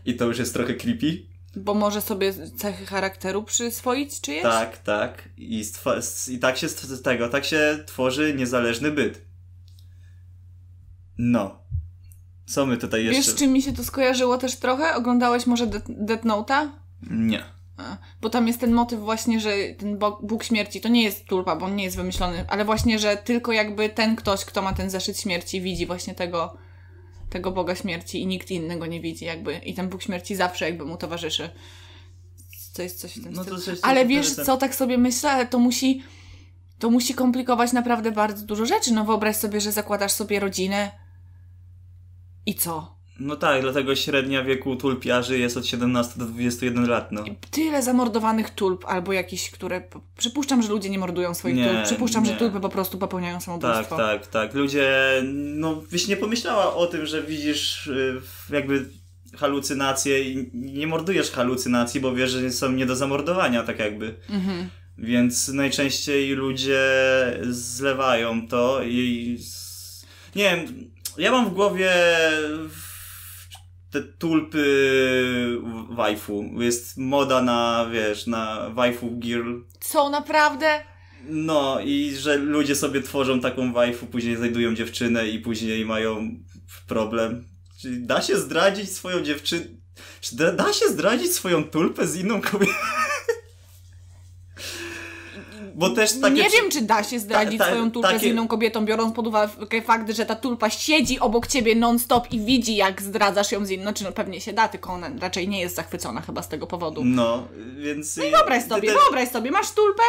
I 0.06 0.15
to 0.15 0.26
już 0.26 0.39
jest 0.39 0.54
trochę 0.54 0.74
creepy. 0.74 1.26
Bo 1.56 1.74
może 1.74 2.02
sobie 2.02 2.34
cechy 2.58 2.86
charakteru 2.86 3.44
przyswoić 3.44 4.22
czyjeś? 4.22 4.44
Tak, 4.44 4.78
tak. 4.78 5.30
I, 5.38 5.63
i 6.30 6.39
tak 6.39 6.58
się 6.58 6.70
z 6.70 7.02
tego, 7.02 7.30
tak 7.30 7.46
się 7.46 7.84
tworzy 7.86 8.34
niezależny 8.34 8.91
byt. 8.91 9.22
No. 11.18 11.60
Co 12.46 12.65
my 12.65 12.78
tutaj 12.78 13.06
jeszcze... 13.06 13.22
Wiesz, 13.22 13.28
z 13.28 13.36
czym 13.36 13.52
mi 13.52 13.62
się 13.62 13.74
to 13.74 13.84
skojarzyło 13.84 14.38
też 14.38 14.56
trochę? 14.56 14.96
Oglądałeś 14.96 15.46
może 15.46 15.68
Death 15.88 16.24
Note'a? 16.24 16.85
Nie. 17.01 17.43
A, 17.77 17.97
Bo 18.21 18.29
tam 18.29 18.47
jest 18.47 18.60
ten 18.60 18.71
motyw 18.73 18.99
właśnie, 18.99 19.39
że 19.39 19.51
ten 19.77 19.97
Bóg, 20.21 20.43
śmierci 20.43 20.81
to 20.81 20.89
nie 20.89 21.03
jest 21.03 21.25
tulpa, 21.25 21.55
bo 21.55 21.65
on 21.65 21.75
nie 21.75 21.84
jest 21.84 21.95
wymyślony, 21.95 22.45
ale 22.47 22.65
właśnie, 22.65 22.99
że 22.99 23.17
tylko 23.17 23.51
jakby 23.51 23.89
ten 23.89 24.15
ktoś, 24.15 24.45
kto 24.45 24.62
ma 24.62 24.73
ten 24.73 24.89
zeszyt 24.89 25.19
śmierci, 25.19 25.62
widzi 25.62 25.86
właśnie 25.86 26.15
tego, 26.15 26.58
tego 27.29 27.51
Boga 27.51 27.75
śmierci 27.75 28.21
i 28.21 28.27
nikt 28.27 28.51
inny 28.51 28.77
go 28.79 28.86
nie 28.86 29.01
widzi 29.01 29.25
jakby. 29.25 29.55
I 29.58 29.73
ten 29.73 29.89
Bóg 29.89 30.03
śmierci 30.03 30.36
zawsze 30.36 30.65
jakby 30.65 30.86
mu 30.86 30.97
towarzyszy. 30.97 31.49
To 32.73 32.81
jest 32.81 32.99
coś 32.99 33.12
w 33.19 33.23
tym 33.23 33.34
No 33.34 33.43
stylu. 33.43 33.58
Ale 33.81 34.05
wiesz 34.05 34.17
interesuje. 34.17 34.45
co, 34.45 34.58
tak 34.58 34.75
sobie 34.75 34.97
myślę, 34.97 35.31
ale 35.31 35.45
to 35.45 35.60
musi, 35.60 36.03
to 36.79 36.89
musi 36.89 37.13
komplikować 37.13 37.73
naprawdę 37.73 38.12
bardzo 38.12 38.45
dużo 38.45 38.65
rzeczy. 38.65 38.93
No 38.93 39.05
wyobraź 39.05 39.36
sobie, 39.36 39.62
że 39.62 39.71
zakładasz 39.71 40.12
sobie 40.12 40.39
rodzinę 40.39 40.91
i 42.45 42.55
co? 42.55 42.94
No 43.19 43.36
tak, 43.36 43.62
dlatego 43.62 43.95
średnia 43.95 44.43
wieku 44.43 44.75
tulpiarzy 44.75 45.39
jest 45.39 45.58
od 45.58 45.65
17 45.67 46.13
do 46.19 46.25
21 46.25 46.88
lat, 46.89 47.12
no. 47.12 47.23
Tyle 47.51 47.84
zamordowanych 47.84 48.49
tulp, 48.49 48.86
albo 48.88 49.13
jakichś, 49.13 49.51
które. 49.51 49.82
Przypuszczam, 50.17 50.62
że 50.63 50.69
ludzie 50.69 50.89
nie 50.89 50.99
mordują 50.99 51.34
swoich 51.34 51.56
Nie, 51.56 51.65
tulp. 51.69 51.84
Przypuszczam, 51.84 52.23
nie. 52.23 52.30
że 52.30 52.36
tulpy 52.36 52.60
po 52.60 52.69
prostu 52.69 52.97
popełniają 52.97 53.36
Tak, 53.36 53.43
samobójstwo. 53.43 53.97
tak, 53.97 54.28
tak. 54.28 54.54
Ludzie, 54.54 54.91
no 55.34 55.75
byś 55.91 56.08
nie 56.08 56.17
pomyślała 56.17 56.75
o 56.75 56.88
tym, 56.88 57.06
że 57.06 57.23
widzisz 57.23 57.88
y, 57.88 58.21
jakby 58.49 58.86
halucynacje 59.38 60.21
i 60.23 60.49
nie 60.54 60.88
mordujesz 60.88 61.32
halucynacji, 61.32 61.99
bo 62.01 62.15
wiesz, 62.15 62.32
że 62.32 62.51
są 62.51 62.71
nie 62.71 62.86
do 62.86 62.95
zamordowania, 62.95 63.63
tak 63.63 63.80
jakby. 63.80 64.15
Mhm. 64.30 64.69
Więc 64.97 65.47
najczęściej 65.47 66.30
ludzie 66.32 66.82
zlewają 67.49 68.47
to 68.47 68.84
i... 68.84 69.38
Nie 70.36 70.43
wiem, 70.43 70.89
ja 71.17 71.32
mam 71.32 71.49
w 71.49 71.54
głowie 71.54 71.91
te 73.96 74.02
tulpy 74.02 75.62
waifu. 75.89 76.46
Jest 76.58 76.98
moda 76.98 77.41
na, 77.41 77.89
wiesz, 77.91 78.28
na 78.28 78.70
waifu 78.70 79.12
girl. 79.12 79.54
Co, 79.80 80.10
naprawdę? 80.10 80.84
No 81.30 81.80
i 81.84 82.16
że 82.16 82.38
ludzie 82.38 82.76
sobie 82.76 83.02
tworzą 83.02 83.39
taką 83.39 83.74
waifu, 83.74 84.08
później 84.08 84.36
znajdują 84.36 84.76
dziewczynę 84.76 85.28
i 85.28 85.39
później 85.39 85.86
mają 85.86 86.32
problem. 86.88 87.46
Czy 87.82 87.89
da 87.91 88.22
się 88.22 88.38
zdradzić 88.38 88.91
swoją 88.91 89.22
dziewczynę? 89.22 89.66
Czy 90.22 90.36
da, 90.36 90.52
da 90.52 90.74
się 90.74 90.88
zdradzić 90.88 91.34
swoją 91.34 91.64
tulpę 91.64 92.08
z 92.08 92.16
inną 92.16 92.41
kobietą? 92.41 92.74
Bo 95.78 95.89
też 95.89 96.19
takie... 96.21 96.36
Nie 96.36 96.49
wiem, 96.49 96.71
czy 96.71 96.82
da 96.82 97.03
się 97.03 97.19
zdradzić 97.19 97.59
Ta- 97.59 97.65
ta- 97.65 97.71
swoją 97.71 97.91
tulpę 97.91 98.09
z 98.09 98.11
takie- 98.11 98.30
inną 98.30 98.47
kobietą, 98.47 98.86
biorąc 98.86 99.15
pod 99.15 99.28
uwagę 99.28 99.82
fakt, 99.82 100.11
że 100.11 100.26
ta 100.26 100.36
tulpa 100.36 100.69
siedzi 100.69 101.19
obok 101.19 101.47
ciebie 101.47 101.76
non-stop 101.76 102.32
i 102.32 102.39
widzi, 102.39 102.76
jak 102.76 103.01
zdradzasz 103.01 103.51
ją 103.51 103.65
z 103.65 103.69
inną. 103.69 103.84
Znaczy, 103.84 104.03
no 104.03 104.11
pewnie 104.11 104.41
się 104.41 104.53
da, 104.53 104.67
tylko 104.67 104.93
ona 104.93 105.09
raczej 105.19 105.47
nie 105.47 105.59
jest 105.59 105.76
zachwycona 105.76 106.21
chyba 106.21 106.41
z 106.41 106.47
tego 106.49 106.67
powodu. 106.67 107.01
No, 107.05 107.47
więc... 107.78 108.17
No 108.17 108.23
Wyobraź 108.23 108.63
sobie, 108.67 108.91
wyobraź 108.91 109.30
sobie, 109.30 109.51
masz 109.51 109.71
tulpę 109.71 110.03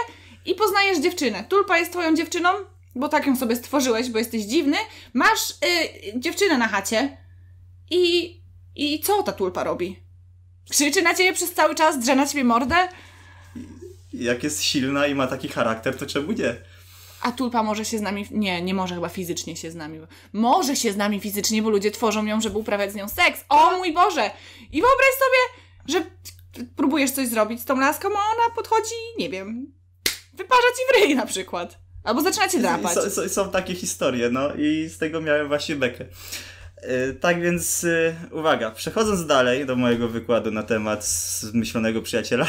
i 0.47 0.55
poznajesz 0.55 0.99
dziewczynę. 0.99 1.45
Tulpa 1.49 1.79
jest 1.79 1.91
twoją 1.93 2.15
dziewczyną, 2.17 2.49
bo 2.95 3.09
tak 3.09 3.27
ją 3.27 3.37
sobie 3.37 3.57
stworzyłeś, 3.57 4.11
bo 4.11 4.19
jesteś 4.19 4.43
dziwny. 4.43 4.77
Masz 5.15 5.51
y, 5.51 5.55
dziewczynę 6.21 6.59
na 6.59 6.69
chacie 6.69 7.17
i, 7.91 8.37
i 8.77 9.01
co 9.01 9.23
ta 9.23 9.33
tulpa 9.33 9.65
robi? 9.65 10.07
Krzyczy 10.71 11.03
na 11.03 11.15
ciebie 11.15 11.33
przez 11.33 11.53
cały 11.53 11.75
czas, 11.75 11.99
drze 11.99 12.17
na 12.17 12.27
ciebie 12.27 12.45
mordę, 12.45 12.77
Jak 14.19 14.45
jest 14.45 14.63
silna 14.63 15.07
i 15.07 15.15
ma 15.15 15.27
taki 15.27 15.49
charakter, 15.49 15.97
to 15.97 16.07
czemu 16.07 16.33
nie? 16.33 16.57
a 17.21 17.33
tulpa 17.33 17.63
może 17.63 17.85
się 17.85 17.99
z 17.99 18.01
nami... 18.01 18.27
Nie, 18.31 18.63
nie 18.63 18.75
może 18.75 18.95
chyba 18.95 19.09
fizycznie 19.09 19.57
się 19.57 19.71
z 19.71 19.75
nami... 19.75 20.01
Może 20.33 20.77
się 20.77 20.93
z 20.93 20.97
nami 20.97 21.21
fizycznie, 21.21 21.63
bo 21.63 21.71
ludzie 21.71 21.91
tworzą 21.91 22.27
ją, 22.27 22.41
żeby 22.41 22.59
uprawiać 22.59 22.93
z 22.93 22.95
nią 22.95 23.09
seks. 23.09 23.45
O 23.49 23.77
mój 23.77 23.93
Boże! 23.93 24.31
I 24.73 24.83
wyobraź 24.83 25.15
sobie, 25.19 25.65
że 25.89 26.11
próbujesz 26.77 27.11
coś 27.11 27.29
zrobić 27.29 27.61
z 27.61 27.65
tą 27.65 27.81
laską, 27.81 28.09
a 28.09 28.35
ona 28.35 28.55
podchodzi, 28.55 28.95
nie 29.19 29.31
wiem, 29.31 29.73
wyparza 30.35 30.69
ci 30.77 31.01
w 31.01 31.05
ryj 31.05 31.15
na 31.15 31.27
przykład. 31.27 31.79
Albo 32.05 32.23
zaczyna 32.23 32.49
cię 32.49 32.59
drapać. 32.59 32.95
Są, 32.95 33.11
są, 33.11 33.29
są 33.29 33.51
takie 33.51 33.75
historie, 33.75 34.31
no 34.31 34.55
i 34.55 34.89
z 34.89 34.99
tego 34.99 35.21
miałem 35.21 35.49
właśnie 35.49 35.77
bekę. 35.77 36.05
Yy, 36.83 37.15
Tak 37.15 37.43
więc 37.43 37.83
yy, 37.83 38.15
uwaga, 38.31 38.71
przechodząc 38.71 39.27
dalej 39.27 39.67
do 39.67 39.77
mojego 39.77 40.09
wykładu 40.09 40.51
na 40.51 40.63
temat 40.63 41.07
zmyślonego 41.41 42.03
przyjaciela, 42.03 42.47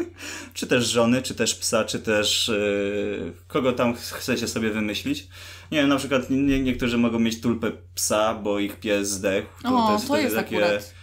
czy 0.54 0.66
też 0.66 0.88
żony, 0.88 1.22
czy 1.22 1.34
też 1.34 1.54
psa, 1.54 1.84
czy 1.84 1.98
też 2.00 2.48
yy, 2.48 3.32
kogo 3.48 3.72
tam 3.72 3.94
ch- 3.94 3.98
chcecie 4.12 4.48
sobie 4.48 4.70
wymyślić. 4.70 5.28
Nie 5.72 5.78
wiem, 5.80 5.88
na 5.88 5.96
przykład 5.96 6.30
nie, 6.30 6.60
niektórzy 6.60 6.98
mogą 6.98 7.18
mieć 7.18 7.40
tulpę 7.40 7.72
psa, 7.94 8.34
bo 8.34 8.58
ich 8.58 8.80
pies 8.80 9.08
zdechł. 9.08 9.48
O, 9.64 9.70
to 9.88 9.98
wtedy 9.98 10.22
jest 10.22 10.36
akurat. 10.54 10.94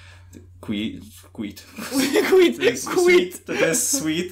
Quit, 0.60 1.04
To 2.58 2.64
jest 2.64 2.84
sweet. 2.84 3.46
To, 3.46 3.54
to 3.54 3.66
jest 3.66 3.98
sweet. 3.98 4.28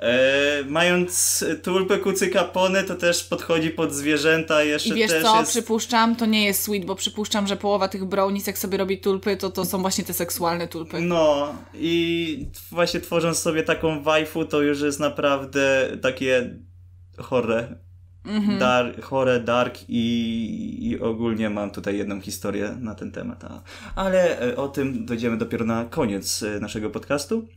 E, 0.00 0.64
mając 0.68 1.44
tulpę 1.62 1.98
kucyka 1.98 2.44
pony, 2.44 2.84
to 2.84 2.94
też 2.94 3.24
podchodzi 3.24 3.70
pod 3.70 3.92
zwierzęta. 3.92 4.62
Jeszcze 4.62 4.88
I 4.88 4.94
wiesz 4.94 5.10
też 5.10 5.22
co, 5.22 5.38
jest... 5.40 5.50
przypuszczam, 5.50 6.16
to 6.16 6.26
nie 6.26 6.44
jest 6.44 6.62
sweet, 6.62 6.84
bo 6.84 6.94
przypuszczam, 6.94 7.46
że 7.46 7.56
połowa 7.56 7.88
tych 7.88 8.04
brownies, 8.04 8.46
jak 8.46 8.58
sobie 8.58 8.78
robi 8.78 8.98
tulpy, 8.98 9.36
to 9.36 9.50
to 9.50 9.64
są 9.64 9.80
właśnie 9.80 10.04
te 10.04 10.12
seksualne 10.12 10.68
tulpy. 10.68 11.00
No 11.00 11.54
i 11.74 12.46
właśnie 12.70 13.00
tworząc 13.00 13.38
sobie 13.38 13.62
taką 13.62 14.02
waifu, 14.02 14.44
to 14.44 14.62
już 14.62 14.80
jest 14.80 15.00
naprawdę 15.00 15.88
takie 16.02 16.58
chore. 17.18 17.85
Mhm. 18.26 18.58
Dar, 18.58 19.00
chore, 19.00 19.40
dark 19.40 19.78
i, 19.88 20.88
i 20.88 21.00
ogólnie 21.00 21.50
mam 21.50 21.70
tutaj 21.70 21.98
jedną 21.98 22.20
historię 22.20 22.76
na 22.80 22.94
ten 22.94 23.12
temat. 23.12 23.44
Ale 23.94 24.40
e, 24.40 24.56
o 24.56 24.68
tym 24.68 25.06
dojdziemy 25.06 25.36
dopiero 25.36 25.64
na 25.64 25.84
koniec 25.84 26.42
e, 26.42 26.60
naszego 26.60 26.90
podcastu. 26.90 27.48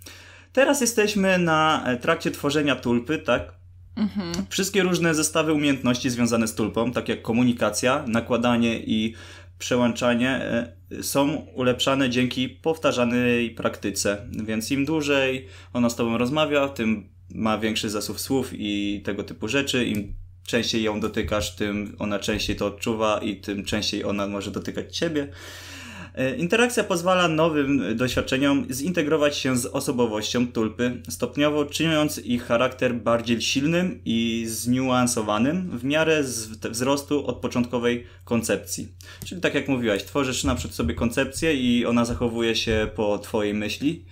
Teraz 0.53 0.81
jesteśmy 0.81 1.37
na 1.37 1.83
e, 1.85 1.97
trakcie 1.97 2.31
tworzenia 2.31 2.75
tulpy, 2.75 3.17
tak? 3.17 3.51
Mhm. 3.95 4.31
Wszystkie 4.49 4.83
różne 4.83 5.15
zestawy 5.15 5.53
umiejętności 5.53 6.09
związane 6.09 6.47
z 6.47 6.55
tulpą, 6.55 6.91
tak 6.91 7.09
jak 7.09 7.21
komunikacja, 7.21 8.03
nakładanie 8.07 8.79
i 8.79 9.13
przełączanie, 9.59 10.41
są 11.01 11.29
ulepszane 11.35 12.09
dzięki 12.09 12.49
powtarzanej 12.49 13.51
praktyce. 13.51 14.27
Więc 14.43 14.71
im 14.71 14.85
dłużej 14.85 15.47
ona 15.73 15.89
z 15.89 15.95
tobą 15.95 16.17
rozmawia, 16.17 16.69
tym 16.69 17.09
ma 17.35 17.57
większy 17.57 17.89
zasób 17.89 18.19
słów 18.19 18.49
i 18.53 19.01
tego 19.05 19.23
typu 19.23 19.47
rzeczy. 19.47 19.85
Im 19.85 20.13
częściej 20.45 20.83
ją 20.83 20.99
dotykasz, 20.99 21.55
tym 21.55 21.95
ona 21.99 22.19
częściej 22.19 22.55
to 22.55 22.65
odczuwa 22.65 23.17
i 23.17 23.35
tym 23.35 23.65
częściej 23.65 24.03
ona 24.03 24.27
może 24.27 24.51
dotykać 24.51 24.97
ciebie. 24.97 25.27
E, 26.15 26.35
Interakcja 26.35 26.83
pozwala 26.83 27.27
nowym 27.27 27.97
doświadczeniom 27.97 28.65
zintegrować 28.71 29.37
się 29.37 29.57
z 29.57 29.65
osobowością 29.65 30.47
tulpy, 30.47 31.01
stopniowo 31.09 31.65
czyniąc 31.65 32.17
ich 32.25 32.45
charakter 32.45 32.95
bardziej 32.95 33.41
silnym 33.41 34.01
i 34.05 34.45
zniuansowanym 34.47 35.77
w 35.77 35.83
miarę 35.83 36.23
wzrostu 36.71 37.27
od 37.27 37.37
początkowej 37.37 38.05
koncepcji. 38.25 38.87
Czyli 39.25 39.41
tak 39.41 39.55
jak 39.55 39.67
mówiłaś, 39.67 40.03
tworzysz 40.03 40.43
na 40.43 40.55
przykład 40.55 40.75
sobie 40.75 40.93
koncepcję 40.93 41.53
i 41.53 41.85
ona 41.85 42.05
zachowuje 42.05 42.55
się 42.55 42.87
po 42.95 43.19
twojej 43.19 43.53
myśli, 43.53 44.05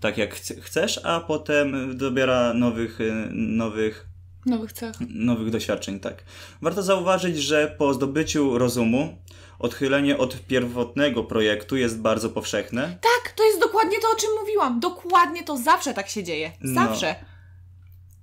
tak 0.00 0.18
jak 0.18 0.34
chce- 0.34 0.60
chcesz, 0.60 1.00
a 1.04 1.20
potem 1.20 1.96
dobiera 1.96 2.54
nowych, 2.54 3.00
e, 3.00 3.28
nowych 3.32 4.13
Nowych 4.46 4.72
cech. 4.72 4.96
nowych 5.08 5.50
doświadczeń, 5.50 6.00
tak. 6.00 6.24
Warto 6.62 6.82
zauważyć, 6.82 7.38
że 7.38 7.74
po 7.78 7.94
zdobyciu 7.94 8.58
rozumu 8.58 9.18
odchylenie 9.58 10.18
od 10.18 10.46
pierwotnego 10.46 11.24
projektu 11.24 11.76
jest 11.76 12.00
bardzo 12.00 12.30
powszechne. 12.30 12.82
Tak, 13.00 13.32
to 13.32 13.44
jest 13.44 13.60
dokładnie 13.60 14.00
to, 14.00 14.08
o 14.12 14.16
czym 14.16 14.30
mówiłam. 14.40 14.80
Dokładnie 14.80 15.42
to 15.44 15.56
zawsze 15.56 15.94
tak 15.94 16.08
się 16.08 16.24
dzieje. 16.24 16.52
No. 16.60 16.84
Zawsze. 16.84 17.14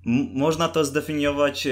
M- 0.06 0.30
można 0.34 0.68
to 0.68 0.86
zdefiniować 0.86 1.68
e, 1.68 1.72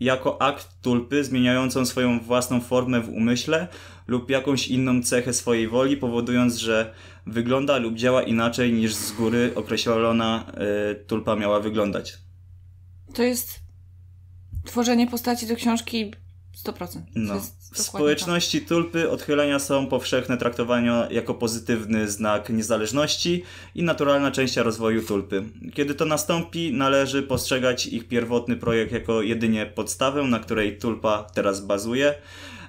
jako 0.00 0.42
akt 0.42 0.68
tulpy 0.82 1.24
zmieniającą 1.24 1.86
swoją 1.86 2.20
własną 2.20 2.60
formę 2.60 3.00
w 3.00 3.08
umyśle 3.08 3.68
lub 4.06 4.30
jakąś 4.30 4.68
inną 4.68 5.02
cechę 5.02 5.32
swojej 5.32 5.68
woli, 5.68 5.96
powodując, 5.96 6.56
że 6.56 6.94
wygląda 7.26 7.76
lub 7.78 7.94
działa 7.94 8.22
inaczej 8.22 8.72
niż 8.72 8.94
z 8.94 9.12
góry 9.12 9.52
określona 9.54 10.44
e, 10.54 10.94
tulpa 10.94 11.36
miała 11.36 11.60
wyglądać. 11.60 12.18
To 13.14 13.22
jest 13.22 13.65
tworzenie 14.66 15.06
postaci 15.06 15.46
do 15.46 15.56
książki 15.56 16.12
100%. 16.64 16.74
To 16.74 17.00
No. 17.14 17.40
W 17.40 17.78
dokładnie 17.78 17.84
społeczności 17.84 18.60
tulpy 18.60 19.10
odchylenia 19.10 19.58
są 19.58 19.86
powszechne 19.86 20.36
traktowania 20.36 21.08
jako 21.10 21.34
pozytywny 21.34 22.10
znak 22.10 22.50
niezależności 22.50 23.42
i 23.74 23.82
naturalna 23.82 24.30
część 24.30 24.56
rozwoju 24.56 25.02
tulpy. 25.02 25.42
Kiedy 25.74 25.94
to 25.94 26.04
nastąpi, 26.04 26.72
należy 26.72 27.22
postrzegać 27.22 27.86
ich 27.86 28.08
pierwotny 28.08 28.56
projekt 28.56 28.92
jako 28.92 29.22
jedynie 29.22 29.66
podstawę, 29.66 30.22
na 30.22 30.38
której 30.38 30.78
tulpa 30.78 31.26
teraz 31.34 31.60
bazuje, 31.60 32.14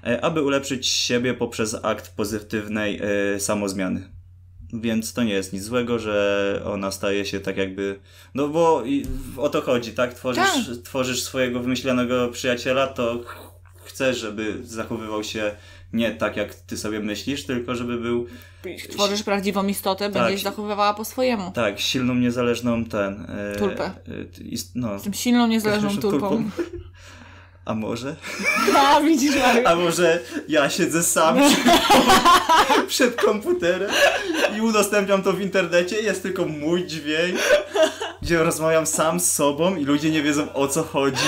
e, 0.03 0.21
aby 0.21 0.41
ulepszyć 0.41 0.87
siebie 0.87 1.33
poprzez 1.33 1.75
akt 1.83 2.15
pozytywnej 2.15 2.99
e, 3.01 3.39
samozmiany. 3.39 4.16
Więc 4.73 5.13
to 5.13 5.23
nie 5.23 5.33
jest 5.33 5.53
nic 5.53 5.63
złego, 5.63 5.99
że 5.99 6.61
ona 6.65 6.91
staje 6.91 7.25
się 7.25 7.39
tak 7.39 7.57
jakby. 7.57 7.99
No 8.35 8.47
bo 8.47 8.83
o 9.37 9.49
to 9.49 9.61
chodzi, 9.61 9.91
tak? 9.91 10.13
Tworzysz, 10.13 10.43
Tak. 10.67 10.77
tworzysz 10.83 11.23
swojego 11.23 11.59
wymyślonego 11.59 12.27
przyjaciela, 12.27 12.87
to 12.87 13.19
ch- 13.25 13.51
chcesz, 13.85 14.17
żeby 14.19 14.57
zachowywał 14.63 15.23
się 15.23 15.51
nie 15.93 16.11
tak, 16.11 16.37
jak 16.37 16.55
ty 16.55 16.77
sobie 16.77 16.99
myślisz, 16.99 17.45
tylko 17.45 17.75
żeby 17.75 17.97
był 17.97 18.27
tak. 18.63 18.91
Tworzysz 18.91 19.23
prawdziwą 19.23 19.67
istotę, 19.67 20.09
będziesz 20.09 20.43
zachowywała 20.43 20.93
po 20.93 21.05
swojemu. 21.05 21.51
tak, 21.51 21.79
silną, 21.79 22.15
niezależną 22.15 22.85
ten. 22.85 23.25
E, 23.29 23.55
Tulpę. 23.59 23.83
E, 23.85 24.43
ist, 24.43 24.71
no. 24.75 24.93
Jestem 24.93 25.13
silną, 25.13 25.47
niezależną 25.47 25.89
Tulpą. 26.01 26.09
tulpą. 26.29 26.49
A 27.67 27.75
może? 27.75 28.15
A, 28.77 29.01
widzisz, 29.01 29.35
Mario. 29.35 29.69
A 29.69 29.75
może 29.75 30.19
ja 30.47 30.69
siedzę 30.69 31.03
sam 31.03 31.37
przed, 31.37 31.65
przed 32.87 33.15
komputerem 33.15 33.91
i 34.57 34.61
udostępniam 34.61 35.23
to 35.23 35.33
w 35.33 35.41
internecie, 35.41 36.01
jest 36.01 36.23
tylko 36.23 36.45
mój 36.45 36.85
dźwięk, 36.85 37.39
gdzie 38.21 38.43
rozmawiam 38.43 38.85
sam 38.85 39.19
z 39.19 39.33
sobą 39.33 39.75
i 39.75 39.85
ludzie 39.85 40.09
nie 40.11 40.23
wiedzą 40.23 40.53
o 40.53 40.67
co 40.67 40.83
chodzi. 40.83 41.27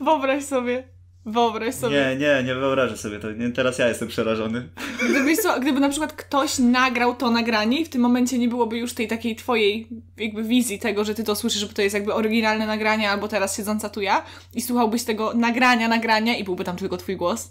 Wyobraź 0.00 0.44
sobie. 0.44 0.93
Wyobraź 1.26 1.74
sobie. 1.74 1.96
Nie, 1.96 2.16
nie, 2.16 2.42
nie 2.44 2.54
wyobrażę 2.54 2.96
sobie 2.96 3.20
to. 3.20 3.32
Nie, 3.32 3.50
teraz 3.50 3.78
ja 3.78 3.88
jestem 3.88 4.08
przerażony. 4.08 4.68
Gdybyś, 5.10 5.38
gdyby 5.60 5.80
na 5.80 5.88
przykład 5.88 6.12
ktoś 6.12 6.58
nagrał 6.58 7.14
to 7.14 7.30
nagranie 7.30 7.80
i 7.80 7.84
w 7.84 7.88
tym 7.88 8.00
momencie 8.00 8.38
nie 8.38 8.48
byłoby 8.48 8.78
już 8.78 8.94
tej 8.94 9.08
takiej 9.08 9.36
twojej 9.36 9.88
jakby 10.16 10.42
wizji 10.42 10.78
tego, 10.78 11.04
że 11.04 11.14
ty 11.14 11.24
to 11.24 11.34
słyszysz, 11.34 11.60
że 11.60 11.68
to 11.68 11.82
jest 11.82 11.94
jakby 11.94 12.14
oryginalne 12.14 12.66
nagranie 12.66 13.10
albo 13.10 13.28
teraz 13.28 13.56
siedząca 13.56 13.88
tu 13.88 14.00
ja 14.00 14.24
i 14.54 14.62
słuchałbyś 14.62 15.04
tego 15.04 15.34
nagrania, 15.34 15.88
nagrania 15.88 16.36
i 16.36 16.44
byłby 16.44 16.64
tam 16.64 16.76
tylko 16.76 16.96
twój 16.96 17.16
głos. 17.16 17.50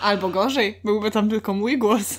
Albo 0.00 0.28
gorzej, 0.28 0.80
byłby 0.84 1.10
tam 1.10 1.30
tylko 1.30 1.54
mój 1.54 1.78
głos. 1.78 2.18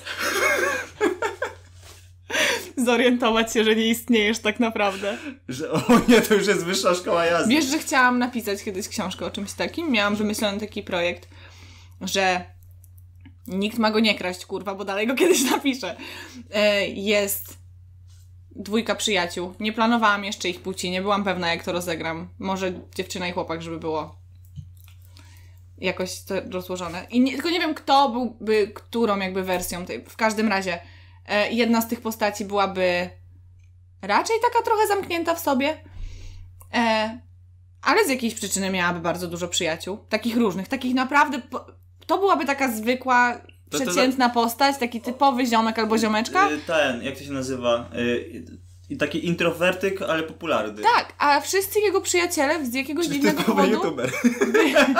Zorientować 2.76 3.52
się, 3.52 3.64
że 3.64 3.76
nie 3.76 3.86
istniejesz 3.86 4.38
tak 4.38 4.60
naprawdę. 4.60 5.18
Że 5.48 5.70
o 5.72 5.82
nie, 6.08 6.20
to 6.20 6.34
już 6.34 6.46
jest 6.46 6.64
wyższa 6.64 6.94
szkoła 6.94 7.24
jazdy. 7.24 7.54
Wiesz, 7.54 7.64
że 7.64 7.78
chciałam 7.78 8.18
napisać 8.18 8.62
kiedyś 8.62 8.88
książkę 8.88 9.26
o 9.26 9.30
czymś 9.30 9.52
takim? 9.52 9.90
Miałam 9.90 10.16
wymyślony 10.16 10.60
taki 10.60 10.82
projekt, 10.82 11.28
że 12.00 12.44
nikt 13.46 13.78
ma 13.78 13.90
go 13.90 14.00
nie 14.00 14.14
kraść, 14.14 14.46
kurwa, 14.46 14.74
bo 14.74 14.84
dalej 14.84 15.06
go 15.06 15.14
kiedyś 15.14 15.42
napiszę. 15.50 15.96
E, 16.50 16.86
Jest 16.88 17.58
dwójka 18.56 18.94
przyjaciół. 18.94 19.54
Nie 19.60 19.72
planowałam 19.72 20.24
jeszcze 20.24 20.48
ich 20.48 20.60
płci, 20.60 20.90
nie 20.90 21.02
byłam 21.02 21.24
pewna, 21.24 21.50
jak 21.50 21.64
to 21.64 21.72
rozegram. 21.72 22.28
Może 22.38 22.72
dziewczyna 22.94 23.28
i 23.28 23.32
chłopak, 23.32 23.62
żeby 23.62 23.78
było 23.78 24.16
jakoś 25.78 26.20
to 26.22 26.34
rozłożone. 26.50 27.06
I 27.10 27.20
nie, 27.20 27.32
tylko 27.32 27.50
nie 27.50 27.60
wiem, 27.60 27.74
kto 27.74 28.08
byłby 28.08 28.70
którą 28.74 29.18
jakby 29.18 29.42
wersją 29.42 29.86
tej. 29.86 30.04
W 30.04 30.16
każdym 30.16 30.48
razie 30.48 30.78
jedna 31.50 31.80
z 31.80 31.88
tych 31.88 32.00
postaci 32.00 32.44
byłaby 32.44 33.10
raczej 34.02 34.36
taka 34.42 34.64
trochę 34.64 34.86
zamknięta 34.86 35.34
w 35.34 35.40
sobie, 35.40 35.76
E, 36.74 37.18
ale 37.82 38.04
z 38.04 38.08
jakiejś 38.08 38.34
przyczyny 38.34 38.70
miałaby 38.70 39.00
bardzo 39.00 39.28
dużo 39.28 39.48
przyjaciół. 39.48 39.98
Takich 40.08 40.36
różnych, 40.36 40.68
takich 40.68 40.94
naprawdę. 40.94 41.40
To 42.06 42.18
byłaby 42.18 42.44
taka 42.46 42.72
zwykła, 42.72 43.40
przeciętna 43.70 44.28
postać, 44.28 44.78
taki 44.78 45.00
typowy 45.00 45.46
ziomek 45.46 45.78
albo 45.78 45.98
ziomeczka. 45.98 46.50
Y, 46.50 46.58
Ten, 46.58 47.02
jak 47.02 47.18
to 47.18 47.24
się 47.24 47.32
nazywa? 47.32 47.90
Y, 47.94 48.44
y, 48.90 48.96
taki 48.96 49.26
introwertyk, 49.26 50.02
ale 50.02 50.22
popularny. 50.22 50.82
Tak, 50.82 51.12
a 51.18 51.40
wszyscy 51.40 51.80
jego 51.80 52.00
przyjaciele 52.00 52.66
z 52.66 52.74
jakiegoś 52.74 53.06
dziwnego 53.06 53.38
Typowy 53.38 53.62
powodu. 53.62 53.74
youtuber. 53.74 54.12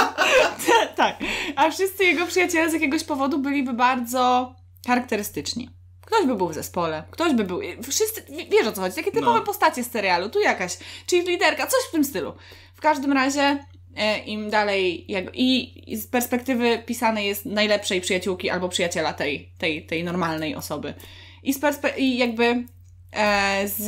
tak, 0.96 1.16
a 1.56 1.70
wszyscy 1.70 2.04
jego 2.04 2.26
przyjaciele 2.26 2.70
z 2.70 2.72
jakiegoś 2.72 3.04
powodu 3.04 3.38
byliby 3.38 3.72
bardzo 3.72 4.54
charakterystyczni. 4.86 5.70
Ktoś 6.14 6.26
by 6.26 6.34
był 6.34 6.48
w 6.48 6.54
zespole, 6.54 7.02
ktoś 7.10 7.34
by 7.34 7.44
był. 7.44 7.60
Wszyscy, 7.82 8.24
wiesz 8.50 8.66
o 8.66 8.72
co 8.72 8.80
chodzi, 8.80 8.94
takie 8.94 9.12
typowe 9.12 9.38
No. 9.38 9.44
postacie 9.44 9.84
z 9.84 9.90
serialu, 9.90 10.28
tu 10.28 10.40
jakaś 10.40 10.76
cheerleaderka, 11.10 11.66
coś 11.66 11.80
w 11.88 11.90
tym 11.90 12.04
stylu. 12.04 12.34
W 12.74 12.80
każdym 12.80 13.12
razie 13.12 13.64
e, 13.96 14.18
im 14.18 14.50
dalej. 14.50 15.04
Jak, 15.08 15.24
i, 15.32 15.96
z 15.96 16.06
perspektywy 16.06 16.78
pisanej 16.86 17.26
jest 17.26 17.46
najlepszej 17.46 18.00
przyjaciółki 18.00 18.50
albo 18.50 18.68
przyjaciela 18.68 19.12
tej, 19.12 19.52
tej, 19.58 19.86
tej 19.86 20.04
normalnej 20.04 20.54
osoby. 20.54 20.94
I, 21.42 21.54
z 21.54 21.60
perspe- 21.60 21.98
i 21.98 22.18
jakby 22.18 22.64
e, 23.12 23.68
z, 23.68 23.82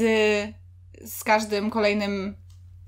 z 1.05 1.25
każdym 1.25 1.71
kolejnym 1.71 2.37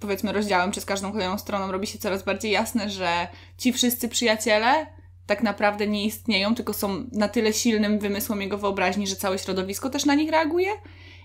powiedzmy 0.01 0.33
rozdziałem, 0.33 0.73
czy 0.73 0.81
z 0.81 0.85
każdą 0.85 1.13
kolejną 1.13 1.39
stroną 1.39 1.73
robi 1.73 1.87
się 1.87 1.99
coraz 1.99 2.23
bardziej 2.23 2.51
jasne, 2.51 2.91
że 2.91 3.29
ci 3.59 3.73
wszyscy 3.73 4.09
przyjaciele 4.09 4.87
tak 5.29 5.43
naprawdę 5.43 5.87
nie 5.87 6.05
istnieją, 6.05 6.55
tylko 6.55 6.73
są 6.73 7.05
na 7.13 7.29
tyle 7.29 7.53
silnym 7.53 7.99
wymysłem 7.99 8.43
jego 8.43 8.59
wyobraźni, 8.59 9.07
że 9.07 9.17
całe 9.17 9.39
środowisko 9.39 9.91
też 9.91 10.05
na 10.05 10.15
nich 10.15 10.31
reaguje. 10.31 10.71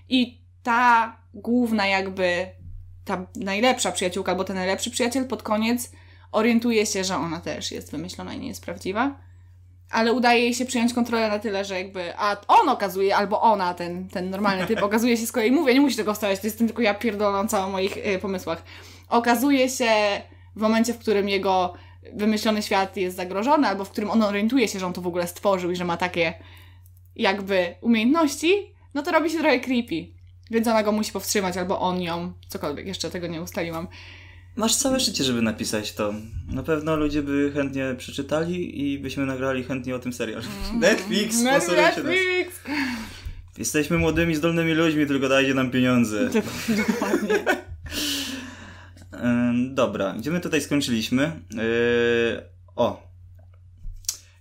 I 0.08 0.40
ta 0.62 1.16
główna 1.34 1.86
jakby, 1.86 2.46
ta 3.04 3.26
najlepsza 3.36 3.92
przyjaciółka 3.92 4.32
albo 4.32 4.44
ten 4.44 4.56
najlepszy 4.56 4.90
przyjaciel 4.90 5.26
pod 5.26 5.42
koniec 5.42 5.92
orientuje 6.32 6.86
się, 6.86 7.04
że 7.04 7.16
ona 7.16 7.40
też 7.40 7.72
jest 7.72 7.90
wymyślona 7.90 8.34
i 8.34 8.40
nie 8.40 8.48
jest 8.48 8.64
prawdziwa. 8.64 9.16
Ale 9.90 10.12
udaje 10.12 10.40
jej 10.42 10.54
się 10.54 10.64
przyjąć 10.64 10.94
kontrolę 10.94 11.28
na 11.28 11.38
tyle, 11.38 11.64
że 11.64 11.78
jakby, 11.78 12.12
a 12.18 12.36
on 12.48 12.68
okazuje, 12.68 13.16
albo 13.16 13.40
ona, 13.40 13.74
ten, 13.74 14.08
ten 14.08 14.30
normalny 14.30 14.66
typ, 14.66 14.82
okazuje 14.88 15.16
się 15.16 15.26
z 15.26 15.32
kolei, 15.32 15.50
mówię, 15.50 15.74
nie 15.74 15.80
musi 15.80 15.96
tego 15.96 16.14
wstawiać, 16.14 16.40
to 16.40 16.46
jestem 16.46 16.66
tylko 16.66 16.82
ja 16.82 16.94
pierdoląca 16.94 17.66
o 17.66 17.70
moich 17.70 17.96
y, 17.96 18.18
pomysłach. 18.18 18.62
Okazuje 19.08 19.68
się 19.68 19.90
w 20.56 20.60
momencie, 20.60 20.94
w 20.94 20.98
którym 20.98 21.28
jego 21.28 21.74
wymyślony 22.12 22.62
świat 22.62 22.96
jest 22.96 23.16
zagrożony, 23.16 23.68
albo 23.68 23.84
w 23.84 23.90
którym 23.90 24.10
on 24.10 24.22
orientuje 24.22 24.68
się, 24.68 24.78
że 24.78 24.86
on 24.86 24.92
to 24.92 25.00
w 25.00 25.06
ogóle 25.06 25.26
stworzył 25.26 25.70
i 25.70 25.76
że 25.76 25.84
ma 25.84 25.96
takie 25.96 26.34
jakby 27.16 27.74
umiejętności, 27.80 28.74
no 28.94 29.02
to 29.02 29.12
robi 29.12 29.30
się 29.30 29.38
trochę 29.38 29.60
creepy. 29.60 30.06
Więc 30.50 30.68
ona 30.68 30.82
go 30.82 30.92
musi 30.92 31.12
powstrzymać, 31.12 31.56
albo 31.56 31.80
on 31.80 32.02
ją, 32.02 32.32
cokolwiek, 32.48 32.86
jeszcze 32.86 33.10
tego 33.10 33.26
nie 33.26 33.42
ustaliłam. 33.42 33.88
Masz 34.56 34.76
całe 34.76 35.00
życie, 35.00 35.24
żeby 35.24 35.42
napisać 35.42 35.92
to. 35.92 36.14
Na 36.48 36.62
pewno 36.62 36.96
ludzie 36.96 37.22
by 37.22 37.52
chętnie 37.54 37.94
przeczytali 37.98 38.82
i 38.82 38.98
byśmy 38.98 39.26
nagrali 39.26 39.64
chętnie 39.64 39.94
o 39.94 39.98
tym 39.98 40.12
serial. 40.12 40.42
Netflix, 40.80 41.36
sponsorujcie 41.40 41.82
nas. 41.82 41.98
Mm. 41.98 42.06
Netflix! 42.06 42.60
Jesteśmy 43.58 43.98
młodymi, 43.98 44.34
zdolnymi 44.34 44.72
ludźmi, 44.72 45.06
tylko 45.06 45.28
dajcie 45.28 45.54
nam 45.54 45.70
pieniądze. 45.70 46.30
Dokładnie. 46.88 47.44
Dobra, 49.70 50.14
gdzie 50.18 50.30
my 50.30 50.40
tutaj 50.40 50.60
skończyliśmy? 50.60 51.40
Yy, 51.50 52.42
o. 52.76 53.14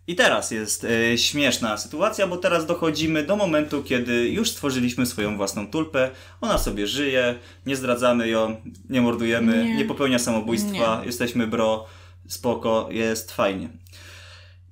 I 0.07 0.15
teraz 0.15 0.51
jest 0.51 0.83
yy, 0.83 1.17
śmieszna 1.17 1.77
sytuacja, 1.77 2.27
bo 2.27 2.37
teraz 2.37 2.65
dochodzimy 2.65 3.23
do 3.23 3.35
momentu, 3.35 3.83
kiedy 3.83 4.29
już 4.29 4.49
stworzyliśmy 4.49 5.05
swoją 5.05 5.37
własną 5.37 5.67
tulpę. 5.67 6.11
Ona 6.41 6.57
sobie 6.57 6.87
żyje, 6.87 7.35
nie 7.65 7.75
zdradzamy 7.75 8.29
ją, 8.29 8.61
nie 8.89 9.01
mordujemy, 9.01 9.65
nie, 9.65 9.75
Nie. 9.75 9.85
popełnia 9.85 10.19
samobójstwa, 10.19 11.01
jesteśmy 11.05 11.47
bro, 11.47 11.85
spoko, 12.27 12.87
jest 12.91 13.31
fajnie. 13.31 13.69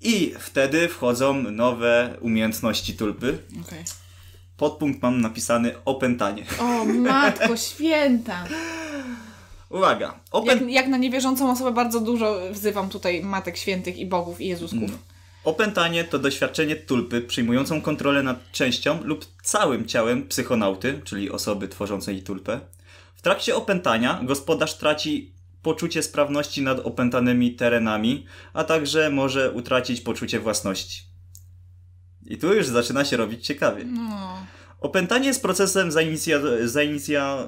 I 0.01 0.33
wtedy 0.39 0.87
wchodzą 0.87 1.33
nowe 1.33 2.17
umiejętności 2.21 2.93
tulpy. 2.93 3.37
Okej. 3.67 3.83
Podpunkt 4.57 5.01
mam 5.01 5.21
napisany 5.21 5.73
opętanie. 5.85 6.45
O, 6.59 6.85
matko 6.85 7.57
święta! 7.57 8.45
Uwaga! 9.71 10.19
Opę... 10.31 10.53
Jak, 10.53 10.69
jak 10.69 10.87
na 10.87 10.97
niewierzącą 10.97 11.51
osobę 11.51 11.71
bardzo 11.71 11.99
dużo 11.99 12.39
wzywam 12.51 12.89
tutaj 12.89 13.23
matek 13.23 13.57
świętych 13.57 13.97
i 13.97 14.05
bogów 14.05 14.41
i 14.41 14.47
Jezusków. 14.47 14.91
No. 14.91 14.97
Opętanie 15.43 16.03
to 16.03 16.19
doświadczenie 16.19 16.75
tulpy 16.75 17.21
przyjmującą 17.21 17.81
kontrolę 17.81 18.23
nad 18.23 18.51
częścią 18.51 19.03
lub 19.03 19.25
całym 19.43 19.85
ciałem 19.85 20.27
psychonauty, 20.27 21.01
czyli 21.03 21.31
osoby 21.31 21.67
tworzącej 21.67 22.23
tulpę. 22.23 22.59
W 23.15 23.21
trakcie 23.21 23.55
opętania 23.55 24.19
gospodarz 24.23 24.77
traci 24.77 25.33
poczucie 25.61 26.03
sprawności 26.03 26.61
nad 26.61 26.79
opętanymi 26.79 27.55
terenami, 27.55 28.25
a 28.53 28.63
także 28.63 29.09
może 29.09 29.51
utracić 29.51 30.01
poczucie 30.01 30.39
własności. 30.39 31.03
I 32.25 32.37
tu 32.37 32.53
już 32.53 32.67
zaczyna 32.67 33.05
się 33.05 33.17
robić 33.17 33.45
ciekawie. 33.45 33.85
No. 33.85 34.45
Opętanie 34.81 35.27
jest 35.27 35.41
procesem 35.41 35.91
zainicja... 35.91 36.37
zainicja... 36.63 37.37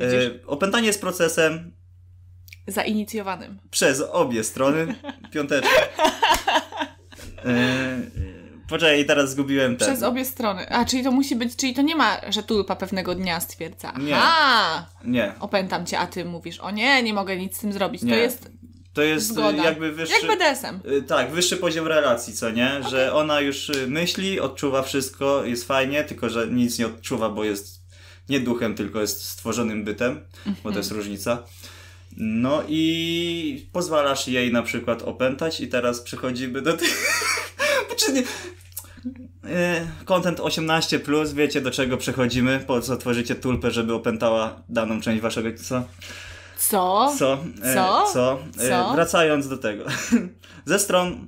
E, 0.00 0.46
Opętanie 0.46 0.86
jest 0.86 1.00
procesem 1.00 1.72
Zainicjowanym. 2.66 3.58
przez 3.70 4.00
obie 4.00 4.44
strony. 4.44 4.94
Piąteczka. 5.32 5.70
E, 7.44 7.98
Poczekaj, 8.68 9.06
teraz 9.06 9.30
zgubiłem 9.30 9.76
ten. 9.76 9.88
Przez 9.88 10.02
obie 10.02 10.24
strony. 10.24 10.68
A, 10.70 10.84
czyli 10.84 11.04
to 11.04 11.10
musi 11.10 11.36
być, 11.36 11.56
czyli 11.56 11.74
to 11.74 11.82
nie 11.82 11.96
ma, 11.96 12.20
że 12.28 12.42
tulpa 12.42 12.76
pewnego 12.76 13.14
dnia 13.14 13.40
stwierdza. 13.40 13.92
Nie. 14.00 14.16
Aha! 14.16 14.86
Nie, 15.04 15.32
Opętam 15.40 15.86
cię, 15.86 15.98
a 15.98 16.06
ty 16.06 16.24
mówisz, 16.24 16.60
o 16.60 16.70
nie, 16.70 17.02
nie 17.02 17.14
mogę 17.14 17.36
nic 17.36 17.56
z 17.56 17.60
tym 17.60 17.72
zrobić. 17.72 18.02
Nie. 18.02 18.12
To 18.12 18.16
jest 18.18 18.50
to 18.96 19.02
jest 19.02 19.26
zgoda. 19.28 19.62
y, 19.62 19.64
jakby 19.64 19.92
wyższy... 19.92 20.26
Jak 20.26 20.38
BDSM. 20.38 20.80
y, 20.90 21.02
Tak, 21.02 21.30
wyższy 21.30 21.56
poziom 21.56 21.86
relacji, 21.86 22.34
co 22.34 22.50
nie? 22.50 22.80
Że 22.90 23.12
ona 23.14 23.40
już 23.40 23.68
y, 23.68 23.86
myśli, 23.86 24.40
odczuwa 24.40 24.82
wszystko, 24.82 25.44
jest 25.44 25.66
fajnie, 25.66 26.04
tylko 26.04 26.28
że 26.30 26.46
nic 26.46 26.78
nie 26.78 26.86
odczuwa, 26.86 27.28
bo 27.30 27.44
jest 27.44 27.80
nie 28.28 28.40
duchem, 28.40 28.74
tylko 28.74 29.00
jest 29.00 29.22
stworzonym 29.22 29.84
bytem, 29.84 30.20
bo 30.64 30.72
to 30.72 30.78
jest 30.78 30.90
różnica. 30.90 31.42
No 32.16 32.62
i 32.68 33.66
pozwalasz 33.72 34.28
jej 34.28 34.52
na 34.52 34.62
przykład 34.62 35.02
opętać 35.02 35.60
i 35.60 35.68
teraz 35.68 36.00
przechodzimy 36.00 36.62
do 36.62 36.72
tych... 36.76 37.10
Czy 38.06 38.12
nie... 38.12 38.22
E, 39.44 39.86
Content 40.04 40.40
18, 40.40 40.98
plus, 40.98 41.32
wiecie 41.32 41.60
do 41.60 41.70
czego 41.70 41.96
przechodzimy? 41.96 42.64
Po 42.66 42.80
co 42.80 42.96
tworzycie 42.96 43.34
tulpę, 43.34 43.70
żeby 43.70 43.94
opętała 43.94 44.62
daną 44.68 45.00
część 45.00 45.20
waszego. 45.22 45.48
Co? 45.64 45.84
Co? 46.56 47.14
Co? 47.18 47.38
E, 47.62 47.74
Co? 47.74 48.04
Co? 48.12 48.38
E, 48.58 48.68
Co? 48.68 48.92
Wracając 48.94 49.48
do 49.48 49.58
tego. 49.58 49.84
Ze 50.64 50.78
stron, 50.78 51.26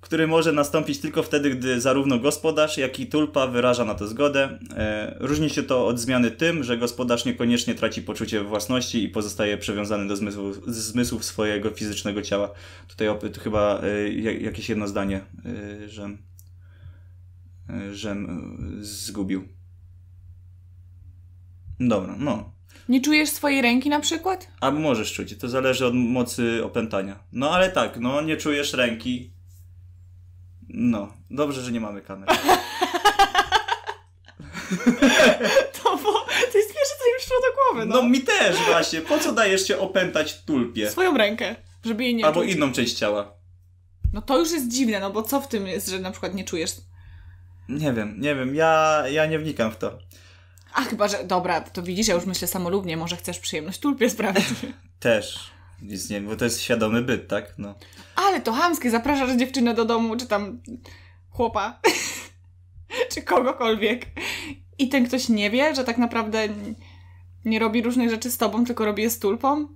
który 0.00 0.26
może 0.26 0.52
nastąpić 0.52 0.98
tylko 1.00 1.22
wtedy, 1.22 1.50
gdy 1.50 1.80
zarówno 1.80 2.18
gospodarz, 2.18 2.78
jak 2.78 3.00
i 3.00 3.06
tulpa 3.06 3.46
wyraża 3.46 3.84
na 3.84 3.94
to 3.94 4.06
zgodę. 4.06 4.58
E, 4.76 5.16
różni 5.20 5.50
się 5.50 5.62
to 5.62 5.86
od 5.86 6.00
zmiany 6.00 6.30
tym, 6.30 6.64
że 6.64 6.78
gospodarz 6.78 7.24
niekoniecznie 7.24 7.74
traci 7.74 8.02
poczucie 8.02 8.42
własności 8.44 9.04
i 9.04 9.08
pozostaje 9.08 9.58
przywiązany 9.58 10.08
do 10.08 10.16
zmysłów, 10.16 10.62
zmysłów 10.66 11.24
swojego 11.24 11.70
fizycznego 11.70 12.22
ciała. 12.22 12.50
Tutaj 12.88 13.08
op- 13.08 13.30
to 13.30 13.40
chyba 13.40 13.80
ja- 14.16 14.32
jakieś 14.40 14.68
jedno 14.68 14.88
zdanie, 14.88 15.20
e, 15.84 15.88
że, 15.88 16.10
że 17.92 18.10
e, 18.10 18.26
zgubił. 18.80 19.48
Dobra, 21.80 22.14
no. 22.18 22.55
Nie 22.88 23.00
czujesz 23.00 23.28
swojej 23.30 23.62
ręki 23.62 23.88
na 23.88 24.00
przykład? 24.00 24.48
Albo 24.60 24.78
możesz 24.80 25.12
czuć, 25.12 25.38
to 25.38 25.48
zależy 25.48 25.86
od 25.86 25.94
mocy 25.94 26.64
opętania. 26.64 27.18
No 27.32 27.50
ale 27.50 27.70
tak, 27.70 27.98
no 28.00 28.20
nie 28.20 28.36
czujesz 28.36 28.72
ręki. 28.72 29.30
No, 30.68 31.12
dobrze, 31.30 31.62
że 31.62 31.72
nie 31.72 31.80
mamy 31.80 32.00
kamer. 32.02 32.28
To, 35.82 35.96
bo, 35.96 36.12
to 36.52 36.58
jest 36.58 36.74
pierwsze, 36.74 36.94
co 36.98 37.04
mi 37.06 37.18
przyszło 37.18 37.36
do 37.40 37.54
głowy, 37.74 37.86
No 37.86 38.08
mi 38.08 38.20
też 38.20 38.56
właśnie, 38.70 39.00
po 39.00 39.18
co 39.18 39.32
dajesz 39.32 39.66
się 39.66 39.78
opętać 39.78 40.42
tulpie? 40.42 40.90
Swoją 40.90 41.16
rękę, 41.16 41.56
żeby 41.84 42.04
jej 42.04 42.14
nie 42.14 42.26
Albo 42.26 42.42
czuć. 42.42 42.52
inną 42.54 42.72
część 42.72 42.94
ciała. 42.94 43.32
No 44.12 44.22
to 44.22 44.38
już 44.38 44.52
jest 44.52 44.68
dziwne, 44.68 45.00
no 45.00 45.10
bo 45.10 45.22
co 45.22 45.40
w 45.40 45.48
tym 45.48 45.66
jest, 45.66 45.88
że 45.88 45.98
na 45.98 46.10
przykład 46.10 46.34
nie 46.34 46.44
czujesz? 46.44 46.70
Nie 47.68 47.92
wiem, 47.92 48.20
nie 48.20 48.34
wiem, 48.34 48.54
ja, 48.54 49.02
ja 49.10 49.26
nie 49.26 49.38
wnikam 49.38 49.70
w 49.70 49.76
to. 49.76 49.98
A 50.76 50.82
chyba, 50.84 51.08
że 51.08 51.24
dobra, 51.24 51.60
to 51.60 51.82
widzisz, 51.82 52.08
ja 52.08 52.14
już 52.14 52.26
myślę 52.26 52.48
samolubnie, 52.48 52.96
może 52.96 53.16
chcesz 53.16 53.38
przyjemność 53.38 53.78
tulpie 53.78 54.10
sprawić. 54.10 54.44
Też. 55.00 55.50
Nic 55.82 56.10
nie, 56.10 56.20
bo 56.20 56.36
to 56.36 56.44
jest 56.44 56.60
świadomy 56.60 57.02
byt, 57.02 57.28
tak? 57.28 57.54
No. 57.58 57.74
Ale 58.16 58.40
to 58.40 58.52
hamskie, 58.52 58.90
zapraszasz 58.90 59.36
dziewczynę 59.36 59.74
do 59.74 59.84
domu, 59.84 60.16
czy 60.16 60.26
tam 60.26 60.62
chłopa, 61.30 61.80
czy 63.14 63.22
kogokolwiek. 63.22 64.06
I 64.78 64.88
ten 64.88 65.06
ktoś 65.06 65.28
nie 65.28 65.50
wie, 65.50 65.74
że 65.74 65.84
tak 65.84 65.98
naprawdę 65.98 66.48
nie 67.44 67.58
robi 67.58 67.82
różnych 67.82 68.10
rzeczy 68.10 68.30
z 68.30 68.38
tobą, 68.38 68.64
tylko 68.64 68.84
robi 68.84 69.02
je 69.02 69.10
z 69.10 69.18
tulpą. 69.18 69.68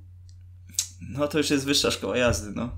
No 1.11 1.29
to 1.29 1.39
już 1.39 1.51
jest 1.51 1.65
wyższa 1.65 1.91
szkoła 1.91 2.17
jazdy, 2.17 2.53
no. 2.55 2.71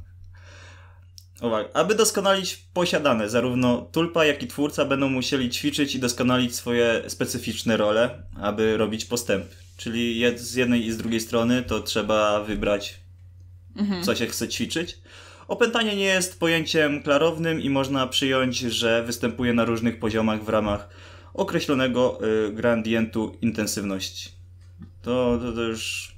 Uwaga. 1.43 1.69
Aby 1.75 1.95
doskonalić 1.95 2.57
posiadane, 2.75 3.29
zarówno 3.29 3.89
tulpa, 3.93 4.25
jak 4.25 4.43
i 4.43 4.47
twórca 4.47 4.85
będą 4.85 5.09
musieli 5.09 5.51
ćwiczyć 5.51 5.95
i 5.95 5.99
doskonalić 5.99 6.55
swoje 6.55 7.03
specyficzne 7.09 7.77
role, 7.77 8.23
aby 8.41 8.77
robić 8.77 9.05
postęp. 9.05 9.45
Czyli 9.77 10.23
z 10.37 10.55
jednej 10.55 10.87
i 10.87 10.93
z 10.93 10.97
drugiej 10.97 11.21
strony 11.21 11.63
to 11.63 11.81
trzeba 11.81 12.45
wybrać, 12.45 13.01
co 14.03 14.15
się 14.15 14.27
chce 14.27 14.49
ćwiczyć. 14.49 14.99
Opętanie 15.49 15.97
nie 15.97 16.05
jest 16.05 16.41
pojęciem 16.41 17.03
klarownym 17.03 17.61
i 17.61 17.71
można 17.71 18.07
przyjąć, 18.07 18.59
że 18.59 19.03
występuje 19.03 19.53
na 19.53 19.65
różnych 19.65 19.99
poziomach 19.99 20.45
w 20.45 20.49
ramach 20.49 20.89
określonego 21.35 22.19
y, 22.49 22.53
gradientu 22.53 23.37
intensywności. 23.41 24.31
To, 25.03 25.39
to, 25.43 25.53
to 25.53 25.63
już 25.63 26.13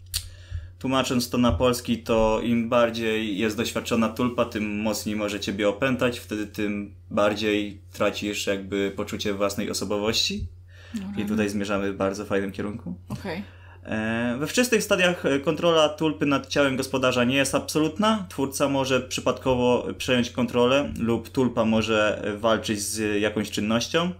tłumacząc 0.84 1.30
to 1.30 1.38
na 1.38 1.52
polski, 1.52 1.98
to 1.98 2.40
im 2.42 2.68
bardziej 2.68 3.38
jest 3.38 3.56
doświadczona 3.56 4.08
tulpa, 4.08 4.44
tym 4.44 4.80
mocniej 4.80 5.16
może 5.16 5.40
ciebie 5.40 5.68
opętać, 5.68 6.18
wtedy 6.18 6.46
tym 6.46 6.94
bardziej 7.10 7.80
tracisz 7.92 8.46
jakby 8.46 8.92
poczucie 8.96 9.34
własnej 9.34 9.70
osobowości. 9.70 10.46
I 11.16 11.24
tutaj 11.24 11.48
zmierzamy 11.48 11.92
w 11.92 11.96
bardzo 11.96 12.24
fajnym 12.24 12.52
kierunku. 12.52 12.94
Okej. 13.08 13.42
E, 13.84 14.36
We 14.40 14.46
wczesnych 14.46 14.82
stadiach 14.82 15.26
e, 15.26 15.40
kontrola 15.40 15.88
tulpy 15.88 16.26
nad 16.26 16.46
ciałem 16.46 16.76
gospodarza 16.76 17.24
nie 17.24 17.36
jest 17.36 17.54
absolutna. 17.54 18.26
Twórca 18.28 18.68
może 18.68 19.00
przypadkowo 19.00 19.86
przejąć 19.98 20.30
kontrolę 20.30 20.92
lub 20.98 21.28
tulpa 21.28 21.64
może 21.64 22.22
e, 22.24 22.36
walczyć 22.36 22.80
z 22.80 23.20
jakąś 23.20 23.50
czynnością. 23.50 24.12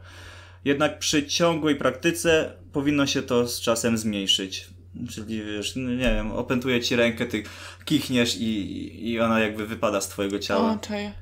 Jednak 0.65 0.99
przy 0.99 1.27
ciągłej 1.27 1.77
praktyce 1.77 2.53
powinno 2.73 3.07
się 3.07 3.23
to 3.23 3.49
z 3.49 3.61
czasem 3.61 3.99
zmniejszyć. 3.99 4.74
Czyli 5.11 5.43
wiesz, 5.45 5.77
no 5.77 5.91
nie 5.91 5.97
wiem, 6.15 6.33
opętuje 6.33 6.81
ci 6.81 6.97
rękę, 6.97 7.27
ty 7.27 7.43
kichniesz 7.85 8.37
i, 8.37 9.11
i 9.13 9.21
ona 9.21 9.41
jakby 9.41 9.67
wypada 9.67 10.01
z 10.01 10.09
twojego 10.09 10.39
ciała. 10.39 10.73
O, 10.73 10.79
czaję. 10.79 11.13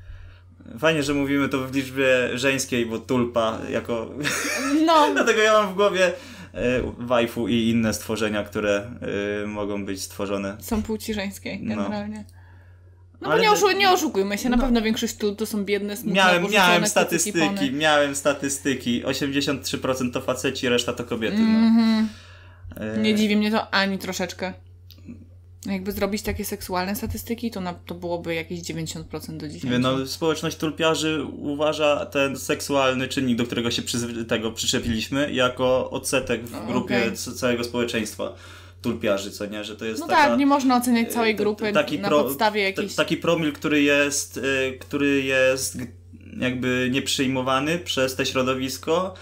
Fajnie, 0.79 1.03
że 1.03 1.15
mówimy 1.15 1.49
to 1.49 1.59
w 1.59 1.75
liczbie 1.75 2.07
żeńskiej, 2.35 2.87
bo 2.87 2.99
tulpa 2.99 3.59
jako 3.71 4.11
No, 4.87 5.07
Dlatego 5.15 5.41
ja 5.43 5.53
mam 5.53 5.73
w 5.73 5.75
głowie 5.75 6.07
e, 6.55 6.83
waifu 6.99 7.49
i 7.49 7.69
inne 7.69 7.95
stworzenia, 7.95 8.43
które 8.45 8.91
e, 9.43 9.47
mogą 9.47 9.85
być 9.85 10.03
stworzone. 10.03 10.57
są 10.61 10.83
płci 10.83 11.15
żeńskiej 11.15 11.61
No. 11.63 11.77
generalnie. 11.77 12.25
No 13.21 13.29
Ale 13.29 13.37
bo 13.37 13.43
nie, 13.43 13.51
oszu- 13.51 13.77
nie 13.77 13.91
oszukujmy 13.91 14.39
się, 14.39 14.49
na 14.49 14.59
pewno 14.59 14.83
większość 14.83 15.17
tu 15.17 15.35
to 15.35 15.47
są 15.47 15.65
biedne, 15.65 15.97
smutne, 15.97 16.15
Miałem, 16.15 16.47
miałem 16.51 16.87
statystyki, 16.87 17.73
miałem 17.73 18.15
statystyki. 18.17 19.05
83% 19.05 20.13
to 20.13 20.21
faceci, 20.21 20.69
reszta 20.69 20.93
to 20.93 21.05
kobiety. 21.05 21.37
Mhm. 21.37 22.03
No. 22.03 22.09
E, 22.77 22.99
Nie 22.99 23.15
dziwi 23.15 23.37
mnie 23.37 23.51
to 23.51 23.75
ani 23.75 23.99
troszeczkę. 23.99 24.53
Jakby 25.67 25.93
zrobić 25.93 26.23
takie 26.23 26.45
seksualne 26.45 26.97
statystyki, 26.97 27.51
to, 27.51 27.61
na, 27.61 27.75
to 27.75 27.95
byłoby 27.95 28.35
jakieś 28.35 28.61
90% 28.61 29.37
do 29.37 29.47
10. 29.49 29.65
Mówię, 29.65 29.79
No, 29.79 30.07
społeczność 30.07 30.57
tulpiarzy 30.57 31.25
uważa 31.39 32.07
ten 32.07 32.37
seksualny 32.37 33.09
czynnik, 33.09 33.39
do 33.39 33.45
którego 33.45 33.71
się 33.71 33.83
przyzwy- 33.83 34.25
tego 34.25 34.53
przyczepiliśmy, 34.53 35.33
jako 35.33 35.91
odsetek 35.91 36.47
w 36.47 36.55
O, 36.55 36.67
grupie 36.67 37.13
c- 37.15 37.33
całego 37.33 37.65
społeczeństwa 37.65 38.33
tulpiarzy, 38.83 39.31
co 39.31 39.47
nie? 39.47 39.65
Że 39.65 39.77
to 39.77 39.85
jest 39.85 40.01
no 40.01 40.07
taka... 40.07 40.29
tak, 40.29 40.39
nie 40.39 40.47
można 40.47 40.77
oceniać 40.77 41.13
całej 41.13 41.31
E, 41.31 41.35
t- 41.35 41.43
grupy 41.43 41.73
taki 41.73 41.99
na 41.99 42.09
pro- 42.09 42.25
podstawie 42.25 42.63
jakiejś... 42.63 42.95
Taki 42.95 43.17
promil, 43.17 43.53
który 43.53 43.83
jest, 43.83 44.37
y, 44.37 44.79
który 44.81 45.23
jest 45.23 45.79
jakby 46.41 46.89
nieprzyjmowany 46.93 47.79
przez 47.79 48.17
te 48.17 48.27
środowisko, 48.27 49.15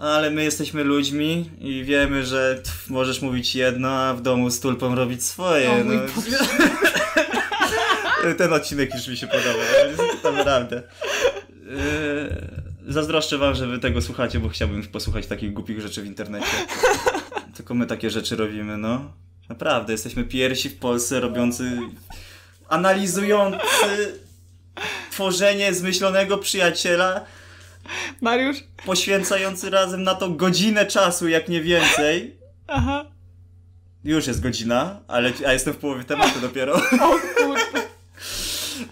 ale 0.00 0.30
my 0.30 0.44
jesteśmy 0.44 0.84
ludźmi 0.84 1.50
i 1.58 1.84
wiemy, 1.84 2.26
że 2.26 2.60
tf, 2.64 2.90
możesz 2.90 3.22
mówić 3.22 3.54
jedno, 3.54 3.88
a 3.88 4.14
w 4.14 4.22
domu 4.22 4.50
z 4.50 4.60
tulpą 4.60 4.94
robić 4.94 5.24
swoje. 5.24 5.70
O 5.70 5.84
mój 5.84 5.96
no. 5.96 6.02
Ten 8.38 8.52
odcinek 8.52 8.94
już 8.94 9.08
mi 9.08 9.16
się 9.16 9.26
podobał, 9.26 9.54
to 10.22 10.32
naprawdę. 10.32 10.82
Yy, 11.66 12.92
Zazdroszczę 12.92 13.38
wam, 13.38 13.54
że 13.54 13.66
wy 13.66 13.78
tego 13.78 14.02
słuchacie, 14.02 14.40
bo 14.40 14.48
chciałbym 14.48 14.82
posłuchać 14.82 15.26
takich 15.26 15.52
głupich 15.52 15.80
rzeczy 15.80 16.02
w 16.02 16.06
internecie. 16.06 16.46
Tylko 17.56 17.74
my 17.74 17.86
takie 17.86 18.10
rzeczy 18.10 18.36
robimy, 18.36 18.78
no. 18.78 19.12
Naprawdę, 19.48 19.92
jesteśmy 19.92 20.24
pierwsi 20.24 20.70
w 20.70 20.78
Polsce 20.78 21.20
robiący, 21.20 21.78
analizujący 22.68 24.18
tworzenie 25.10 25.74
zmyślonego 25.74 26.38
przyjaciela, 26.38 27.24
Mariusz? 28.20 28.56
poświęcający 28.86 29.70
razem 29.70 30.02
na 30.02 30.14
to 30.14 30.30
godzinę 30.30 30.86
czasu, 30.86 31.28
jak 31.28 31.48
nie 31.48 31.60
więcej. 31.60 32.38
Aha. 32.66 33.04
Już 34.04 34.26
jest 34.26 34.42
godzina, 34.42 35.00
ale 35.08 35.32
a 35.46 35.52
jestem 35.52 35.74
w 35.74 35.76
połowie 35.76 36.04
tematu 36.04 36.40
dopiero. 36.40 36.74
O 36.74 37.18
kurde. 37.36 37.82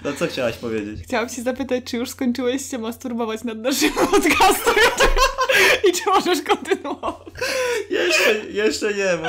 No 0.05 0.13
co 0.13 0.27
chciałaś 0.27 0.57
powiedzieć? 0.57 1.01
Chciałam 1.05 1.29
się 1.29 1.43
zapytać, 1.43 1.85
czy 1.85 1.97
już 1.97 2.11
skończyłeś 2.11 2.71
się 2.71 2.79
masturbować 2.79 3.45
nad 3.45 3.59
naszym 3.59 3.93
podcastem 3.93 4.75
i 5.89 5.93
czy 5.93 6.11
możesz 6.11 6.43
kontynuować? 6.43 7.29
Jeszcze, 7.91 8.35
jeszcze 8.51 8.95
nie, 8.95 9.19
bo 9.23 9.29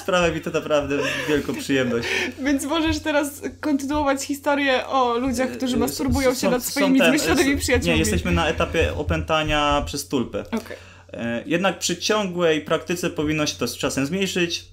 sprawia 0.00 0.34
mi 0.34 0.40
to 0.40 0.50
naprawdę 0.50 0.98
wielką 1.28 1.54
przyjemność. 1.54 2.08
Więc 2.38 2.64
możesz 2.64 2.98
teraz 2.98 3.42
kontynuować 3.60 4.22
historię 4.24 4.86
o 4.86 5.18
ludziach, 5.18 5.50
którzy 5.50 5.76
E, 5.76 5.78
masturbują 5.78 6.34
się 6.34 6.50
nad 6.50 6.64
swoimi 6.64 6.98
zmyślonymi 6.98 7.56
przyjaciółmi. 7.56 7.92
Nie, 7.92 7.98
jesteśmy 7.98 8.32
na 8.32 8.48
etapie 8.48 8.94
opętania 8.94 9.82
przez 9.86 10.08
tulpę. 10.08 10.44
Okej. 10.52 10.76
E, 11.12 11.42
Jednak 11.46 11.78
przy 11.78 11.96
ciągłej 11.96 12.60
praktyce 12.60 13.10
powinno 13.10 13.46
się 13.46 13.56
to 13.58 13.68
z 13.68 13.76
czasem 13.76 14.06
zmniejszyć. 14.06 14.64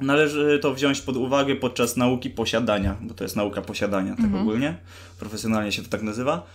Należy 0.00 0.58
to 0.62 0.74
wziąć 0.74 1.00
pod 1.00 1.16
uwagę 1.16 1.56
podczas 1.56 1.96
nauki 1.96 2.30
posiadania, 2.30 2.96
bo 3.00 3.14
to 3.14 3.24
jest 3.24 3.36
nauka 3.36 3.62
posiadania, 3.62 4.16
tak 4.16 4.40
ogólnie. 4.40 4.76
Profesjonalnie 5.18 5.72
się 5.72 5.82
to 5.82 5.88
tak 5.88 6.02
nazywa. 6.02 6.46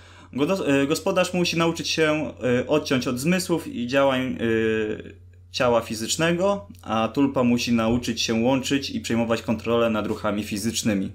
E, 0.41 0.87
Gospodarz 0.87 1.33
musi 1.33 1.57
nauczyć 1.57 1.89
się 1.89 2.33
e, 2.59 2.67
odciąć 2.67 3.07
od 3.07 3.19
zmysłów 3.19 3.67
i 3.67 3.87
działań 3.87 4.21
e, 4.21 4.37
ciała 5.51 5.81
fizycznego, 5.81 6.67
a 6.81 7.07
tulpa 7.07 7.43
musi 7.43 7.73
nauczyć 7.73 8.21
się 8.21 8.33
łączyć 8.33 8.89
i 8.89 9.01
przejmować 9.01 9.41
kontrolę 9.41 9.89
nad 9.89 10.07
ruchami 10.07 10.43
fizycznymi. 10.43 11.11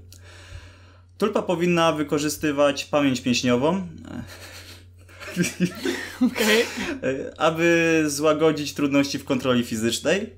Tulpa 1.18 1.42
powinna 1.42 1.92
wykorzystywać 1.92 2.84
pamięć 2.84 3.24
mięśniową. 3.24 3.82
E, 7.02 7.40
aby 7.40 8.04
złagodzić 8.06 8.74
trudności 8.74 9.18
w 9.18 9.24
kontroli 9.24 9.64
fizycznej. 9.64 10.30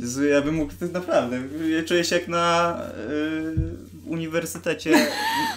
Jezu, 0.00 0.24
Ja 0.24 0.42
bym 0.42 0.54
mógł, 0.54 0.72
to 0.80 0.86
naprawdę, 0.86 1.42
ja 1.68 1.84
czuję 1.84 2.04
się 2.04 2.16
jak 2.16 2.28
na 2.28 2.78
y, 3.10 3.93
Uniwersytecie 4.06 5.12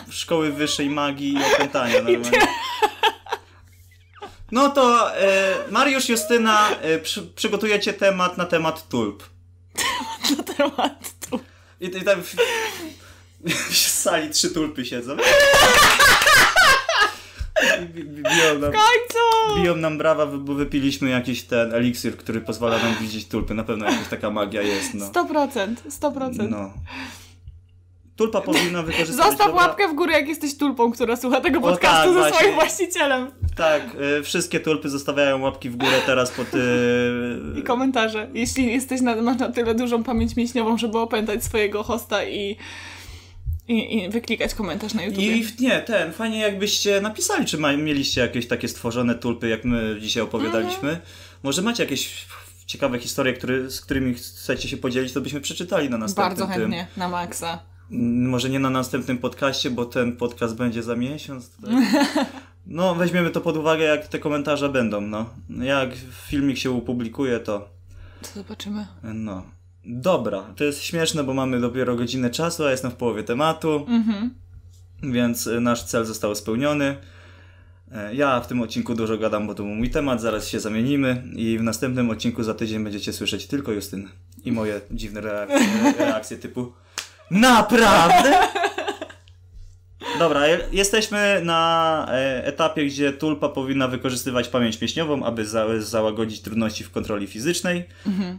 Szkoły 0.09 0.51
Wyższej 0.51 0.89
Magii 0.89 1.33
i 1.33 1.53
Opętania 1.53 2.01
normalnie. 2.01 2.47
No 4.51 4.69
to 4.69 5.15
e, 5.17 5.53
Mariusz 5.71 6.09
Justyna, 6.09 6.69
e, 6.69 6.99
przy, 6.99 7.21
przygotujecie 7.21 7.93
temat 7.93 8.37
na 8.37 8.45
temat 8.45 8.87
tulp. 8.89 9.23
Na 10.37 10.43
temat 10.43 11.13
tu. 11.29 11.39
I, 11.81 11.85
i 11.85 12.01
tam 12.03 12.23
w, 12.23 12.35
w 13.69 13.77
sali 13.77 14.29
trzy 14.29 14.49
tulpy 14.49 14.85
siedzą. 14.85 15.17
Biją 18.05 18.59
nam, 18.59 18.71
W 18.71 18.75
końcu! 18.75 19.61
biją 19.61 19.75
nam 19.75 19.97
brawa, 19.97 20.25
bo 20.25 20.53
wypiliśmy 20.53 21.09
jakiś 21.09 21.43
ten 21.43 21.73
eliksir, 21.73 22.17
który 22.17 22.41
pozwala 22.41 22.77
nam 22.77 22.95
widzieć 23.01 23.27
tulpy. 23.27 23.53
Na 23.53 23.63
pewno 23.63 23.85
jakaś 23.85 24.07
taka 24.07 24.29
magia 24.29 24.61
jest, 24.61 24.93
no. 24.93 25.05
100%, 25.11 25.75
100%. 26.01 26.49
No. 26.49 26.73
Tulpa 28.17 28.41
powinna 28.41 28.83
wykorzystać... 28.83 29.25
Zostaw 29.25 29.47
dobra- 29.47 29.61
łapkę 29.67 29.87
w 29.87 29.93
górę, 29.93 30.13
jak 30.13 30.27
jesteś 30.27 30.57
tulpą, 30.57 30.91
która 30.91 31.15
słucha 31.15 31.41
tego 31.41 31.59
O, 31.59 31.61
podcastu 31.61 32.03
tak, 32.05 32.13
ze 32.13 32.19
właśnie. 32.19 32.37
swoim 32.37 32.55
właścicielem. 32.55 33.31
Tak, 33.55 33.81
y, 34.19 34.23
wszystkie 34.23 34.59
tulpy 34.59 34.89
zostawiają 34.89 35.41
łapki 35.41 35.69
w 35.69 35.75
górę 35.75 36.01
teraz 36.05 36.31
pod... 36.31 36.53
Y, 36.53 37.59
I 37.59 37.63
komentarze. 37.63 38.29
Jeśli 38.33 38.73
jesteś 38.73 39.01
na, 39.01 39.15
masz 39.15 39.39
na 39.39 39.51
tyle 39.51 39.75
dużą 39.75 40.03
pamięć 40.03 40.35
mięśniową, 40.35 40.77
żeby 40.77 40.99
opętać 40.99 41.43
swojego 41.43 41.83
hosta 41.83 42.25
i, 42.25 42.57
i, 43.67 43.97
i 43.97 44.09
wyklikać 44.09 44.53
komentarz 44.53 44.93
na 44.93 45.03
YouTube. 45.03 45.23
I 45.23 45.45
nie, 45.59 45.81
ten, 45.81 46.13
fajnie 46.13 46.39
jakbyście 46.39 47.01
napisali, 47.01 47.45
czy 47.45 47.57
ma, 47.57 47.77
mieliście 47.77 48.21
jakieś 48.21 48.47
takie 48.47 48.67
stworzone 48.67 49.15
tulpy, 49.15 49.47
jak 49.47 49.65
my 49.65 49.97
dzisiaj 49.99 50.23
opowiadaliśmy. 50.23 50.89
Mhm. 50.89 50.99
Może 51.43 51.61
macie 51.61 51.83
jakieś 51.83 52.25
ciekawe 52.65 52.99
historie, 52.99 53.33
który, 53.33 53.71
z 53.71 53.81
którymi 53.81 54.13
chcecie 54.13 54.69
się 54.69 54.77
podzielić, 54.77 55.13
to 55.13 55.21
byśmy 55.21 55.41
przeczytali 55.41 55.89
na 55.89 55.97
następnym 55.97 56.37
Bardzo 56.37 56.53
tym. 56.53 56.61
chętnie, 56.61 56.87
na 56.97 57.09
maksa. 57.09 57.59
Może 57.91 58.49
nie 58.49 58.59
na 58.59 58.69
następnym 58.69 59.17
podcaście, 59.17 59.71
bo 59.71 59.85
ten 59.85 60.15
podcast 60.17 60.55
będzie 60.55 60.83
za 60.83 60.95
miesiąc. 60.95 61.51
Tak? 61.61 61.71
No, 62.69 62.95
weźmiemy 62.95 63.29
to 63.29 63.41
pod 63.41 63.57
uwagę, 63.57 63.83
jak 63.83 64.07
te 64.07 64.19
komentarze 64.19 64.69
będą, 64.69 65.01
no. 65.01 65.29
Jak 65.49 65.89
filmik 66.27 66.57
się 66.57 66.77
opublikuje, 66.77 67.39
to 67.39 67.69
To 68.21 68.27
zobaczymy. 68.35 68.87
no. 69.03 69.43
Dobra, 69.85 70.41
to 70.55 70.63
jest 70.63 70.81
śmieszne, 70.81 71.23
bo 71.23 71.33
mamy 71.33 71.59
dopiero 71.61 71.95
godzinę 71.95 72.29
czasu, 72.29 72.65
a 72.65 72.71
jestem 72.71 72.91
w 72.91 72.95
połowie 72.95 73.23
tematu, 73.23 73.85
Mhm. 73.89 74.33
więc 75.03 75.47
y, 75.47 75.61
nasz 75.61 75.83
cel 75.83 76.05
został 76.05 76.35
spełniony. 76.35 76.95
E, 77.91 78.15
Ja 78.15 78.39
w 78.41 78.47
tym 78.47 78.61
odcinku 78.61 78.95
dużo 78.95 79.17
gadam, 79.17 79.47
bo 79.47 79.55
to 79.55 79.63
był 79.63 79.75
mój 79.75 79.89
temat, 79.89 80.21
zaraz 80.21 80.47
się 80.47 80.59
zamienimy 80.59 81.23
i 81.35 81.57
w 81.57 81.63
następnym 81.63 82.09
odcinku 82.09 82.43
za 82.43 82.53
tydzień 82.53 82.83
będziecie 82.83 83.13
słyszeć 83.13 83.47
tylko 83.47 83.71
Justyn 83.71 84.09
i 84.45 84.51
moje 84.51 84.81
dziwne 84.91 85.21
reakcje, 85.21 85.59
reakcje 86.05 86.37
typu 86.37 86.71
NAPRAWDE? 87.31 88.47
Dobra, 90.19 90.47
je- 90.47 90.67
jesteśmy 90.71 91.41
na 91.43 92.05
e, 92.11 92.45
etapie, 92.45 92.85
gdzie 92.85 93.13
tulpa 93.13 93.49
powinna 93.49 93.87
wykorzystywać 93.87 94.47
pamięć 94.47 94.81
mięśniową, 94.81 95.25
aby 95.25 95.45
za, 95.45 95.65
załagodzić 95.81 96.41
trudności 96.41 96.83
w 96.83 96.91
kontroli 96.91 97.27
fizycznej. 97.27 97.85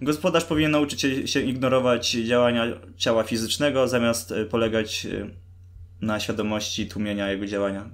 Gospodarz 0.03 0.45
powinien 0.45 0.71
nauczyć 0.71 1.31
się, 1.31 1.41
ignorować 1.41 2.11
działania 2.11 2.65
ciała 2.97 3.23
fizycznego, 3.23 3.89
zamiast 3.89 4.33
e, 4.33 4.45
polegać 4.45 5.07
e, 5.07 5.29
na 6.01 6.21
świadomości 6.21 6.87
tłumienia 6.87 7.31
jego 7.31 7.47
działania. 7.47 7.85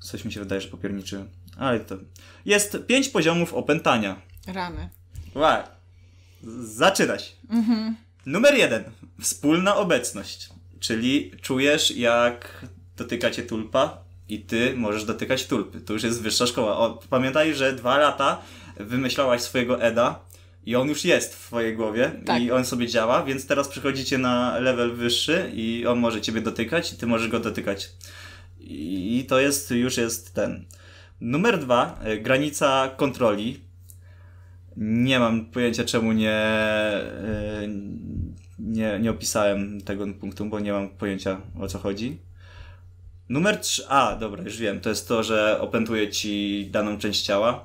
Coś 0.00 0.24
mi 0.24 0.32
się 0.32 0.40
wydaje, 0.40 0.60
że 0.60 0.68
popierniczyłem. 0.68 1.28
Ale 1.58 1.80
to... 1.80 1.94
Jest 2.44 2.78
pięć 2.86 3.08
poziomów 3.08 3.54
opętania. 3.54 4.16
Rany. 4.46 4.88
Wow. 5.34 5.62
Zaczynać. 6.60 7.36
Numer 8.28 8.54
jeden. 8.54 8.84
Wspólna 9.20 9.76
obecność. 9.76 10.48
Czyli 10.80 11.32
czujesz, 11.42 11.96
jak 11.96 12.66
dotyka 12.96 13.30
cię 13.30 13.42
tulpa 13.42 13.98
i 14.28 14.40
ty 14.40 14.74
możesz 14.76 15.04
dotykać 15.04 15.46
tulpy. 15.46 15.80
To 15.80 15.92
już 15.92 16.02
jest 16.02 16.22
wyższa 16.22 16.46
szkoła. 16.46 16.78
O, 16.78 17.00
pamiętaj, 17.10 17.54
że 17.54 17.72
dwa 17.72 17.98
lata 17.98 18.42
wymyślałaś 18.76 19.42
swojego 19.42 19.82
Eda 19.82 20.20
i 20.66 20.76
on 20.76 20.88
już 20.88 21.04
jest 21.04 21.34
w 21.34 21.46
twojej 21.46 21.76
głowie 21.76 22.10
Tak. 22.26 22.42
i 22.42 22.52
on 22.52 22.64
sobie 22.64 22.86
działa, 22.86 23.22
więc 23.22 23.46
teraz 23.46 23.68
przychodzicie 23.68 24.18
na 24.18 24.58
level 24.58 24.92
wyższy 24.92 25.50
i 25.54 25.86
on 25.86 25.98
może 25.98 26.20
ciebie 26.20 26.40
dotykać 26.40 26.92
i 26.92 26.96
ty 26.96 27.06
możesz 27.06 27.28
go 27.28 27.40
dotykać. 27.40 27.90
I 28.60 29.26
to 29.28 29.40
jest, 29.40 29.70
już 29.70 29.96
jest 29.96 30.34
ten. 30.34 30.64
Numer 31.20 31.58
dwa, 31.58 32.00
y, 32.06 32.18
granica 32.18 32.90
kontroli. 32.96 33.67
Nie 34.80 35.18
mam 35.18 35.46
pojęcia, 35.46 35.84
czemu 35.84 36.12
nie, 36.12 36.42
y, 37.62 37.68
nie, 38.58 38.98
nie 39.00 39.10
opisałem 39.10 39.80
tego 39.80 40.06
punktu, 40.20 40.46
bo 40.46 40.60
nie 40.60 40.72
mam 40.72 40.88
pojęcia 40.88 41.40
o 41.60 41.68
co 41.68 41.78
chodzi. 41.78 42.18
Numer 43.28 43.60
3. 43.60 43.88
A, 43.88 44.16
dobra, 44.16 44.42
już 44.42 44.56
wiem. 44.56 44.80
To 44.80 44.88
jest 44.88 45.08
to, 45.08 45.22
że 45.22 45.60
opętuje 45.60 46.10
ci 46.10 46.66
daną 46.70 46.98
część 46.98 47.22
ciała. 47.22 47.64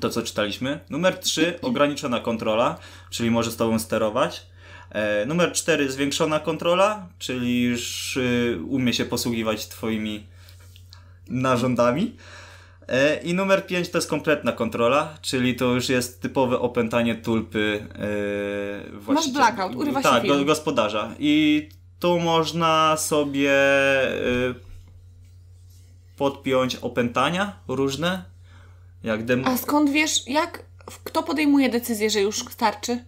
To, 0.00 0.10
co 0.10 0.22
czytaliśmy. 0.22 0.80
Numer 0.90 1.18
3. 1.18 1.58
Ograniczona 1.62 2.20
kontrola, 2.20 2.78
czyli 3.10 3.30
może 3.30 3.50
z 3.50 3.56
tobą 3.56 3.78
sterować. 3.78 4.46
E, 4.90 5.26
numer 5.26 5.52
4. 5.52 5.90
Zwiększona 5.92 6.40
kontrola, 6.40 7.08
czyli 7.18 7.62
już 7.62 8.16
y, 8.16 8.58
umie 8.68 8.92
się 8.92 9.04
posługiwać 9.04 9.66
twoimi 9.66 10.26
narządami. 11.28 12.16
E, 12.88 13.16
I 13.22 13.34
numer 13.34 13.66
5 13.66 13.88
to 13.90 13.98
jest 13.98 14.08
kompletna 14.10 14.52
kontrola, 14.52 15.14
czyli 15.22 15.54
to 15.54 15.64
już 15.64 15.88
jest 15.88 16.20
typowe 16.22 16.58
opętanie 16.58 17.14
tulpy 17.14 17.86
e, 17.94 18.98
właściciela. 18.98 19.44
blackout, 19.44 19.74
urywa 19.76 20.02
się 20.02 20.08
Tak, 20.08 20.22
film. 20.22 20.38
go, 20.38 20.44
gospodarza. 20.44 21.14
I 21.18 21.68
tu 22.00 22.20
można 22.20 22.96
sobie 22.96 23.52
e, 24.50 24.54
podpiąć 26.16 26.76
opętania 26.76 27.52
różne, 27.68 28.24
jak 29.02 29.24
dem... 29.24 29.44
A 29.44 29.56
skąd 29.56 29.90
wiesz, 29.90 30.28
jak, 30.28 30.62
kto 31.04 31.22
podejmuje 31.22 31.68
decyzję, 31.68 32.10
że 32.10 32.20
już 32.20 32.38
starczy? 32.38 33.04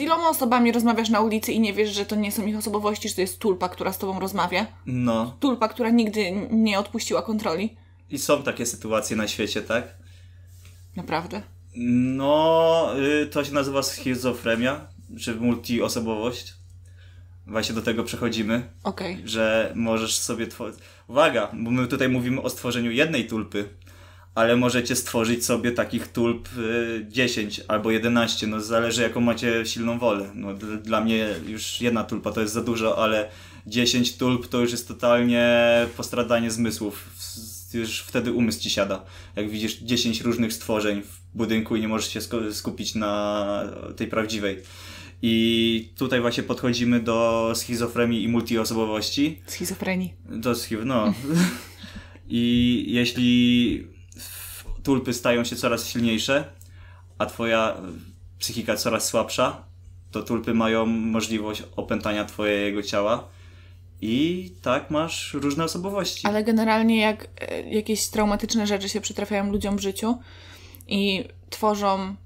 Z 0.00 0.02
iloma 0.02 0.28
osobami 0.28 0.72
rozmawiasz 0.72 1.08
na 1.08 1.20
ulicy 1.20 1.52
i 1.52 1.60
nie 1.60 1.72
wiesz, 1.72 1.90
że 1.90 2.06
to 2.06 2.16
nie 2.16 2.32
są 2.32 2.46
ich 2.46 2.56
osobowości, 2.56 3.08
że 3.08 3.14
to 3.14 3.20
jest 3.20 3.38
tulpa, 3.38 3.68
która 3.68 3.92
z 3.92 3.98
tobą 3.98 4.20
rozmawia? 4.20 4.66
No. 4.86 5.36
Tulpa, 5.40 5.68
która 5.68 5.90
nigdy 5.90 6.32
nie 6.50 6.78
odpuściła 6.78 7.22
kontroli? 7.22 7.76
I 8.10 8.18
są 8.18 8.42
takie 8.42 8.66
sytuacje 8.66 9.16
na 9.16 9.28
świecie, 9.28 9.62
tak? 9.62 9.94
Naprawdę. 10.96 11.42
No, 11.76 12.90
y, 13.22 13.26
to 13.26 13.44
się 13.44 13.54
nazywa 13.54 13.82
schizofrenia, 13.82 14.86
czy 15.20 15.34
multiosobowość. 15.34 16.54
Właśnie 17.46 17.74
do 17.74 17.82
tego 17.82 18.04
przechodzimy. 18.04 18.70
Okej. 18.84 19.22
że 19.24 19.72
możesz 19.74 20.18
sobie 20.18 20.46
tworzyć. 20.46 20.80
Uwaga, 21.08 21.50
bo 21.52 21.70
my 21.70 21.86
tutaj 21.86 22.08
mówimy 22.08 22.42
o 22.42 22.50
stworzeniu 22.50 22.90
jednej 22.90 23.26
tulpy, 23.26 23.68
ale 24.34 24.56
możecie 24.56 24.96
stworzyć 24.96 25.44
sobie 25.44 25.72
takich 25.72 26.08
tulp 26.08 26.48
y, 26.58 27.06
10 27.08 27.60
albo 27.68 27.90
11, 27.90 28.46
no 28.46 28.60
zależy 28.60 29.02
jaką 29.02 29.20
macie 29.20 29.66
silną 29.66 29.98
wolę. 29.98 30.30
No, 30.34 30.54
dla 30.82 31.00
mnie 31.00 31.28
już 31.46 31.80
jedna 31.80 32.04
tulpa 32.04 32.32
to 32.32 32.40
jest 32.40 32.52
za 32.52 32.62
dużo, 32.62 33.04
ale 33.04 33.28
10 33.66 34.16
tulp 34.16 34.48
to 34.48 34.60
już 34.60 34.70
jest 34.70 34.88
totalnie 34.88 35.66
postradanie 35.96 36.50
zmysłów. 36.50 37.10
Już 37.74 38.00
wtedy 38.00 38.32
umysł 38.32 38.60
ci 38.60 38.70
siada. 38.70 39.04
Jak 39.36 39.50
widzisz 39.50 39.78
10 39.78 40.20
różnych 40.20 40.52
stworzeń 40.52 41.02
w 41.02 41.20
budynku 41.34 41.76
i 41.76 41.80
nie 41.80 41.88
możesz 41.88 42.12
się 42.12 42.20
skupić 42.52 42.94
na 42.94 43.64
tej 43.96 44.06
prawdziwej. 44.06 44.62
I 45.22 45.88
tutaj 45.96 46.20
właśnie 46.20 46.42
podchodzimy 46.42 47.00
do 47.00 47.52
schizofrenii 47.54 48.22
i 48.22 48.28
multiosobowości. 48.28 49.42
Schizofrenii. 49.46 50.14
To 50.42 50.54
schiz, 50.54 50.78
no. 50.84 51.14
I 52.28 52.84
jeśli 52.88 53.86
tulpy 54.82 55.14
stają 55.14 55.44
się 55.44 55.56
coraz 55.56 55.88
silniejsze, 55.88 56.44
a 57.18 57.26
twoja 57.26 57.76
psychika 58.38 58.76
coraz 58.76 59.08
słabsza, 59.08 59.64
to 60.10 60.22
tulpy 60.22 60.54
mają 60.54 60.86
możliwość 60.86 61.62
opętania 61.76 62.24
twojego 62.24 62.82
ciała. 62.82 63.28
I 64.02 64.52
tak 64.62 64.90
masz 64.90 65.34
różne 65.34 65.64
osobowości. 65.64 66.26
Ale 66.26 66.44
generalnie 66.44 67.00
jak 67.00 67.28
e, 67.40 67.60
jakieś 67.70 68.08
traumatyczne 68.08 68.66
rzeczy 68.66 68.88
się 68.88 69.00
przytrafiają 69.00 69.52
ludziom 69.52 69.76
w 69.76 69.80
życiu 69.80 70.18
i 70.88 71.24
tworzą 71.50 72.16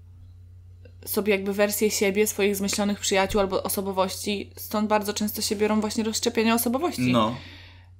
sobie 1.05 1.33
jakby 1.33 1.53
wersję 1.53 1.91
siebie, 1.91 2.27
swoich 2.27 2.57
zmyślonych 2.57 3.01
przyjaciół 3.01 3.41
albo 3.41 3.63
osobowości, 3.63 4.51
stąd 4.57 4.89
bardzo 4.89 5.15
często 5.15 5.43
się 5.43 5.57
biorą 5.57 5.81
właśnie 5.81 6.05
rozszczepienia 6.05 6.55
osobowości. 6.55 7.13
No, 7.13 7.37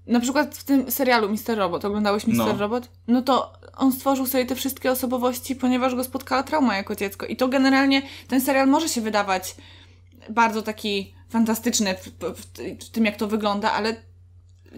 Na 0.07 0.21
przykład 0.21 0.57
w 0.57 0.65
tym 0.65 0.91
serialu 0.91 1.29
Mr. 1.29 1.59
Robot, 1.59 1.85
oglądałeś 1.85 2.27
Mr. 2.27 2.37
No. 2.37 2.57
Robot? 2.57 2.89
No 3.09 3.23
to 3.23 3.53
on 3.77 3.93
stworzył 3.93 4.27
sobie 4.27 4.47
te 4.47 4.55
wszystkie 4.55 4.91
osobowości, 4.91 5.57
ponieważ 5.57 5.95
go 5.95 6.05
spotkała 6.05 6.43
trauma 6.43 6.77
jako 6.77 6.97
dziecko. 6.97 7.27
I 7.27 7.37
to 7.37 7.49
generalnie 7.49 8.03
ten 8.29 8.41
serial 8.41 8.69
może 8.69 8.89
się 8.89 9.01
wydawać 9.01 9.57
bardzo 10.31 10.63
taki 10.63 11.15
fantastyczny 11.29 11.95
w, 11.95 12.09
w, 12.35 12.43
w 12.85 12.91
tym, 12.91 13.05
jak 13.05 13.17
to 13.17 13.29
wygląda, 13.29 13.73
ale 13.73 13.97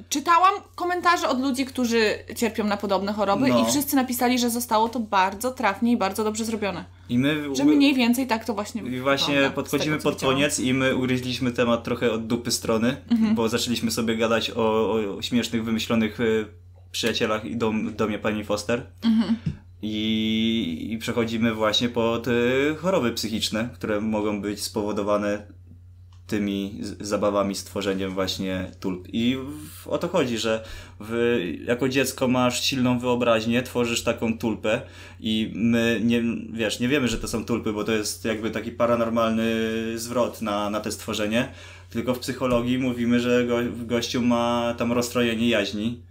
czytałam 0.09 0.55
komentarze 0.75 1.29
od 1.29 1.41
ludzi, 1.41 1.65
którzy 1.65 2.15
cierpią 2.37 2.65
na 2.65 2.77
podobne 2.77 3.13
choroby 3.13 3.49
No. 3.49 3.63
i 3.63 3.67
wszyscy 3.71 3.97
napisali, 3.97 4.39
że 4.39 4.51
zostało 4.51 4.89
to 4.89 5.01
bardzo 5.01 5.51
trafnie 5.51 5.93
i 5.93 5.97
bardzo 5.97 6.25
dobrze 6.25 6.45
zrobione. 6.45 6.85
i 7.09 7.19
my. 7.19 7.55
Że 7.57 7.65
mniej 7.65 7.95
więcej 7.95 8.27
tak 8.27 8.45
to 8.45 8.55
właśnie 8.55 8.83
I 8.83 9.01
właśnie 9.01 9.35
wygląda, 9.35 9.55
podchodzimy 9.55 9.97
tego, 9.99 10.11
pod 10.11 10.21
koniec 10.21 10.61
i 10.61 10.75
my 10.75 10.97
ugryźliśmy 10.97 11.53
temat 11.53 11.85
trochę 11.85 12.13
od 12.13 12.27
dupy 12.27 12.51
strony, 12.51 12.97
Mhm. 13.11 13.35
bo 13.35 13.49
zaczęliśmy 13.49 13.91
sobie 13.91 14.17
gadać 14.17 14.51
o, 14.51 14.93
o 15.17 15.23
śmiesznych, 15.23 15.65
wymyślonych 15.65 16.21
y, 16.21 16.47
przyjacielach 16.93 17.45
i 17.45 17.57
dom, 17.57 17.95
domie 17.95 18.19
pani 18.19 18.45
Foster. 18.45 18.87
Mhm. 19.05 19.37
I, 19.83 20.89
I 20.91 20.99
przechodzimy 20.99 21.55
właśnie 21.55 21.89
pod 21.89 22.29
y, 22.29 22.77
choroby 22.79 23.13
psychiczne, 23.13 23.69
które 23.75 24.01
mogą 24.01 24.41
być 24.41 24.63
spowodowane 24.63 25.47
tymi 26.27 26.81
zabawami, 27.01 27.55
stworzeniem 27.55 28.11
właśnie 28.11 28.71
tulp. 28.81 29.09
I 29.13 29.39
o 29.87 29.99
to 29.99 30.09
chodzi, 30.09 30.39
że 30.39 30.65
w, 31.01 31.41
jako 31.67 31.89
dziecko 31.89 32.29
masz 32.29 32.63
silną 32.63 32.99
wyobraźnię, 32.99 33.63
tworzysz 33.63 34.03
taką 34.03 34.39
tulpę 34.39 34.81
i 35.21 35.53
my 35.55 36.01
nie, 36.05 36.23
wiesz, 36.53 36.81
nie 36.81 36.89
wiemy, 36.89 37.09
że 37.09 37.19
to 37.19 37.29
są 37.29 37.45
tulpy, 37.45 37.73
bo 37.73 37.85
to 37.85 37.93
jest 37.93 38.25
jakby 38.25 38.51
taki 38.51 38.73
paranormalny 38.73 39.53
zwrot 39.95 40.43
na, 40.43 40.71
na 40.71 40.81
te 40.81 40.93
stworzenie, 40.93 41.53
tylko 41.91 42.15
w 42.15 42.19
psychologii 42.19 42.79
mówimy, 42.79 43.21
że 43.21 43.47
go, 43.47 43.57
gościu 43.87 44.23
ma 44.23 44.75
tam 44.79 44.93
rozstrojenie 44.93 45.49
jaźni. 45.49 46.03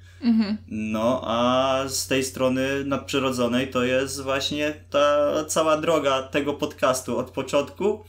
No, 0.68 1.22
a 1.26 1.84
z 1.88 2.07
tej 2.07 2.24
strony 2.24 2.86
nadprzyrodzonej 2.86 3.68
to 3.68 3.84
jest 3.84 4.22
właśnie 4.22 4.74
ta 4.89 5.32
cała 5.47 5.78
droga 5.78 6.24
tego 6.24 6.53
podcastu 6.53 7.18
od 7.18 7.32
początku 7.32 8.03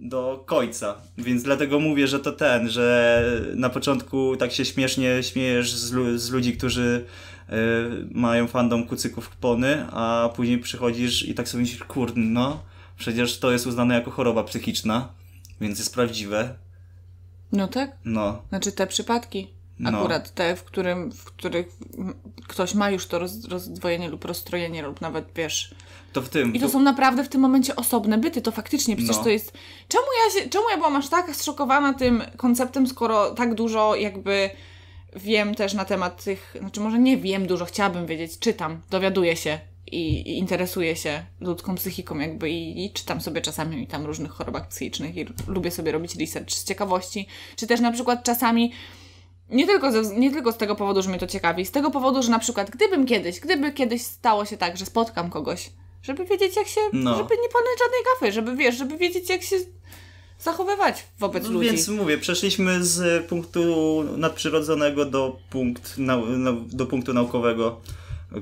do 0.00 0.42
końca. 0.46 0.94
Więc 1.18 1.42
dlatego 1.42 1.80
mówię, 1.80 2.06
że 2.06 2.20
to 2.20 2.32
ten, 2.32 2.68
że 2.68 3.22
na 3.54 3.70
początku 3.70 4.36
tak 4.36 4.52
się 4.52 4.64
śmiesznie 4.64 5.22
śmiejesz 5.22 5.74
z, 5.74 6.20
z 6.20 6.30
ludzi, 6.30 6.56
którzy 6.56 7.04
y, 7.48 7.54
mają 8.10 8.46
fandom 8.46 8.86
kucyków 8.86 9.30
kpony, 9.30 9.86
a 9.90 10.30
później 10.36 10.58
przychodzisz 10.58 11.28
i 11.28 11.34
tak 11.34 11.48
sobie 11.48 11.62
myślisz, 11.62 11.84
kurde, 11.84 12.20
no, 12.20 12.62
przecież 12.98 13.38
to 13.38 13.52
jest 13.52 13.66
uznane 13.66 13.94
jako 13.94 14.10
choroba 14.10 14.44
psychiczna, 14.44 15.08
więc 15.60 15.78
jest 15.78 15.94
prawdziwe. 15.94 16.54
No 17.52 17.68
tak? 17.68 17.96
No, 18.04 18.42
Znaczy 18.48 18.72
te 18.72 18.86
przypadki. 18.86 19.48
No. 19.78 19.98
Akurat 19.98 20.34
te, 20.34 20.56
w, 20.56 20.64
którym, 20.64 21.12
w 21.12 21.24
których 21.24 21.66
ktoś 22.48 22.74
ma 22.74 22.90
już 22.90 23.06
to 23.06 23.18
roz, 23.18 23.44
rozdwojenie 23.44 24.08
lub 24.08 24.24
rozstrojenie, 24.24 24.82
lub 24.82 25.00
nawet 25.00 25.24
wiesz. 25.36 25.74
To 26.14 26.22
w 26.22 26.28
tym. 26.28 26.54
I 26.54 26.60
to 26.60 26.68
są 26.68 26.80
naprawdę 26.80 27.24
w 27.24 27.28
tym 27.28 27.40
momencie 27.40 27.76
osobne 27.76 28.18
byty, 28.18 28.42
to 28.42 28.52
faktycznie 28.52 28.96
przecież 28.96 29.16
No. 29.16 29.22
to 29.22 29.28
jest. 29.28 29.52
Czemu 29.88 30.04
ja, 30.24 30.40
się, 30.40 30.48
czemu 30.48 30.64
ja 30.70 30.76
byłam 30.76 30.96
aż 30.96 31.08
tak 31.08 31.36
zszokowana 31.36 31.94
tym 31.94 32.22
konceptem, 32.36 32.86
skoro 32.86 33.30
tak 33.30 33.54
dużo 33.54 33.94
jakby 33.96 34.50
wiem 35.16 35.54
też 35.54 35.74
na 35.74 35.84
temat 35.84 36.24
tych. 36.24 36.56
Znaczy, 36.60 36.80
może 36.80 36.98
nie 36.98 37.16
wiem 37.16 37.46
dużo, 37.46 37.64
chciałabym 37.64 38.06
wiedzieć, 38.06 38.38
czytam, 38.38 38.80
dowiaduję 38.90 39.36
się 39.36 39.58
i, 39.86 40.20
i 40.20 40.38
interesuję 40.38 40.96
się 40.96 41.24
ludzką 41.40 41.74
psychiką 41.74 42.18
jakby 42.18 42.50
i, 42.50 42.84
i 42.84 42.92
czytam 42.92 43.20
sobie 43.20 43.40
czasami 43.40 43.86
tam 43.86 44.06
różnych 44.06 44.30
chorobach 44.30 44.68
psychicznych 44.68 45.16
i 45.16 45.26
lubię 45.46 45.70
sobie 45.70 45.92
robić 45.92 46.16
research 46.16 46.50
z 46.50 46.64
ciekawości, 46.64 47.26
czy 47.56 47.66
też 47.66 47.80
na 47.80 47.92
przykład 47.92 48.24
czasami 48.24 48.72
nie 49.50 49.66
tylko, 49.66 49.92
ze, 49.92 50.16
nie 50.16 50.30
tylko 50.30 50.52
z 50.52 50.56
tego 50.56 50.74
powodu, 50.76 51.02
że 51.02 51.08
mnie 51.08 51.18
to 51.18 51.26
ciekawi, 51.26 51.66
z 51.66 51.70
tego 51.70 51.90
powodu, 51.90 52.22
że 52.22 52.30
na 52.30 52.38
przykład 52.38 52.70
gdybym 52.70 53.06
kiedyś, 53.06 53.40
gdyby 53.40 53.72
kiedyś 53.72 54.02
stało 54.02 54.44
się 54.44 54.56
tak, 54.56 54.76
że 54.76 54.86
spotkam 54.86 55.30
kogoś, 55.30 55.70
żeby 56.04 56.24
wiedzieć 56.24 56.56
jak 56.56 56.68
się, 56.68 56.80
No. 56.92 57.16
żeby 57.16 57.34
nie 57.42 57.48
palnąć 57.48 57.78
żadnej 57.78 58.00
gafy, 58.14 58.32
żeby 58.32 58.56
wiesz, 58.56 58.78
żeby 58.78 58.96
wiedzieć 58.98 59.28
jak 59.28 59.42
się 59.42 59.56
zachowywać 60.40 61.04
wobec 61.18 61.44
ludzi. 61.48 61.66
No 61.66 61.72
Więc 61.72 61.88
mówię, 61.88 62.18
przeszliśmy 62.18 62.84
z 62.84 63.26
punktu 63.26 63.64
nadprzyrodzonego 64.16 65.04
do, 65.04 65.36
punkt 65.50 65.96
do 66.66 66.86
punktu 66.86 67.12
naukowego, 67.12 67.80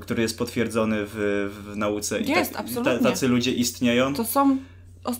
który 0.01 0.21
jest 0.21 0.37
potwierdzony 0.37 0.97
w, 1.05 1.49
w 1.67 1.75
nauce. 1.77 2.21
I 2.21 2.29
Jest, 2.29 2.51
tak, 2.51 2.61
absolutnie. 2.61 2.99
tacy 2.99 3.27
ludzie 3.27 3.51
istnieją. 3.51 4.13
To 4.13 4.25
są, 4.25 4.57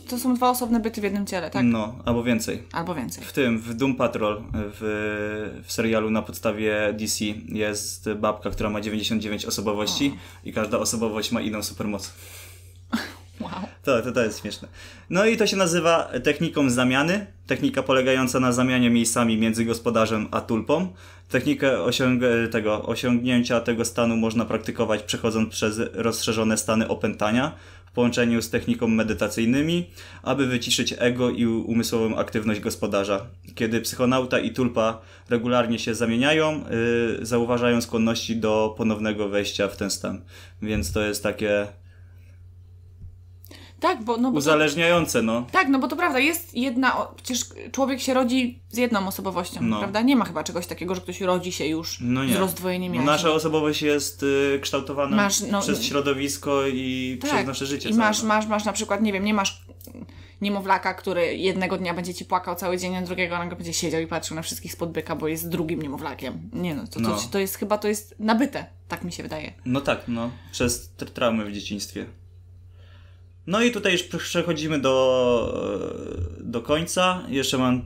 to 0.09 0.19
są 0.19 0.36
dwa 0.36 0.49
osobne 0.49 0.79
byty 0.79 1.01
w 1.01 1.03
jednym 1.03 1.25
ciele, 1.25 1.49
tak? 1.49 1.65
No, 1.65 1.95
albo 2.05 2.23
więcej. 2.23 2.63
Albo 2.71 2.95
więcej. 2.95 3.23
W 3.23 3.34
tym, 3.34 3.59
w 3.59 3.73
Doom 3.73 3.95
Patrol, 3.95 4.43
w, 4.53 5.61
w 5.65 5.71
serialu 5.71 6.09
na 6.09 6.21
podstawie 6.21 6.93
DC 6.93 7.25
jest 7.47 8.13
babka, 8.13 8.49
która 8.49 8.69
ma 8.69 8.81
99 8.81 9.45
osobowości 9.45 10.17
i 10.43 10.53
każda 10.53 10.79
osobowość 10.79 11.31
ma 11.31 11.41
inną 11.41 11.63
supermoc. 11.63 12.13
Wow. 13.39 13.51
To, 13.84 14.01
to, 14.01 14.11
to 14.11 14.23
jest 14.23 14.41
śmieszne. 14.41 14.67
No 15.09 15.25
i 15.25 15.38
to 15.38 15.47
się 15.47 15.57
nazywa 15.57 16.09
techniką 16.23 16.69
zamiany. 16.69 17.27
Technika 17.47 17.84
polegająca 17.84 18.39
na 18.39 18.51
zamianie 18.51 18.89
miejscami 18.89 19.38
między 19.38 19.65
gospodarzem 19.65 20.27
a 20.31 20.41
tulpą. 20.41 20.93
Technikę 21.29 21.77
osiąg- 21.77 22.49
tego, 22.51 22.84
osiągnięcia 22.86 23.61
tego 23.61 23.86
stanu 23.86 24.17
można 24.17 24.45
praktykować 24.45 25.03
przechodząc 25.03 25.49
przez 25.49 25.81
rozszerzone 25.93 26.57
stany 26.57 26.88
opętania 26.88 27.51
połączeniu 27.93 28.41
z 28.41 28.49
techniką 28.49 28.87
medytacyjnymi, 28.87 29.89
aby 30.23 30.47
wyciszyć 30.47 30.93
ego 30.97 31.29
i 31.29 31.45
umysłową 31.45 32.17
aktywność 32.17 32.59
gospodarza. 32.59 33.25
Kiedy 33.55 33.81
psychonauta 33.81 34.39
i 34.39 34.51
tulpa 34.51 35.01
regularnie 35.29 35.79
się 35.79 35.95
zamieniają, 35.95 36.63
yy, 37.19 37.25
zauważają 37.25 37.81
skłonności 37.81 38.35
do 38.35 38.73
ponownego 38.77 39.29
wejścia 39.29 39.67
w 39.67 39.77
ten 39.77 39.91
stan. 39.91 40.21
Więc 40.61 40.93
to 40.93 41.01
jest 41.01 41.23
takie 41.23 41.67
Tak, 43.84 44.03
bo, 44.03 44.17
no 44.17 44.29
bo 44.29 44.34
to, 44.34 44.38
uzależniające, 44.38 45.21
no. 45.21 45.45
tak, 45.51 45.67
no 45.69 45.79
bo 45.79 45.88
to 45.88 45.95
prawda, 45.95 46.19
jest 46.19 46.55
jedna, 46.55 46.97
o- 46.97 47.13
przecież 47.15 47.45
człowiek 47.71 47.99
się 48.01 48.13
rodzi 48.13 48.59
z 48.69 48.77
jedną 48.77 49.07
osobowością, 49.07 49.59
No. 49.61 49.79
prawda? 49.79 50.01
Nie 50.01 50.15
ma 50.15 50.25
chyba 50.25 50.43
czegoś 50.43 50.67
takiego, 50.67 50.95
że 50.95 51.01
ktoś 51.01 51.21
rodzi 51.21 51.51
się 51.51 51.65
już 51.65 51.97
No 52.01 52.21
z 52.27 52.36
rozdwojeniem 52.36 52.91
No 52.91 52.95
jaźni. 52.95 53.05
nasza 53.07 53.31
osobowość 53.31 53.81
jest 53.81 54.23
y, 54.23 54.59
kształtowana 54.61 55.15
Masz, 55.15 55.41
no, 55.41 55.61
przez 55.61 55.84
środowisko 55.84 56.67
i 56.67 57.19
przez 57.23 57.45
nasze 57.47 57.65
życie. 57.65 57.89
I 57.89 57.91
całe. 57.91 58.05
masz, 58.07 58.23
masz, 58.23 58.47
masz 58.47 58.65
na 58.65 58.73
przykład, 58.73 59.01
nie 59.01 59.13
wiem, 59.13 59.25
nie 59.25 59.34
masz 59.34 59.65
niemowlaka, 60.41 60.93
który 60.93 61.38
jednego 61.38 61.77
dnia 61.77 61.93
będzie 61.93 62.13
ci 62.13 62.25
płakał 62.25 62.55
cały 62.55 62.77
dzień, 62.77 62.95
a 62.95 63.01
drugiego 63.01 63.38
nagle 63.38 63.55
będzie 63.55 63.73
siedział 63.73 64.01
i 64.01 64.07
patrzył 64.07 64.36
na 64.36 64.41
wszystkich 64.41 64.71
spod 64.73 64.91
byka, 64.91 65.15
bo 65.15 65.27
jest 65.27 65.49
drugim 65.49 65.81
niemowlakiem. 65.81 66.49
Nie 66.53 66.75
no, 66.75 66.84
to, 66.88 66.93
to, 66.93 66.99
No. 66.99 67.17
to 67.31 67.39
jest 67.39 67.55
chyba, 67.57 67.77
to 67.77 67.88
jest 67.88 68.15
nabyte, 68.19 68.65
tak 68.88 69.03
mi 69.03 69.11
się 69.11 69.23
wydaje. 69.23 69.53
No 69.65 69.81
tak, 69.81 70.01
no. 70.07 70.29
Przez 70.51 70.89
tr- 70.97 71.09
traumy 71.09 71.45
w 71.45 71.51
dzieciństwie. 71.51 72.05
No 73.47 73.61
i 73.61 73.71
tutaj 73.71 73.91
już 73.91 74.03
przechodzimy 74.03 74.79
do, 74.79 75.97
do 76.39 76.61
końca. 76.61 77.23
Jeszcze 77.27 77.57
mam, 77.57 77.81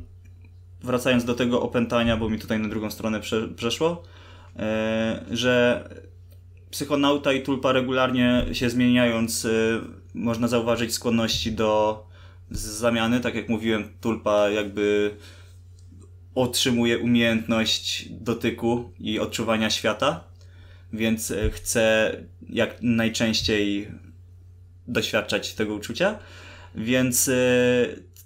wracając 0.84 1.26
do 1.26 1.34
tego 1.34 1.62
opętania, 1.62 2.18
bo 2.18 2.30
mi 2.30 2.40
tutaj 2.40 2.60
na 2.60 2.68
drugą 2.68 2.92
stronę 2.92 3.20
prze, 3.20 3.48
przeszło, 3.48 4.04
e, 4.56 5.26
że 5.32 5.84
psychonauta 6.72 7.34
i 7.34 7.42
tulpa 7.42 7.72
regularnie 7.72 8.46
się 8.52 8.70
zmieniając, 8.70 9.46
e, 9.46 9.50
można 10.14 10.48
zauważyć 10.48 10.94
skłonności 10.94 11.52
do 11.52 12.04
zamiany. 12.52 13.20
Tak 13.20 13.36
jak 13.36 13.50
mówiłem, 13.50 13.90
tulpa 14.02 14.50
jakby 14.50 15.16
otrzymuje 16.36 17.00
umiejętność 17.00 18.10
dotyku 18.10 18.92
i 19.00 19.20
odczuwania 19.20 19.70
świata, 19.70 20.24
więc 20.94 21.32
e, 21.32 21.50
chce 21.50 22.16
jak 22.50 22.78
najczęściej 22.82 23.92
doświadczać 24.88 25.54
tego 25.54 25.74
uczucia. 25.74 26.20
Więc 26.76 27.28
e, 27.28 27.34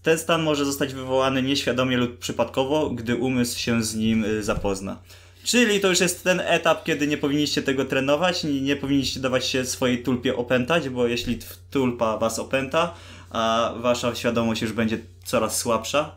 ten 0.03 0.17
stan 0.17 0.43
może 0.43 0.65
zostać 0.65 0.93
wywołany 0.93 1.43
nieświadomie 1.43 1.97
lub 1.97 2.17
przypadkowo, 2.17 2.89
gdy 2.89 3.15
umysł 3.15 3.59
się 3.59 3.83
z 3.83 3.95
nim 3.95 4.25
e, 4.25 4.43
zapozna. 4.43 4.97
Czyli 5.43 5.79
to 5.79 5.87
już 5.87 5.99
jest 5.99 6.23
ten 6.23 6.39
etap, 6.39 6.83
kiedy 6.83 7.07
nie 7.07 7.17
powinniście 7.17 7.61
tego 7.61 7.85
trenować, 7.85 8.43
nie, 8.43 8.75
powinniście 8.75 9.19
dawać 9.19 9.45
się 9.45 9.65
swojej 9.65 10.03
tulpie 10.03 10.35
opętać, 10.35 10.89
bo 10.89 11.07
jeśli 11.07 11.39
tulpa 11.71 12.17
was 12.17 12.39
opęta, 12.39 12.93
a 13.29 13.73
wasza 13.77 14.15
świadomość 14.15 14.61
już 14.61 14.73
będzie 14.73 14.97
coraz 15.25 15.57
słabsza, 15.57 16.15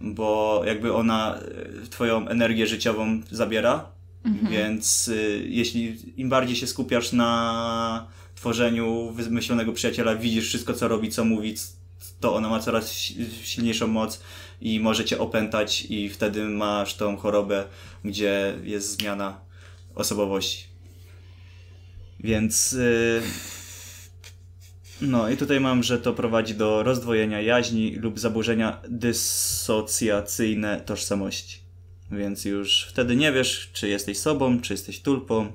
bo 0.00 0.62
jakby 0.66 0.92
ona 0.92 1.36
e, 1.36 1.88
twoją 1.90 2.28
energię 2.28 2.66
życiową 2.66 3.20
zabiera, 3.30 3.92
więc 4.50 5.08
y, 5.08 5.44
jeśli 5.48 5.96
im 6.20 6.28
bardziej 6.28 6.56
się 6.56 6.66
skupiasz 6.66 7.12
na 7.12 8.06
tworzeniu 8.42 9.10
wymyślonego 9.10 9.72
przyjaciela, 9.72 10.16
widzisz 10.16 10.48
wszystko 10.48 10.74
co 10.74 10.88
robi, 10.88 11.10
co 11.10 11.24
mówi, 11.24 11.54
to 12.20 12.34
ona 12.34 12.48
ma 12.48 12.60
coraz 12.60 12.92
si- 12.92 13.26
silniejszą 13.42 13.86
moc 13.86 14.20
i 14.60 14.80
może 14.80 15.04
cię 15.04 15.18
opętać 15.18 15.86
i 15.88 16.08
wtedy 16.08 16.44
masz 16.44 16.94
tą 16.94 17.16
chorobę, 17.16 17.64
gdzie 18.04 18.54
jest 18.62 19.00
zmiana 19.00 19.40
osobowości. 19.94 20.64
Więc 22.20 22.72
y, 22.72 23.22
no 25.00 25.28
i 25.30 25.36
tutaj 25.36 25.60
mam, 25.60 25.82
że 25.82 25.98
to 25.98 26.12
prowadzi 26.12 26.54
do 26.54 26.82
rozdwojenia 26.82 27.40
jaźni 27.40 27.94
lub 27.94 28.18
zaburzenia 28.18 28.82
dysocjacyjne 28.88 30.80
tożsamości. 30.80 31.58
Więc 32.10 32.44
już 32.44 32.86
wtedy 32.90 33.16
nie 33.16 33.32
wiesz, 33.32 33.70
czy 33.72 33.88
jesteś 33.88 34.18
sobą, 34.18 34.60
czy 34.60 34.72
jesteś 34.74 35.00
tulpą. 35.00 35.52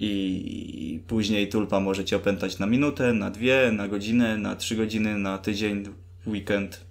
I 0.00 1.00
później 1.06 1.48
tulpa 1.48 1.80
może 1.80 2.04
cię 2.04 2.16
opętać 2.16 2.58
na 2.58 2.66
minutę, 2.66 3.12
na 3.12 3.30
dwie, 3.30 3.70
na 3.72 3.88
godzinę, 3.88 4.36
na 4.36 4.56
trzy 4.56 4.76
godziny, 4.76 5.18
na 5.18 5.38
tydzień, 5.38 5.84
weekend. 6.26 6.84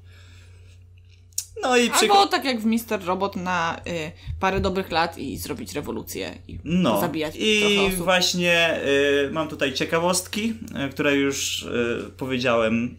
No 1.62 1.78
i 1.78 1.82
Albo 1.82 1.98
przykład. 1.98 2.32
tak 2.32 2.46
jak 2.46 2.60
w 2.60 2.66
Mister 2.66 3.06
Robot 3.06 3.36
na 3.36 3.82
y, 3.88 4.12
parę 4.40 4.60
dobrych 4.60 4.92
lat 4.92 5.18
i 5.18 5.38
zrobić 5.38 5.74
rewolucję 5.74 6.38
i 6.48 6.60
No 6.64 7.02
zabijać 7.02 7.36
i 7.40 7.90
właśnie 7.98 8.80
y, 9.28 9.32
mam 9.32 9.48
tutaj 9.48 9.74
ciekawostki, 9.74 10.54
y, 10.86 10.90
które 10.90 11.16
już 11.16 11.64
y, 11.64 12.12
powiedziałem 12.18 12.96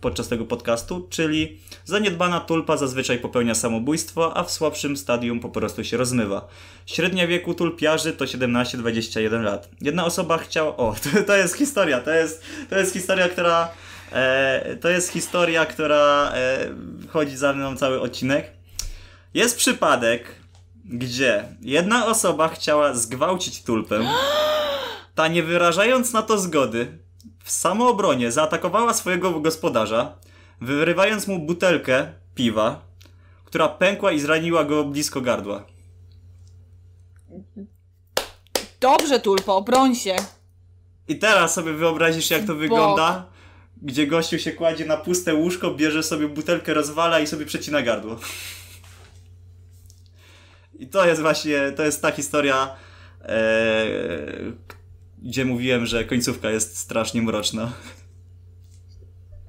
podczas 0.00 0.28
tego 0.28 0.44
podcastu, 0.44 1.06
czyli 1.10 1.60
zaniedbana 1.84 2.40
tulpa 2.40 2.76
zazwyczaj 2.76 3.18
popełnia 3.18 3.54
samobójstwo, 3.54 4.36
a 4.36 4.44
w 4.44 4.50
słabszym 4.50 4.96
stadium 4.96 5.40
po 5.40 5.48
prostu 5.48 5.84
się 5.84 5.96
rozmywa. 5.96 6.48
Średnia 6.86 7.26
wieku 7.26 7.54
tulpiarzy 7.54 8.12
to 8.12 8.24
17-21 8.24 9.42
lat. 9.42 9.68
Jedna 9.80 10.04
osoba 10.04 10.38
chciała... 10.38 10.76
O, 10.76 10.94
to, 11.02 11.22
to 11.22 11.36
jest 11.36 11.56
historia, 11.56 12.00
to 12.00 12.10
jest, 12.10 12.42
to 12.70 12.78
jest 12.78 12.92
historia, 12.92 13.28
która... 13.28 13.68
E, 14.12 14.76
to 14.80 14.88
jest 14.88 15.12
historia, 15.12 15.66
która 15.66 16.32
e, 16.34 16.68
chodzi 17.08 17.36
za 17.36 17.52
mną 17.52 17.76
cały 17.76 18.00
odcinek. 18.00 18.50
Jest 19.34 19.56
przypadek, 19.56 20.26
gdzie 20.84 21.44
jedna 21.60 22.06
osoba 22.06 22.48
chciała 22.48 22.94
zgwałcić 22.94 23.62
tulpę, 23.62 24.00
ta 25.14 25.28
nie 25.28 25.42
wyrażając 25.42 26.12
na 26.12 26.22
to 26.22 26.38
zgody, 26.38 26.98
w 27.44 27.50
samoobronie 27.50 28.32
zaatakowała 28.32 28.94
swojego 28.94 29.40
gospodarza, 29.40 30.12
wyrywając 30.60 31.26
mu 31.26 31.38
butelkę 31.38 32.12
piwa, 32.34 32.82
która 33.44 33.68
pękła 33.68 34.12
i 34.12 34.20
zraniła 34.20 34.64
go 34.64 34.84
blisko 34.84 35.20
gardła. 35.20 35.64
Dobrze, 38.80 39.20
Tulpo, 39.20 39.62
broń 39.62 39.94
się. 39.94 40.16
I 41.08 41.18
teraz 41.18 41.54
sobie 41.54 41.72
wyobrazisz, 41.72 42.30
jak 42.30 42.40
to 42.40 42.46
Bok. 42.46 42.58
wygląda, 42.58 43.26
gdzie 43.82 44.06
gościu 44.06 44.38
się 44.38 44.52
kładzie 44.52 44.84
na 44.84 44.96
puste 44.96 45.34
łóżko, 45.34 45.74
bierze 45.74 46.02
sobie 46.02 46.28
butelkę, 46.28 46.74
rozwala 46.74 47.20
i 47.20 47.26
sobie 47.26 47.46
przecina 47.46 47.82
gardło. 47.82 48.16
I 50.78 50.86
to 50.86 51.06
jest 51.06 51.20
właśnie, 51.20 51.72
to 51.76 51.84
jest 51.84 52.02
ta 52.02 52.10
historia, 52.10 52.76
e, 53.22 53.36
gdzie 55.24 55.44
mówiłem, 55.44 55.86
że 55.86 56.04
końcówka 56.04 56.50
jest 56.50 56.76
strasznie 56.78 57.22
mroczna. 57.22 57.72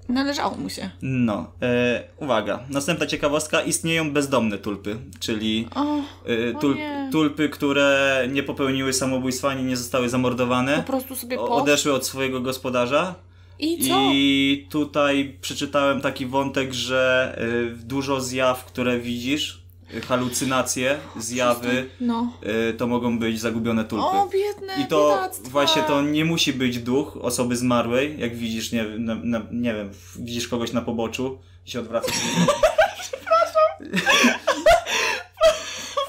Należało 0.10 0.58
mu 0.58 0.70
się. 0.70 0.90
No, 1.02 1.52
e, 1.62 2.04
uwaga. 2.18 2.60
Następna 2.70 3.06
ciekawostka. 3.06 3.62
Istnieją 3.62 4.12
bezdomne 4.12 4.58
tulpy, 4.58 4.98
czyli 5.20 5.68
O, 5.76 5.98
e, 6.26 6.54
tul, 6.62 6.78
tulpy, 7.12 7.50
które 7.50 8.28
nie 8.32 8.44
popełniły 8.44 8.94
samobójstwa 8.94 9.50
ani 9.50 9.64
nie 9.64 9.78
zostały 9.78 10.06
po 10.06 10.10
zamordowane. 10.10 10.84
prostu 10.88 11.16
sobie 11.16 11.38
po... 11.38 11.50
Odeszły 11.50 11.94
od 11.94 12.06
swojego 12.08 12.42
gospodarza. 12.42 13.16
I 13.60 13.88
co? 13.88 14.10
I 14.14 14.68
tutaj 14.70 15.38
przeczytałem 15.42 16.02
taki 16.02 16.26
wątek, 16.26 16.74
że 16.74 17.36
y, 17.74 17.86
dużo 17.86 18.22
zjaw, 18.22 18.66
które 18.66 19.00
widzisz, 19.00 19.63
halucynacje, 20.08 21.00
zjawy, 21.20 21.90
No. 22.02 22.34
y, 22.70 22.74
to 22.74 22.88
mogą 22.88 23.20
być 23.20 23.40
zagubione 23.42 23.84
tulpy. 23.86 24.06
O, 24.06 24.28
biedne 24.28 24.76
I 24.84 24.86
to 24.88 25.10
biedactwa. 25.16 25.50
właśnie 25.50 25.84
to 25.84 26.02
nie 26.02 26.26
musi 26.26 26.54
być 26.54 26.80
duch 26.80 27.18
osoby 27.22 27.56
zmarłej, 27.56 28.20
jak 28.20 28.36
widzisz, 28.36 28.72
nie, 28.72 28.84
na, 28.84 29.16
na, 29.16 29.42
nie 29.52 29.74
wiem, 29.74 29.92
widzisz 30.16 30.48
kogoś 30.48 30.72
na 30.72 30.82
poboczu 30.82 31.40
i 31.66 31.72
się 31.72 31.80
odwracasz. 31.80 32.16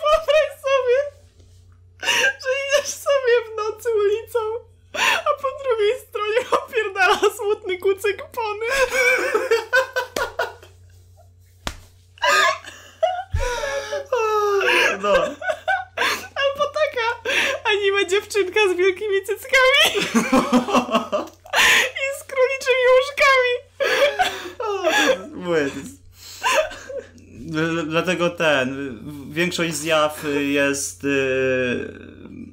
Wyobraź 0.01 0.51
sobie, 0.67 0.99
że 2.43 2.51
idziesz 2.61 2.95
sobie 2.95 3.35
w 3.47 3.57
nocy 3.57 3.89
ulicą, 4.05 4.39
a 4.95 5.43
po 5.43 5.49
drugiej 5.65 5.95
stronie 6.09 6.41
opierdala 6.65 7.19
smutny 7.37 7.79
kucyk 7.79 8.17
pony. 8.33 8.67
No, 15.03 15.13
Albo 15.15 16.65
taka 16.75 17.31
anime 17.71 18.07
dziewczynka 18.07 18.61
z 18.75 18.77
wielkimi 18.77 19.23
cyckami 19.27 20.07
i 21.97 22.03
z 22.19 22.25
króliczymi 22.25 22.85
łóżkami. 22.95 23.55
mówię, 25.35 25.71
to 25.71 25.79
jest- 25.79 26.05
Dl- 27.51 27.87
Dlatego 27.89 28.31
ten, 28.31 28.99
większość 29.55 29.83
zjaw 29.83 30.25
jest 30.53 31.05
yy, 31.05 31.99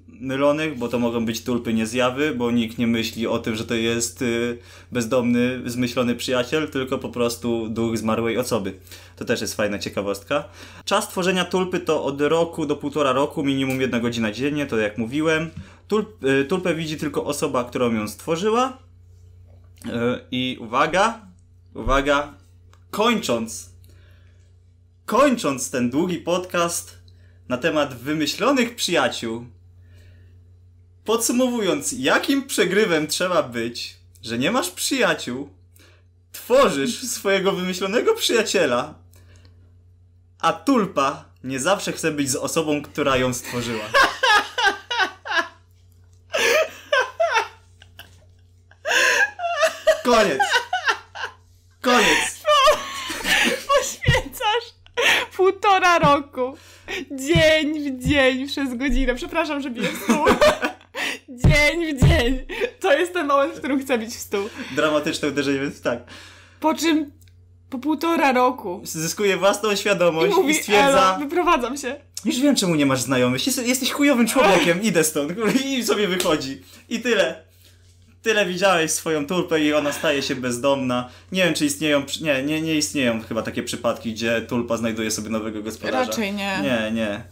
mylonych, 0.07 0.77
bo 0.77 0.87
to 0.87 0.99
mogą 0.99 1.25
być 1.25 1.43
tulpy, 1.43 1.73
nie 1.73 1.87
zjawy, 1.87 2.35
bo 2.35 2.51
nikt 2.51 2.77
nie 2.77 2.87
myśli 2.87 3.27
o 3.27 3.39
tym, 3.39 3.55
że 3.55 3.65
to 3.65 3.75
jest 3.75 4.21
yy, 4.21 4.57
bezdomny, 4.91 5.61
zmyślony 5.65 6.15
przyjaciel, 6.15 6.69
tylko 6.69 6.97
po 6.97 7.09
prostu 7.09 7.69
duch 7.69 7.97
zmarłej 7.97 8.37
osoby. 8.37 8.73
To 9.15 9.25
też 9.25 9.41
jest 9.41 9.55
fajna 9.55 9.79
ciekawostka. 9.79 10.43
Czas 10.85 11.09
tworzenia 11.09 11.45
tulpy 11.45 11.79
to 11.79 12.03
od 12.03 12.21
roku 12.21 12.65
do 12.65 12.75
półtora 12.75 13.11
roku, 13.11 13.43
minimum 13.43 13.81
jedna 13.81 13.99
godzina 13.99 14.31
dziennie, 14.31 14.65
to 14.65 14.77
jak 14.77 14.97
mówiłem. 14.97 15.49
Tulp, 15.87 16.19
tulpę 16.49 16.75
widzi 16.75 16.97
tylko 16.97 17.25
osoba, 17.25 17.63
którą 17.63 17.93
ją 17.93 18.07
stworzyła. 18.07 18.77
I 20.31 20.57
uwaga, 20.59 21.21
uwaga, 21.73 22.33
kończąc 22.91 23.70
kończąc 25.05 25.71
ten 25.71 25.89
długi 25.89 26.17
podcast 26.17 26.97
na 27.49 27.57
temat 27.57 27.93
wymyślonych 27.93 28.75
przyjaciół, 28.75 29.45
podsumowując, 31.05 31.91
jakim 31.97 32.47
przegrywem 32.47 33.07
trzeba 33.07 33.43
być, 33.43 33.97
że 34.23 34.37
nie 34.37 34.51
masz 34.51 34.71
przyjaciół, 34.71 35.49
tworzysz 36.31 37.03
swojego 37.15 37.51
wymyślonego 37.51 38.15
przyjaciela, 38.15 38.93
a 40.39 40.53
tulpa 40.53 41.25
nie 41.43 41.59
zawsze 41.59 41.91
chce 41.91 42.11
być 42.11 42.31
z 42.31 42.35
osobą, 42.35 42.81
która 42.81 43.17
ją 43.17 43.33
stworzyła. 43.33 43.85
Koniec. 50.03 50.41
Koniec. 51.81 52.41
Poświęcasz 53.67 54.73
półtora 55.71 55.99
roku. 55.99 56.53
Dzień 57.11 57.91
w 57.97 58.07
dzień 58.07 58.47
przez 58.47 58.73
godzinę. 58.77 59.15
Przepraszam, 59.15 59.61
że 59.61 59.69
biję 59.69 59.87
w 59.87 60.03
stół. 60.03 60.25
Dzień 61.29 61.95
w 61.97 62.01
dzień. 62.07 62.39
To 62.79 62.93
jest 62.93 63.13
ten 63.13 63.27
moment, 63.27 63.53
w 63.53 63.57
którym 63.57 63.79
chcę 63.79 63.97
bić 63.97 64.09
w 64.09 64.19
stół. 64.19 64.49
Dramatyczne 64.75 65.27
uderzenie, 65.27 65.59
więc 65.59 65.81
tak. 65.81 65.99
Po 66.59 66.73
czym 66.73 67.11
po 67.69 67.79
półtora 67.79 68.31
roku 68.31 68.81
zyskuje 68.83 69.37
własną 69.37 69.71
i 69.71 69.77
świadomość 69.77 70.33
i, 70.33 70.39
mówi, 70.39 70.53
stwierdza, 70.53 71.09
Elo, 71.15 71.19
wyprowadzam 71.29 71.77
się. 71.77 71.95
już 72.25 72.39
wiem 72.39 72.55
czemu 72.55 72.75
nie 72.75 72.85
masz 72.85 73.01
znajomych, 73.01 73.47
Jest- 73.47 73.67
jesteś 73.67 73.91
chujowym 73.91 74.27
człowiekiem, 74.27 74.81
idę 74.81 75.03
stąd 75.03 75.33
i 75.65 75.83
sobie 75.83 76.07
wychodzi. 76.07 76.61
I 76.89 76.99
tyle. 76.99 77.43
Tyle 78.21 78.45
widziałeś 78.45 78.91
swoją 78.91 79.25
tulpę 79.25 79.61
i 79.61 79.73
ona 79.73 79.91
staje 79.91 80.21
się 80.21 80.35
bezdomna. 80.35 81.09
Nie 81.31 81.43
wiem, 81.45 81.53
czy 81.53 81.65
istnieją, 81.65 82.03
nie, 82.21 82.43
nie, 82.43 82.61
nie 82.61 82.75
istnieją 82.75 83.21
chyba 83.21 83.41
takie 83.41 83.63
przypadki, 83.63 84.13
gdzie 84.13 84.41
tulpa 84.41 84.77
znajduje 84.77 85.11
sobie 85.11 85.29
nowego 85.29 85.63
gospodarza. 85.63 86.05
Raczej 86.11 86.33
nie. 86.33 86.59
Nie, 86.63 86.91
nie. 86.91 87.23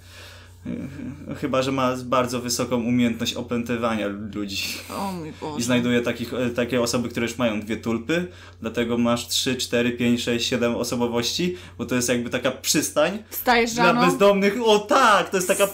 Chyba, 1.41 1.61
że 1.61 1.71
ma 1.71 1.95
bardzo 2.05 2.39
wysoką 2.41 2.75
umiejętność 2.75 3.33
opętywania 3.33 4.07
ludzi. 4.07 4.57
O 4.97 5.11
mój 5.11 5.33
Boże. 5.41 5.59
I 5.59 5.63
znajduje 5.63 6.01
takich, 6.01 6.33
e, 6.33 6.49
takie 6.49 6.81
osoby, 6.81 7.09
które 7.09 7.25
już 7.27 7.37
mają 7.37 7.61
dwie 7.61 7.77
tulpy, 7.77 8.27
dlatego 8.61 8.97
masz 8.97 9.27
3, 9.27 9.55
4, 9.55 9.91
5, 9.91 10.21
6, 10.23 10.47
7 10.49 10.75
osobowości, 10.75 11.57
bo 11.77 11.85
to 11.85 11.95
jest 11.95 12.09
jakby 12.09 12.29
taka 12.29 12.51
przystań 12.51 13.23
Wstajesz 13.29 13.73
dla 13.73 13.83
rano. 13.85 14.05
bezdomnych. 14.05 14.53
O 14.65 14.79
tak, 14.79 15.29
to 15.29 15.37
jest 15.37 15.47
taka... 15.47 15.67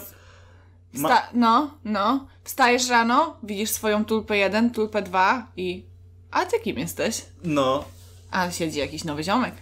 Ma- 0.94 1.08
Wsta- 1.08 1.22
no, 1.34 1.74
no. 1.84 2.26
Wstajesz 2.46 2.88
rano, 2.88 3.36
widzisz 3.42 3.70
swoją 3.70 4.04
tulpę 4.04 4.36
1, 4.36 4.70
tulpę 4.70 5.02
2 5.02 5.46
i... 5.56 5.84
A 6.30 6.46
ty 6.46 6.60
kim 6.60 6.78
jesteś? 6.78 7.22
No, 7.44 7.84
A 8.30 8.50
siedzi 8.50 8.78
jakiś 8.78 9.04
nowy 9.04 9.24
ziomek. 9.24 9.54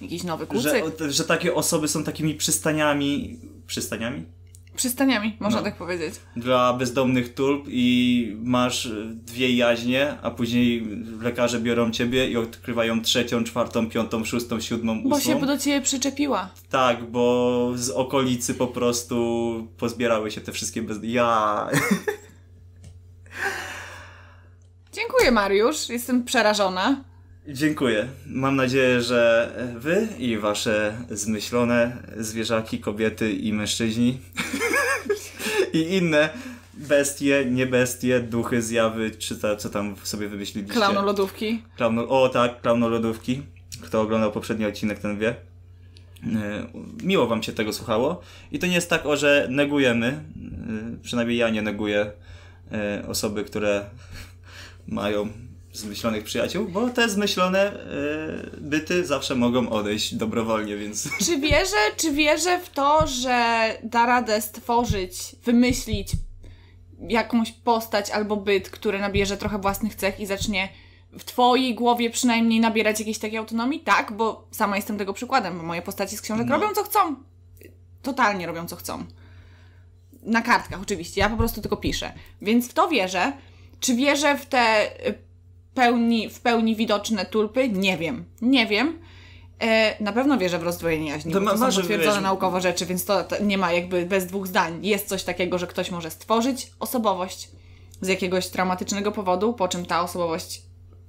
Jakiś 0.00 0.22
nowy 0.22 0.46
kucyk. 0.46 0.84
że, 0.98 1.12
że 1.12 1.24
takie 1.24 1.54
osoby 1.54 1.88
są 1.88 2.04
takimi 2.04 2.34
przystaniami... 2.34 3.38
Przystaniami? 3.66 4.24
Przystaniami, 4.76 5.36
można 5.40 5.58
No. 5.58 5.64
tak 5.64 5.76
powiedzieć. 5.76 6.14
Dla 6.36 6.72
bezdomnych 6.72 7.34
tulp 7.34 7.64
i 7.68 8.36
masz 8.42 8.86
e, 8.86 8.90
dwie 9.10 9.56
jaźnie, 9.56 10.16
a 10.22 10.30
później 10.30 10.88
lekarze 11.22 11.60
biorą 11.60 11.90
ciebie 11.90 12.30
i 12.30 12.36
odkrywają 12.36 13.02
trzecią, 13.02 13.44
czwartą, 13.44 13.90
piątą, 13.90 14.24
szóstą, 14.24 14.60
siódmą, 14.60 14.92
ósmą. 14.98 15.10
Bo 15.10 15.20
się 15.20 15.40
do 15.46 15.58
ciebie 15.58 15.80
przyczepiła. 15.80 16.50
Tak, 16.70 17.10
bo 17.10 17.72
z 17.74 17.90
okolicy 17.90 18.54
po 18.54 18.66
prostu 18.66 19.16
pozbierały 19.78 20.30
się 20.30 20.40
te 20.40 20.52
wszystkie 20.52 20.82
bez... 20.82 20.98
Ja... 21.02 21.68
Dziękuję, 24.92 25.30
Mariusz. 25.30 25.88
Jestem 25.88 26.24
przerażona. 26.24 27.04
Dziękuję. 27.48 28.08
Mam 28.26 28.56
nadzieję, 28.56 29.02
że 29.02 29.50
wy 29.78 30.08
i 30.18 30.38
wasze 30.38 30.96
zmyślone 31.10 31.96
zwierzaki, 32.16 32.78
kobiety 32.78 33.32
i 33.32 33.52
mężczyźni 33.52 34.20
i 35.72 35.78
inne 35.78 36.28
bestie, 36.74 37.44
nie 37.50 37.66
bestie, 37.66 38.20
duchy, 38.20 38.62
zjawy, 38.62 39.10
czy 39.10 39.36
ta, 39.36 39.56
co 39.56 39.70
tam 39.70 39.96
sobie 40.02 40.28
wymyśliliście. 40.28 40.74
Klaunolodówki. 40.74 41.62
Klauno, 41.76 42.08
o 42.08 42.28
tak, 42.28 42.60
klaunolodówki. 42.60 43.42
Kto 43.80 44.00
oglądał 44.00 44.32
poprzedni 44.32 44.66
odcinek, 44.66 44.98
ten 44.98 45.18
wie. 45.18 45.34
Yy, 46.22 46.32
Miło 47.02 47.26
wam 47.26 47.42
się 47.42 47.52
tego 47.52 47.72
słuchało. 47.72 48.20
I 48.52 48.58
to 48.58 48.66
nie 48.66 48.74
jest 48.74 48.90
tak, 48.90 49.06
o, 49.06 49.16
że 49.16 49.46
negujemy, 49.50 50.06
yy, 50.06 50.98
przynajmniej 51.02 51.38
ja 51.38 51.50
nie 51.50 51.62
neguję 51.62 52.12
yy, 52.70 53.08
osoby, 53.08 53.44
które 53.44 53.84
mają 54.86 55.28
zmyślonych 55.74 56.24
przyjaciół, 56.24 56.68
bo 56.68 56.90
te 56.90 57.08
zmyślone 57.08 57.72
yy, 58.52 58.60
byty 58.60 59.06
zawsze 59.06 59.34
mogą 59.34 59.68
odejść 59.70 60.14
dobrowolnie, 60.14 60.76
więc 60.76 61.08
Czy 61.26 61.38
wierzę, 61.40 61.76
czy 61.96 62.12
wierzę 62.12 62.58
w 62.60 62.70
to, 62.70 63.06
że 63.06 63.66
da 63.82 64.06
radę 64.06 64.40
stworzyć, 64.40 65.36
wymyślić 65.44 66.08
jakąś 67.08 67.52
postać 67.52 68.10
albo 68.10 68.36
byt, 68.36 68.70
który 68.70 68.98
nabierze 68.98 69.36
trochę 69.36 69.58
własnych 69.58 69.94
cech 69.94 70.20
i 70.20 70.26
zacznie 70.26 70.68
w 71.18 71.24
twojej 71.24 71.74
głowie 71.74 72.10
przynajmniej 72.10 72.60
nabierać 72.60 72.98
jakiejś 72.98 73.18
takiej 73.18 73.38
autonomii? 73.38 73.80
Tak, 73.80 74.12
bo 74.12 74.48
sama 74.50 74.76
jestem 74.76 74.98
tego 74.98 75.12
przykładem, 75.12 75.56
bo 75.58 75.62
moje 75.64 75.82
postaci 75.82 76.16
z 76.16 76.20
książek 76.20 76.46
No. 76.46 76.56
robią 76.56 76.74
co 76.74 76.82
chcą. 76.84 77.16
Totalnie 78.02 78.46
robią 78.46 78.66
co 78.66 78.76
chcą. 78.76 79.04
Na 80.22 80.42
kartkach 80.42 80.80
oczywiście, 80.82 81.20
ja 81.20 81.28
po 81.28 81.36
prostu 81.36 81.60
tylko 81.60 81.76
piszę. 81.76 82.12
Więc 82.42 82.68
w 82.68 82.72
to 82.72 82.88
wierzę. 82.88 83.32
Czy 83.80 83.94
wierzę 83.96 84.38
w 84.38 84.46
te 84.46 84.86
y, 85.08 85.14
pełni, 85.74 86.30
w 86.30 86.40
pełni 86.40 86.76
widoczne 86.76 87.26
tulpy? 87.26 87.68
Nie 87.68 87.98
wiem. 87.98 88.24
Nie 88.42 88.66
wiem. 88.66 88.98
E, 89.60 90.02
na 90.04 90.12
pewno 90.12 90.38
wierzę 90.38 90.58
w 90.58 90.62
rozdwojenie 90.62 91.10
jaźni, 91.10 91.32
To 91.32 91.38
bo 91.40 91.44
ma- 91.44 91.50
to 91.50 91.58
są 91.58 91.64
masz, 91.64 91.76
potwierdzone 91.76 92.12
wiesz- 92.14 92.22
naukowo 92.22 92.60
rzeczy, 92.60 92.86
więc 92.86 93.04
to, 93.04 93.24
to 93.24 93.42
nie 93.42 93.58
ma 93.58 93.72
jakby 93.72 94.06
bez 94.06 94.26
dwóch 94.26 94.46
zdań. 94.46 94.86
Jest 94.86 95.06
coś 95.08 95.22
takiego, 95.24 95.58
że 95.58 95.66
ktoś 95.66 95.90
może 95.90 96.10
stworzyć 96.10 96.70
osobowość 96.80 97.48
z 98.00 98.08
jakiegoś 98.08 98.48
traumatycznego 98.48 99.12
powodu, 99.12 99.52
po 99.52 99.68
czym 99.68 99.86
ta 99.86 100.02
osobowość 100.02 100.62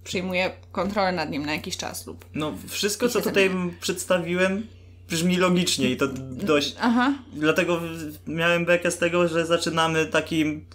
przyjmuje 0.03 0.51
kontrolę 0.71 1.11
nad 1.11 1.29
nim 1.31 1.45
na 1.45 1.53
jakiś 1.53 1.77
czas 1.77 2.07
lub... 2.07 2.25
no 2.33 2.53
wszystko, 2.67 3.09
co 3.09 3.21
tutaj 3.21 3.49
zamienia. 3.49 3.71
przedstawiłem 3.81 4.67
brzmi 5.09 5.37
logicznie 5.37 5.89
i 5.89 5.97
to 5.97 6.07
dość 6.31 6.75
Aha, 6.81 7.13
Dlatego 7.33 7.79
miałem 8.27 8.65
bekę 8.65 8.91
z 8.91 8.97
tego, 8.97 9.27
że 9.27 9.45
zaczynamy 9.45 10.05
takim 10.05 10.65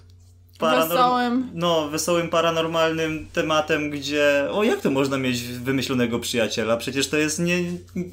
Wesołym. 0.60 1.50
No, 1.54 1.88
wesołym, 1.88 2.28
paranormalnym 2.28 3.26
tematem, 3.32 3.90
gdzie 3.90 4.48
o 4.52 4.64
jak 4.64 4.80
to 4.80 4.90
można 4.90 5.18
mieć 5.18 5.42
wymyślonego 5.42 6.18
przyjaciela? 6.18 6.76
Przecież 6.76 7.08
to 7.08 7.16
jest 7.16 7.38
nie, 7.38 7.62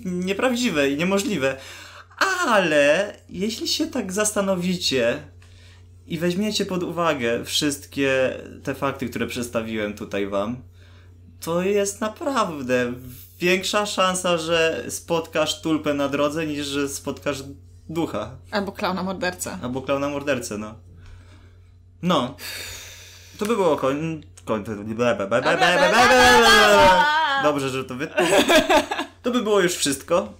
nieprawdziwe 0.05 0.89
i 0.89 0.97
niemożliwe. 0.97 1.57
Ale 2.47 3.15
jeśli 3.29 3.67
się 3.67 3.87
tak 3.87 4.13
zastanowicie 4.13 5.19
i 6.07 6.17
weźmiecie 6.17 6.65
pod 6.65 6.83
uwagę 6.83 7.45
wszystkie 7.45 8.37
te 8.63 8.75
fakty, 8.75 9.09
które 9.09 9.27
przedstawiłem 9.27 9.93
tutaj 9.93 10.27
wam, 10.27 10.57
to 11.39 11.61
jest 11.61 12.01
naprawdę 12.01 12.93
większa 13.39 13.85
szansa, 13.85 14.37
że 14.37 14.85
spotkasz 14.89 15.61
tulpę 15.61 15.93
na 15.93 16.09
drodze, 16.09 16.47
niż 16.47 16.67
że 16.67 16.89
spotkasz 16.89 17.43
ducha. 17.89 18.31
Albo 18.51 18.71
klauna 18.71 19.03
mordercę. 19.03 19.57
Albo 19.61 19.81
klauna 19.81 20.09
mordercę, 20.09 20.57
no. 20.57 20.75
No. 22.01 22.35
To 23.37 23.45
by 23.45 23.55
było 23.55 23.77
koń... 23.77 24.23
koń... 24.45 24.63
Dobrze, 27.43 27.69
że 27.69 27.83
to 27.83 27.95
wy... 27.95 28.07
To 29.23 29.31
by 29.31 29.41
było 29.41 29.59
już 29.59 29.75
wszystko 29.75 30.33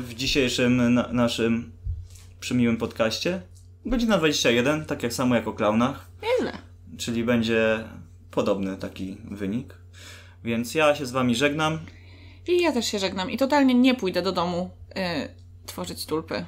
w 0.00 0.14
dzisiejszym 0.14 0.94
na 0.94 1.08
naszym 1.12 1.72
przymiłym 2.40 2.76
podcaście. 2.76 3.42
Godzina 3.86 4.18
21, 4.18 4.84
tak 4.84 5.02
jak 5.02 5.12
samo 5.12 5.34
jak 5.34 5.48
o 5.48 5.52
klaunach. 5.52 6.06
Nieźle. 6.22 6.58
Czyli 6.98 7.24
będzie 7.24 7.84
podobny 8.30 8.76
taki 8.76 9.16
wynik. 9.30 9.74
Więc 10.44 10.74
ja 10.74 10.94
się 10.94 11.06
z 11.06 11.10
wami 11.10 11.34
żegnam. 11.34 11.78
I 12.46 12.62
ja 12.62 12.72
też 12.72 12.86
się 12.86 12.98
żegnam. 12.98 13.30
I 13.30 13.36
totalnie 13.36 13.74
nie 13.74 13.94
pójdę 13.94 14.22
do 14.22 14.32
domu 14.32 14.70
y, 14.90 15.66
tworzyć 15.66 16.06
tulpy. 16.06 16.44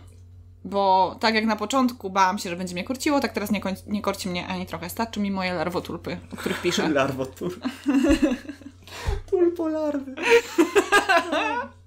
Bo 0.64 1.16
tak 1.20 1.34
jak 1.34 1.44
na 1.44 1.56
początku 1.56 2.10
bałam 2.10 2.38
się, 2.38 2.50
że 2.50 2.56
będzie 2.56 2.74
mnie 2.74 2.84
korciło, 2.84 3.20
tak 3.20 3.32
teraz 3.32 3.50
nie, 3.50 3.60
koń- 3.60 3.82
nie 3.86 4.02
korci 4.02 4.28
mnie 4.28 4.46
ani 4.46 4.66
trochę. 4.66 4.90
Starczy 4.90 5.20
mi 5.20 5.30
moje 5.30 5.54
larwotulpy, 5.54 6.18
o 6.32 6.36
których 6.36 6.60
piszę. 6.60 6.88
Larwotur. 7.00 7.58
Tulpo 9.30 9.68
larwy. 9.68 10.14